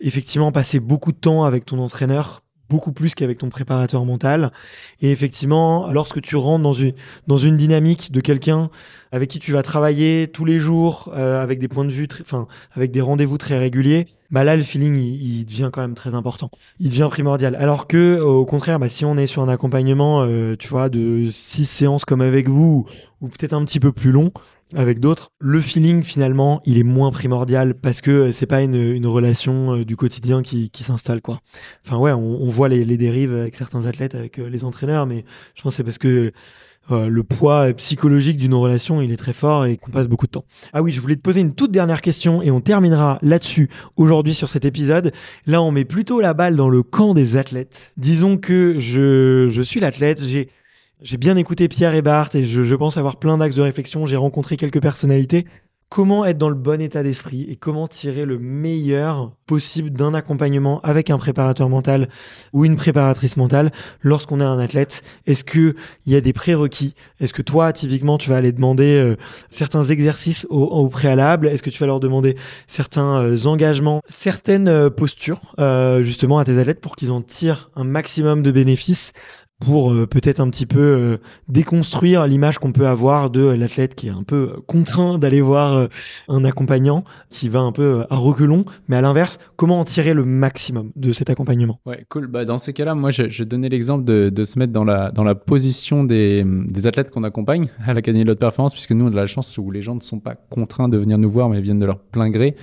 effectivement 0.00 0.52
passer 0.52 0.80
beaucoup 0.80 1.12
de 1.12 1.18
temps 1.18 1.44
avec 1.44 1.66
ton 1.66 1.78
entraîneur 1.78 2.42
beaucoup 2.68 2.92
plus 2.92 3.14
qu'avec 3.14 3.38
ton 3.38 3.48
préparateur 3.48 4.04
mental. 4.04 4.52
Et 5.00 5.10
effectivement, 5.10 5.90
lorsque 5.90 6.20
tu 6.20 6.36
rentres 6.36 6.62
dans 6.62 6.72
une, 6.72 6.92
dans 7.26 7.38
une 7.38 7.56
dynamique 7.56 8.12
de 8.12 8.20
quelqu'un 8.20 8.70
avec 9.12 9.30
qui 9.30 9.38
tu 9.38 9.52
vas 9.52 9.62
travailler 9.62 10.28
tous 10.28 10.44
les 10.44 10.58
jours, 10.58 11.12
euh, 11.16 11.40
avec 11.40 11.58
des 11.58 11.68
points 11.68 11.84
de 11.84 11.90
vue, 11.90 12.08
enfin, 12.20 12.46
avec 12.72 12.90
des 12.90 13.00
rendez-vous 13.00 13.38
très 13.38 13.58
réguliers, 13.58 14.06
bah 14.30 14.44
là, 14.44 14.56
le 14.56 14.62
feeling, 14.62 14.96
il, 14.96 15.44
devient 15.44 15.70
quand 15.72 15.80
même 15.80 15.94
très 15.94 16.14
important. 16.14 16.50
Il 16.80 16.90
devient 16.90 17.08
primordial. 17.10 17.54
Alors 17.56 17.86
que, 17.86 18.18
au 18.20 18.44
contraire, 18.44 18.78
bah, 18.78 18.88
si 18.88 19.04
on 19.04 19.16
est 19.16 19.26
sur 19.26 19.42
un 19.42 19.48
accompagnement, 19.48 20.22
euh, 20.22 20.56
tu 20.56 20.68
vois, 20.68 20.88
de 20.88 21.28
six 21.30 21.64
séances 21.64 22.04
comme 22.04 22.20
avec 22.20 22.48
vous, 22.48 22.86
ou 23.20 23.28
peut-être 23.28 23.52
un 23.52 23.64
petit 23.64 23.80
peu 23.80 23.92
plus 23.92 24.10
long, 24.10 24.32
avec 24.74 24.98
d'autres, 24.98 25.30
le 25.38 25.60
feeling 25.60 26.02
finalement, 26.02 26.60
il 26.64 26.78
est 26.78 26.82
moins 26.82 27.12
primordial 27.12 27.74
parce 27.74 28.00
que 28.00 28.32
c'est 28.32 28.46
pas 28.46 28.62
une, 28.62 29.06
relation 29.06 29.76
euh, 29.76 29.84
du 29.84 29.96
quotidien 29.96 30.42
qui, 30.42 30.70
s'installe 30.74 31.22
quoi. 31.22 31.40
Enfin 31.84 31.98
ouais, 31.98 32.12
on, 32.12 32.48
voit 32.48 32.68
les, 32.68 32.96
dérives 32.96 33.32
avec 33.32 33.54
certains 33.54 33.86
athlètes, 33.86 34.14
avec 34.14 34.38
euh, 34.38 34.48
les 34.48 34.64
entraîneurs, 34.64 35.06
mais 35.06 35.24
je 35.54 35.62
pense 35.62 35.74
que 35.74 35.76
c'est 35.76 35.84
parce 35.84 35.98
que 35.98 36.32
euh, 36.90 37.08
le 37.08 37.22
poids 37.22 37.72
psychologique 37.74 38.36
d'une 38.36 38.54
relation, 38.54 39.00
il 39.02 39.12
est 39.12 39.16
très 39.16 39.32
fort 39.32 39.66
et 39.66 39.76
qu'on 39.76 39.90
passe 39.90 40.08
beaucoup 40.08 40.26
de 40.26 40.32
temps. 40.32 40.44
Ah 40.72 40.82
oui, 40.82 40.92
je 40.92 41.00
voulais 41.00 41.16
te 41.16 41.20
poser 41.20 41.40
une 41.40 41.54
toute 41.54 41.72
dernière 41.72 42.00
question 42.00 42.42
et 42.42 42.50
on 42.50 42.60
terminera 42.60 43.18
là-dessus 43.22 43.68
aujourd'hui 43.96 44.34
sur 44.34 44.48
cet 44.48 44.64
épisode. 44.64 45.12
Là, 45.46 45.62
on 45.62 45.72
met 45.72 45.84
plutôt 45.84 46.20
la 46.20 46.34
balle 46.34 46.54
dans 46.56 46.68
le 46.68 46.82
camp 46.82 47.14
des 47.14 47.36
athlètes. 47.36 47.92
Disons 47.96 48.36
que 48.36 48.78
je, 48.78 49.48
je 49.48 49.62
suis 49.62 49.80
l'athlète, 49.80 50.24
j'ai 50.24 50.48
j'ai 51.02 51.18
bien 51.18 51.36
écouté 51.36 51.68
Pierre 51.68 51.94
et 51.94 52.00
Bart 52.00 52.30
et 52.34 52.44
je, 52.44 52.74
pense 52.74 52.96
avoir 52.96 53.16
plein 53.16 53.36
d'axes 53.36 53.54
de 53.54 53.62
réflexion. 53.62 54.06
J'ai 54.06 54.16
rencontré 54.16 54.56
quelques 54.56 54.80
personnalités. 54.80 55.46
Comment 55.88 56.24
être 56.24 56.38
dans 56.38 56.48
le 56.48 56.56
bon 56.56 56.80
état 56.80 57.04
d'esprit 57.04 57.46
et 57.48 57.54
comment 57.54 57.86
tirer 57.86 58.24
le 58.24 58.40
meilleur 58.40 59.36
possible 59.46 59.90
d'un 59.90 60.14
accompagnement 60.14 60.80
avec 60.80 61.10
un 61.10 61.18
préparateur 61.18 61.68
mental 61.68 62.08
ou 62.52 62.64
une 62.64 62.74
préparatrice 62.74 63.36
mentale 63.36 63.70
lorsqu'on 64.00 64.40
est 64.40 64.44
un 64.44 64.58
athlète? 64.58 65.02
Est-ce 65.26 65.44
que 65.44 65.76
il 66.06 66.12
y 66.12 66.16
a 66.16 66.20
des 66.20 66.32
prérequis? 66.32 66.94
Est-ce 67.20 67.32
que 67.32 67.42
toi, 67.42 67.72
typiquement, 67.72 68.18
tu 68.18 68.30
vas 68.30 68.36
aller 68.36 68.50
demander 68.50 68.98
euh, 68.98 69.16
certains 69.48 69.84
exercices 69.84 70.44
au, 70.50 70.88
préalable? 70.88 71.46
Est-ce 71.46 71.62
que 71.62 71.70
tu 71.70 71.78
vas 71.78 71.86
leur 71.86 72.00
demander 72.00 72.36
certains 72.66 73.20
euh, 73.20 73.44
engagements, 73.44 74.00
certaines 74.08 74.68
euh, 74.68 74.90
postures 74.90 75.54
justement 76.00 76.38
à 76.38 76.44
tes 76.44 76.58
athlètes 76.58 76.80
pour 76.80 76.96
qu'ils 76.96 77.12
en 77.12 77.20
tirent 77.20 77.70
un 77.76 77.84
maximum 77.84 78.42
de 78.42 78.50
bénéfices 78.50 79.12
pour 79.60 79.92
euh, 79.92 80.06
peut-être 80.06 80.40
un 80.40 80.50
petit 80.50 80.66
peu 80.66 80.80
euh, 80.80 81.16
déconstruire 81.48 82.26
l'image 82.26 82.58
qu'on 82.58 82.72
peut 82.72 82.86
avoir 82.86 83.30
de 83.30 83.40
l'athlète 83.40 83.94
qui 83.94 84.08
est 84.08 84.10
un 84.10 84.22
peu 84.22 84.52
euh, 84.52 84.60
contraint 84.66 85.18
d'aller 85.18 85.40
voir 85.40 85.88
un 86.28 86.44
accompagnant 86.44 87.04
qui 87.30 87.48
va 87.48 87.60
un 87.60 87.72
peu 87.72 88.04
à 88.10 88.16
reculons, 88.16 88.64
mais 88.88 88.96
à 88.96 89.00
l'inverse, 89.00 89.38
comment 89.56 89.80
en 89.80 89.84
tirer 89.84 90.14
le 90.14 90.24
maximum 90.24 90.90
de 90.96 91.12
cet 91.12 91.30
accompagnement? 91.30 91.80
Ouais, 91.86 92.04
cool. 92.08 92.26
Bah, 92.26 92.44
dans 92.44 92.58
ces 92.58 92.72
cas-là, 92.72 92.94
moi, 92.94 93.10
je, 93.10 93.28
je 93.28 93.44
donnais 93.44 93.68
l'exemple 93.68 94.04
de, 94.04 94.44
se 94.44 94.58
mettre 94.58 94.72
dans 94.72 94.84
la, 94.84 95.10
dans 95.10 95.24
la 95.24 95.34
position 95.34 96.04
des, 96.04 96.44
des 96.44 96.86
athlètes 96.86 97.10
qu'on 97.10 97.24
accompagne 97.24 97.68
à 97.84 97.94
l'Académie 97.94 98.24
de 98.24 98.28
l'Haute 98.28 98.38
Performance, 98.38 98.72
puisque 98.72 98.92
nous, 98.92 99.06
on 99.06 99.12
a 99.12 99.14
la 99.14 99.26
chance 99.26 99.56
où 99.58 99.70
les 99.70 99.82
gens 99.82 99.94
ne 99.94 100.00
sont 100.00 100.20
pas 100.20 100.34
contraints 100.34 100.88
de 100.88 100.98
venir 100.98 101.18
nous 101.18 101.30
voir, 101.30 101.48
mais 101.48 101.60
viennent 101.60 101.80
de 101.80 101.86
leur 101.86 101.98
plein 101.98 102.30
gré. 102.30 102.56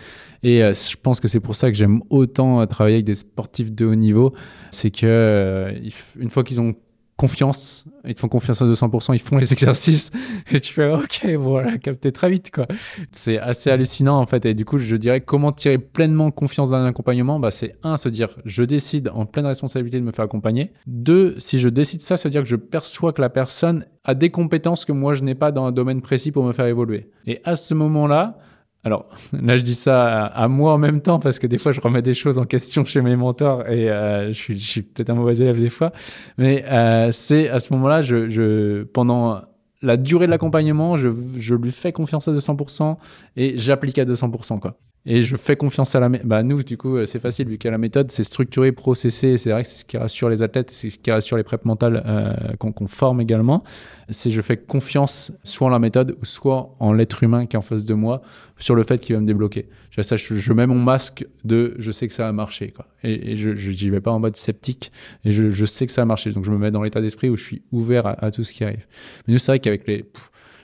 Et 0.43 0.59
je 0.59 0.95
pense 1.01 1.21
que 1.21 1.27
c'est 1.29 1.39
pour 1.39 1.55
ça 1.55 1.71
que 1.71 1.77
j'aime 1.77 2.01
autant 2.09 2.65
travailler 2.67 2.97
avec 2.97 3.05
des 3.05 3.15
sportifs 3.15 3.71
de 3.71 3.85
haut 3.85 3.95
niveau, 3.95 4.33
c'est 4.71 4.91
que 4.91 5.73
une 6.19 6.29
fois 6.29 6.43
qu'ils 6.43 6.59
ont 6.59 6.75
confiance, 7.17 7.85
ils 8.05 8.15
te 8.15 8.19
font 8.19 8.27
confiance 8.27 8.61
à 8.61 8.65
200%, 8.65 9.13
ils 9.13 9.19
font 9.19 9.37
les 9.37 9.51
exercices 9.53 10.11
et 10.51 10.59
tu 10.59 10.73
fais 10.73 10.91
ok, 10.91 11.25
voilà, 11.37 11.77
capté 11.77 12.11
très 12.11 12.29
vite 12.29 12.51
quoi. 12.51 12.67
C'est 13.11 13.37
assez 13.37 13.69
hallucinant 13.69 14.19
en 14.19 14.25
fait 14.25 14.45
et 14.45 14.53
du 14.53 14.65
coup 14.65 14.77
je 14.77 14.95
dirais 14.95 15.21
comment 15.21 15.51
tirer 15.51 15.77
pleinement 15.77 16.31
confiance 16.31 16.69
dans 16.69 16.77
un 16.77 16.85
accompagnement, 16.85 17.39
bah 17.39 17.51
c'est 17.51 17.75
un 17.83 17.97
se 17.97 18.09
dire 18.09 18.29
je 18.45 18.63
décide 18.63 19.09
en 19.13 19.25
pleine 19.25 19.45
responsabilité 19.45 19.99
de 19.99 20.05
me 20.05 20.11
faire 20.11 20.25
accompagner. 20.25 20.71
Deux, 20.87 21.35
si 21.37 21.59
je 21.59 21.69
décide 21.69 22.01
ça, 22.01 22.17
ça 22.17 22.27
veut 22.27 22.31
dire 22.31 22.41
que 22.41 22.47
je 22.47 22.55
perçois 22.55 23.13
que 23.13 23.21
la 23.21 23.29
personne 23.29 23.85
a 24.03 24.15
des 24.15 24.29
compétences 24.29 24.85
que 24.85 24.91
moi 24.91 25.13
je 25.13 25.23
n'ai 25.23 25.35
pas 25.35 25.51
dans 25.51 25.65
un 25.65 25.71
domaine 25.71 26.01
précis 26.01 26.31
pour 26.31 26.43
me 26.43 26.51
faire 26.51 26.65
évoluer. 26.65 27.09
Et 27.25 27.41
à 27.43 27.55
ce 27.55 27.73
moment-là, 27.73 28.37
alors 28.83 29.07
là, 29.33 29.55
je 29.57 29.61
dis 29.61 29.75
ça 29.75 30.25
à, 30.25 30.47
moi 30.47 30.73
en 30.73 30.77
même 30.77 31.01
temps 31.01 31.19
parce 31.19 31.39
que 31.39 31.47
des 31.47 31.57
fois, 31.57 31.71
je 31.71 31.81
remets 31.81 32.01
des 32.01 32.13
choses 32.13 32.37
en 32.37 32.45
question 32.45 32.85
chez 32.85 33.01
mes 33.01 33.15
mentors 33.15 33.67
et 33.67 33.89
euh, 33.89 34.27
je 34.29 34.33
suis, 34.33 34.57
je 34.57 34.65
suis 34.65 34.81
peut-être 34.81 35.09
un 35.09 35.15
mauvais 35.15 35.37
élève 35.37 35.59
des 35.59 35.69
fois. 35.69 35.91
Mais 36.37 36.65
euh, 36.69 37.11
c'est 37.11 37.49
à 37.49 37.59
ce 37.59 37.73
moment-là, 37.73 38.01
je, 38.01 38.29
je, 38.29 38.83
pendant 38.83 39.41
la 39.81 39.97
durée 39.97 40.25
de 40.25 40.31
l'accompagnement, 40.31 40.97
je, 40.97 41.09
je 41.37 41.55
lui 41.55 41.71
fais 41.71 41.91
confiance 41.91 42.27
à 42.27 42.33
200% 42.33 42.97
et 43.35 43.57
j'applique 43.57 43.99
à 43.99 44.05
200%. 44.05 44.59
Quoi. 44.59 44.77
Et 45.05 45.21
je 45.21 45.35
fais 45.35 45.57
confiance 45.57 45.95
à 45.95 45.99
la 45.99 46.07
méthode. 46.07 46.27
Bah, 46.27 46.43
nous, 46.43 46.63
du 46.63 46.77
coup, 46.77 46.95
euh, 46.95 47.05
c'est 47.05 47.19
facile 47.19 47.49
vu 47.49 47.57
qu'à 47.57 47.69
la 47.69 47.77
méthode, 47.77 48.09
c'est 48.09 48.23
structuré, 48.23 48.71
processé. 48.71 49.35
C'est 49.35 49.51
vrai 49.51 49.63
que 49.63 49.67
c'est 49.67 49.79
ce 49.79 49.85
qui 49.85 49.97
rassure 49.97 50.29
les 50.29 50.43
athlètes, 50.43 50.71
c'est 50.71 50.89
ce 50.89 50.97
qui 50.97 51.11
rassure 51.11 51.35
les 51.35 51.43
prep 51.43 51.65
mentales 51.65 52.01
euh, 52.05 52.55
qu'on 52.55 52.87
forme 52.87 53.19
également. 53.19 53.63
C'est 54.09 54.31
je 54.31 54.41
fais 54.41 54.55
confiance 54.55 55.33
soit 55.43 55.67
en 55.67 55.71
la 55.71 55.79
méthode, 55.79 56.17
soit 56.23 56.73
en 56.79 56.93
l'être 56.93 57.21
humain 57.21 57.45
qui 57.47 57.57
est 57.57 57.59
en 57.59 57.61
face 57.61 57.83
de 57.83 57.93
moi 57.93 58.21
sur 58.57 58.75
le 58.75 58.83
fait 58.83 58.99
qu'il 58.99 59.15
va 59.15 59.21
me 59.21 59.27
débloquer. 59.27 59.67
Je, 59.91 60.01
ça, 60.01 60.15
je, 60.15 60.53
mets 60.53 60.67
mon 60.67 60.79
masque 60.79 61.27
de 61.43 61.75
je 61.79 61.91
sais 61.91 62.07
que 62.07 62.13
ça 62.13 62.23
va 62.23 62.31
marcher. 62.31 62.71
Quoi. 62.71 62.87
Et, 63.03 63.33
et 63.33 63.35
je 63.35 63.49
n'y 63.49 63.89
vais 63.89 63.99
pas 63.99 64.11
en 64.11 64.19
mode 64.19 64.37
sceptique. 64.37 64.91
Et 65.25 65.33
je, 65.33 65.51
je, 65.51 65.65
sais 65.65 65.85
que 65.85 65.91
ça 65.91 66.01
va 66.01 66.05
marcher. 66.05 66.31
Donc 66.31 66.45
je 66.45 66.51
me 66.51 66.57
mets 66.57 66.71
dans 66.71 66.81
l'état 66.81 67.01
d'esprit 67.01 67.29
où 67.29 67.35
je 67.35 67.43
suis 67.43 67.61
ouvert 67.73 68.07
à, 68.07 68.11
à, 68.23 68.31
tout 68.31 68.45
ce 68.45 68.53
qui 68.53 68.63
arrive. 68.63 68.85
Mais 69.27 69.33
nous, 69.33 69.37
c'est 69.37 69.51
vrai 69.51 69.59
qu'avec 69.59 69.85
les 69.85 70.05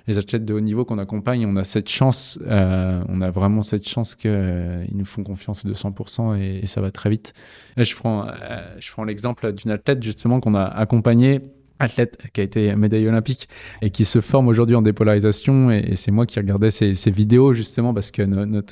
les 0.08 0.18
athlètes 0.18 0.46
de 0.46 0.54
haut 0.54 0.60
niveau 0.60 0.86
qu'on 0.86 0.98
accompagne, 0.98 1.46
on 1.46 1.56
a 1.56 1.64
cette 1.64 1.90
chance, 1.90 2.40
euh, 2.48 3.02
on 3.08 3.22
a 3.22 3.30
vraiment 3.30 3.62
cette 3.62 3.88
chance 3.88 4.16
qu'ils 4.16 4.32
euh, 4.34 4.86
nous 4.92 5.06
font 5.06 5.24
confiance 5.24 5.66
de 5.66 5.74
100% 5.74 6.40
et, 6.40 6.66
ça 6.68 6.82
va 6.82 6.92
très 6.92 7.10
vite. 7.10 7.34
Là, 7.78 7.84
je 7.84 7.96
prends, 7.96 8.28
euh, 8.28 8.32
je 8.80 8.92
prends 8.92 9.04
l'exemple 9.04 9.52
d'une 9.54 9.72
athlète 9.72 10.04
justement 10.04 10.40
qu'on 10.40 10.56
a 10.56 10.64
accompagnée 10.64 11.42
athlète 11.80 12.28
qui 12.34 12.42
a 12.42 12.44
été 12.44 12.76
médaille 12.76 13.08
olympique 13.08 13.48
et 13.82 13.90
qui 13.90 14.04
se 14.04 14.20
forme 14.20 14.50
aujourd'hui 14.50 14.76
en 14.76 14.82
dépolarisation 14.82 15.72
et, 15.72 15.96
c'est 15.96 16.12
moi 16.12 16.26
qui 16.26 16.38
regardais 16.38 16.72
ses, 16.72 17.12
vidéos 17.12 17.54
justement 17.54 17.94
parce 17.94 18.12
que 18.12 18.24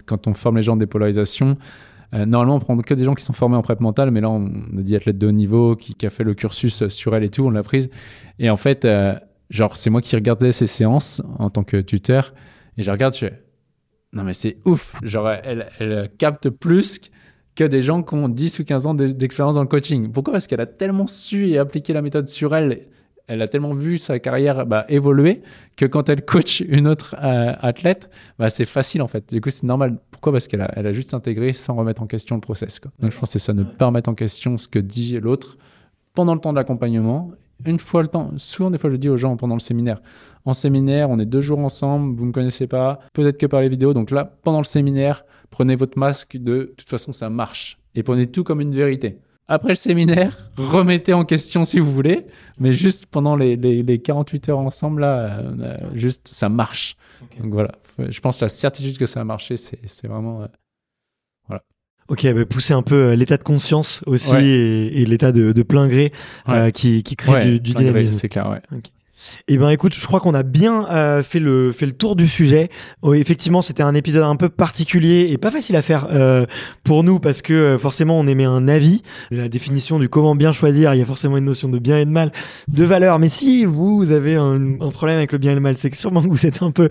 quand 0.06 0.28
on 0.28 0.34
forme 0.34 0.58
les 0.58 0.64
gens 0.64 0.74
en 0.74 0.78
dépolarisation 0.78 1.58
normalement, 2.14 2.56
on 2.56 2.60
prend 2.60 2.78
que 2.78 2.94
des 2.94 3.04
gens 3.04 3.16
qui 3.16 3.24
sont 3.24 3.34
formés 3.34 3.58
en 3.58 3.62
prep 3.62 3.82
mentale, 3.82 4.12
mais 4.12 4.22
là, 4.22 4.30
on 4.30 4.46
a 4.46 4.82
dit 4.82 4.96
athlète 4.96 5.18
de 5.18 5.28
haut 5.28 5.32
niveau 5.32 5.76
qui, 5.76 6.06
a 6.06 6.10
fait 6.10 6.24
le 6.24 6.34
cursus 6.34 6.88
sur 6.88 7.14
elle 7.16 7.24
et 7.24 7.30
tout, 7.30 7.44
on 7.44 7.50
l'a 7.50 7.64
prise. 7.64 7.90
Et 8.40 8.50
en 8.50 8.56
fait, 8.56 8.88
genre, 9.50 9.78
c'est 9.78 9.90
moi 9.90 10.02
qui 10.02 10.16
regardais 10.16 10.52
ces 10.52 10.68
séances 10.68 11.22
en 11.40 11.50
tant 11.50 11.64
que 11.64 11.78
tuteur, 11.78 12.34
et 12.78 12.84
je 12.84 12.92
regarde, 12.92 13.14
je 13.14 13.20
fais, 13.20 13.44
non 14.14 14.24
mais 14.24 14.34
c'est 14.34 14.58
ouf, 14.66 14.96
genre, 15.04 15.30
elle, 15.30 16.12
capte 16.18 16.50
plus 16.50 17.02
que 17.56 17.64
des 17.64 17.82
gens 17.82 18.04
qui 18.04 18.14
ont 18.14 18.30
10 18.30 18.60
ou 18.60 18.66
15 18.66 18.88
ans 18.88 18.94
d'expérience 18.94 19.56
dans 19.56 19.62
le 19.62 19.68
coaching. 19.68 20.12
Pourquoi? 20.12 20.34
Parce 20.34 20.46
qu'elle 20.46 20.62
a 20.62 20.68
tellement 20.68 21.08
su 21.08 21.50
et 21.50 21.58
appliqué 21.58 21.92
la 21.92 22.04
méthode 22.04 22.28
sur 22.30 22.56
elle 22.56 22.84
elle 23.28 23.42
a 23.42 23.48
tellement 23.48 23.74
vu 23.74 23.98
sa 23.98 24.20
carrière 24.20 24.66
bah, 24.66 24.86
évoluer 24.88 25.42
que 25.76 25.86
quand 25.86 26.10
elle 26.10 26.24
coach 26.24 26.62
une 26.62 26.88
autre 26.88 27.16
euh, 27.22 27.54
athlète, 27.60 28.10
bah, 28.40 28.50
c'est 28.50 28.66
facile 28.66 29.02
en 29.02 29.08
fait. 29.08 29.30
Du 29.32 29.42
coup, 29.42 29.50
c'est 29.50 29.64
normal. 29.64 30.00
Pourquoi? 30.12 30.32
Parce 30.32 30.48
qu'elle 30.48 30.62
a, 30.62 30.72
elle 30.76 30.88
a 30.88 30.94
juste 30.94 31.14
intégré 31.14 31.54
sans 31.54 31.76
remettre 31.76 32.02
en 32.02 32.08
question 32.08 32.36
le 32.36 32.42
process. 32.42 32.80
Quoi. 32.80 32.92
Donc, 33.00 33.12
je 33.12 33.18
pense 33.18 33.30
que 33.30 33.34
c'est 33.34 33.46
ça, 33.46 33.54
ne 33.54 33.64
pas 33.64 33.88
remettre 33.88 34.10
en 34.10 34.16
question 34.16 34.58
ce 34.58 34.68
que 34.68 34.80
dit 34.80 35.20
l'autre 35.20 35.58
pendant 36.14 36.34
le 36.34 36.40
temps 36.40 36.52
de 36.52 36.58
l'accompagnement. 36.58 37.32
Une 37.66 37.80
fois 37.80 38.02
le 38.02 38.08
temps, 38.08 38.32
souvent 38.38 38.70
des 38.72 38.78
fois 38.78 38.90
je 38.90 38.96
dis 38.96 39.10
aux 39.10 39.18
gens 39.18 39.36
pendant 39.36 39.56
le 39.56 39.60
séminaire, 39.60 40.00
en 40.48 40.54
séminaire, 40.54 41.10
on 41.10 41.20
est 41.20 41.26
deux 41.26 41.42
jours 41.42 41.60
ensemble, 41.60 42.16
vous 42.16 42.24
ne 42.24 42.30
me 42.30 42.34
connaissez 42.34 42.68
pas, 42.68 43.00
peut-être 43.12 43.38
que 43.38 43.46
par 43.46 43.60
les 43.60 43.68
vidéos. 43.68 43.94
Donc 43.94 44.12
là, 44.12 44.24
pendant 44.44 44.60
le 44.60 44.64
séminaire, 44.64 45.26
prenez 45.50 45.76
votre 45.76 46.00
masque 46.00 46.38
de, 46.38 46.40
de 46.42 46.74
toute 46.78 46.90
façon, 46.90 47.12
ça 47.12 47.30
marche. 47.30 47.80
Et 47.96 48.04
prenez 48.04 48.28
tout 48.28 48.46
comme 48.46 48.62
une 48.62 48.72
vérité. 48.72 49.18
Après 49.50 49.70
le 49.70 49.76
séminaire, 49.76 50.50
remettez 50.58 51.14
en 51.14 51.26
question 51.26 51.66
si 51.66 51.80
vous 51.80 51.92
voulez, 51.92 52.28
mais 52.60 52.72
juste 52.72 53.08
pendant 53.08 53.36
les, 53.36 53.58
les, 53.58 53.84
les 53.84 54.00
48 54.00 54.50
heures 54.50 54.60
ensemble, 54.60 55.02
là, 55.02 55.40
euh, 55.40 55.78
juste 55.96 56.30
ça 56.30 56.48
marche. 56.48 56.96
Okay. 57.24 57.42
Donc 57.42 57.52
voilà, 57.54 57.72
je 57.98 58.20
pense 58.22 58.40
que 58.40 58.46
la 58.46 58.50
certitude 58.50 58.98
que 58.98 59.06
ça 59.06 59.20
a 59.20 59.24
marché, 59.26 59.58
c'est 59.58 60.08
vraiment. 60.08 60.44
Euh. 60.44 60.48
Ok, 62.10 62.26
bah 62.34 62.46
pousser 62.46 62.74
un 62.74 62.84
peu 62.84 63.14
l'état 63.14 63.38
de 63.38 63.44
conscience 63.44 64.02
aussi 64.06 64.32
ouais. 64.32 64.46
et, 64.46 65.02
et 65.02 65.06
l'état 65.06 65.32
de, 65.32 65.52
de, 65.52 65.64
plein 65.64 65.88
gré 65.88 66.14
ouais. 66.48 66.54
euh, 66.56 66.72
qui, 66.72 67.04
qui 67.04 67.16
crée 67.18 67.34
ouais, 67.34 67.46
du, 67.46 67.60
du 67.60 67.74
dynamisme. 67.74 68.14
C'est 68.14 68.30
clair, 68.30 68.50
ouais. 68.50 68.62
Okay. 68.72 68.92
Eh 69.48 69.58
ben 69.58 69.70
écoute, 69.70 69.96
je 69.96 70.06
crois 70.06 70.20
qu'on 70.20 70.34
a 70.34 70.44
bien 70.44 70.88
euh, 70.90 71.24
fait 71.24 71.40
le 71.40 71.72
fait 71.72 71.86
le 71.86 71.94
tour 71.94 72.16
du 72.16 72.28
sujet. 72.28 72.70
Oh, 73.02 73.14
effectivement, 73.14 73.62
c'était 73.62 73.84
un 73.84 73.96
épisode 73.96 74.24
un 74.24 74.36
peu 74.36 74.50
particulier 74.50 75.30
et 75.32 75.38
pas 75.38 75.50
facile 75.50 75.76
à 75.76 75.82
faire 75.82 76.08
euh, 76.12 76.46
pour 76.84 77.04
nous 77.04 77.20
parce 77.20 77.42
que 77.42 77.54
euh, 77.54 77.78
forcément 77.78 78.20
on 78.20 78.28
émet 78.28 78.46
un 78.46 78.68
avis 78.68 79.02
la 79.32 79.50
définition 79.50 79.98
du 79.98 80.08
comment 80.08 80.36
bien 80.36 80.52
choisir. 80.52 80.94
Il 80.94 81.00
y 81.00 81.02
a 81.02 81.06
forcément 81.06 81.38
une 81.38 81.46
notion 81.46 81.68
de 81.70 81.80
bien 81.80 81.98
et 81.98 82.06
de 82.06 82.12
mal, 82.12 82.32
de 82.68 82.84
valeur. 82.84 83.18
Mais 83.18 83.30
si 83.30 83.66
vous 83.66 84.12
avez 84.12 84.36
un, 84.36 84.78
problème 84.92 85.18
avec 85.18 85.32
le 85.32 85.38
bien 85.38 85.52
et 85.52 85.56
le 85.56 85.62
mal, 85.62 85.78
c'est 85.78 85.90
que 85.90 85.98
sûrement 85.98 86.20
vous 86.20 86.46
êtes 86.46 86.62
un 86.62 86.72
peu 86.72 86.90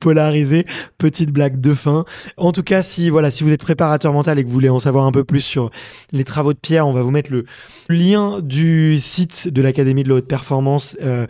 polarisé. 0.00 0.66
Petite 0.98 1.30
blague 1.30 1.60
de 1.60 1.74
fin. 1.74 2.04
En 2.36 2.52
tout 2.52 2.62
cas, 2.64 2.82
si 2.82 3.08
voilà, 3.08 3.30
si 3.30 3.44
vous 3.44 3.52
êtes 3.52 3.62
préparateur 3.62 4.12
mental 4.12 4.38
et 4.38 4.42
que 4.42 4.48
vous 4.48 4.54
voulez 4.54 4.68
en 4.68 4.80
savoir 4.80 5.06
un 5.06 5.12
peu 5.12 5.22
plus 5.22 5.40
sur 5.40 5.70
les 6.10 6.24
travaux 6.24 6.52
de 6.52 6.58
Pierre, 6.58 6.88
on 6.88 6.92
va 6.92 7.02
vous 7.02 7.10
mettre 7.12 7.30
le 7.30 7.44
lien 7.88 8.40
du 8.42 8.98
site 8.98 9.48
de 9.48 9.62
l'Académie 9.62 10.02
de 10.02 10.08
la 10.08 10.16
haute 10.16 10.28
performance 10.28 10.96
euh, 11.04 11.26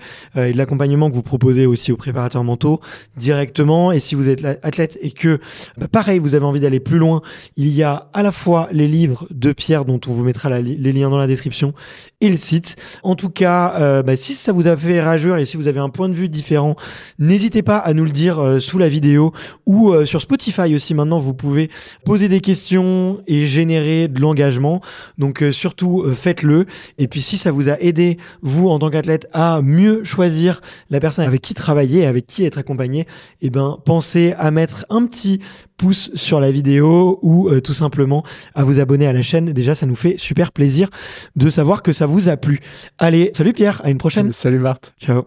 et 0.47 0.53
de 0.53 0.59
l'accompagnement 0.59 1.11
que 1.11 1.15
vous 1.15 1.23
proposez 1.23 1.67
aussi 1.67 1.93
aux 1.93 1.97
préparateurs 1.97 2.45
mentaux 2.45 2.81
directement. 3.17 3.93
Et 3.93 4.01
si 4.01 4.15
vous 4.15 4.29
êtes 4.29 4.45
athlète 4.63 4.99
et 5.03 5.11
que, 5.11 5.39
bah, 5.77 5.89
pareil, 5.89 6.19
vous 6.19 6.35
avez 6.35 6.45
envie 6.45 6.61
d'aller 6.61 6.81
plus 6.81 6.99
loin, 6.99 7.23
il 7.57 7.69
y 7.69 7.83
a 7.83 8.09
à 8.13 8.23
la 8.23 8.33
fois 8.33 8.69
les 8.73 8.89
livres 8.89 9.27
de 9.31 9.53
Pierre 9.53 9.85
dont 9.85 10.01
on 10.07 10.13
vous 10.13 10.25
mettra 10.25 10.49
les 10.61 10.93
liens 10.93 11.11
dans 11.11 11.19
la 11.19 11.27
description 11.27 11.73
et 12.21 12.29
le 12.29 12.37
site. 12.37 12.77
En 13.03 13.15
tout 13.15 13.31
cas, 13.31 13.75
euh, 13.79 14.03
bah, 14.03 14.17
si 14.17 14.35
ça 14.35 14.53
vous 14.53 14.67
a 14.67 14.77
fait 14.77 15.01
réagir 15.01 15.37
et 15.37 15.47
si 15.47 15.57
vous 15.57 15.69
avez 15.69 15.81
un 15.81 15.89
point 15.89 16.09
de 16.09 16.15
vue 16.15 16.29
différent, 16.29 16.77
n'hésitez 17.19 17.63
pas 17.63 17.79
à 17.79 17.95
nous 17.95 18.05
le 18.05 18.11
dire 18.11 18.39
euh, 18.39 18.61
sous 18.61 18.79
la 18.79 18.89
vidéo 18.89 19.33
ou 19.67 19.93
euh, 19.93 20.05
sur 20.05 20.23
Spotify 20.23 20.75
aussi. 20.75 20.95
Maintenant, 20.95 21.19
vous 21.19 21.35
pouvez 21.35 21.71
poser 22.05 22.29
des 22.29 22.41
questions 22.41 23.21
et 23.27 23.47
générer 23.47 24.09
de 24.09 24.21
l'engagement. 24.21 24.81
Donc 25.19 25.45
surtout, 25.53 26.05
faites-le. 26.15 26.67
Et 26.99 27.09
puis 27.09 27.21
si 27.21 27.39
ça 27.39 27.51
vous 27.51 27.69
a 27.69 27.79
aidé, 27.81 28.19
vous 28.43 28.69
en 28.69 28.79
tant 28.79 28.91
qu'athlète, 28.91 29.29
à 29.33 29.61
mieux 29.63 30.05
choisir 30.05 30.28
choisir 30.29 30.61
la 30.91 31.01
personne 31.01 31.27
avec 31.27 31.41
qui 31.41 31.55
travailler, 31.55 32.07
avec 32.07 32.27
qui 32.27 32.45
être 32.45 32.59
accompagné, 32.59 33.07
eh 33.41 33.51
ben 33.51 33.79
pensez 33.85 34.35
à 34.39 34.51
mettre 34.51 34.85
un 34.91 35.07
petit 35.07 35.41
pouce 35.79 36.11
sur 36.15 36.39
la 36.41 36.51
vidéo 36.51 37.19
ou 37.23 37.49
euh, 37.49 37.61
tout 37.61 37.73
simplement 37.73 38.23
à 38.55 38.63
vous 38.63 38.79
abonner 38.79 39.07
à 39.07 39.13
la 39.13 39.23
chaîne. 39.23 39.53
Déjà, 39.53 39.75
ça 39.75 39.87
nous 39.87 39.97
fait 39.97 40.19
super 40.19 40.53
plaisir 40.53 40.91
de 41.37 41.49
savoir 41.49 41.83
que 41.83 41.93
ça 41.93 42.07
vous 42.07 42.29
a 42.29 42.37
plu. 42.37 42.61
Allez, 42.99 43.31
salut 43.35 43.55
Pierre, 43.55 43.81
à 43.85 43.91
une 43.91 43.99
prochaine. 43.99 44.33
Salut 44.33 44.59
Bart. 44.59 44.81
Ciao. 45.01 45.23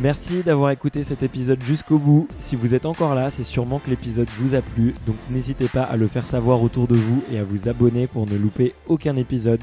Merci 0.00 0.42
d'avoir 0.42 0.70
écouté 0.70 1.04
cet 1.04 1.22
épisode 1.22 1.62
jusqu'au 1.62 1.98
bout. 1.98 2.26
Si 2.38 2.56
vous 2.56 2.74
êtes 2.74 2.86
encore 2.86 3.14
là, 3.14 3.30
c'est 3.30 3.44
sûrement 3.44 3.78
que 3.78 3.90
l'épisode 3.90 4.28
vous 4.38 4.54
a 4.54 4.62
plu, 4.62 4.94
donc 5.06 5.16
n'hésitez 5.30 5.68
pas 5.68 5.82
à 5.82 5.96
le 5.96 6.08
faire 6.08 6.26
savoir 6.26 6.62
autour 6.62 6.88
de 6.88 6.96
vous 6.96 7.22
et 7.30 7.38
à 7.38 7.44
vous 7.44 7.68
abonner 7.68 8.06
pour 8.06 8.26
ne 8.26 8.36
louper 8.36 8.74
aucun 8.88 9.16
épisode. 9.16 9.62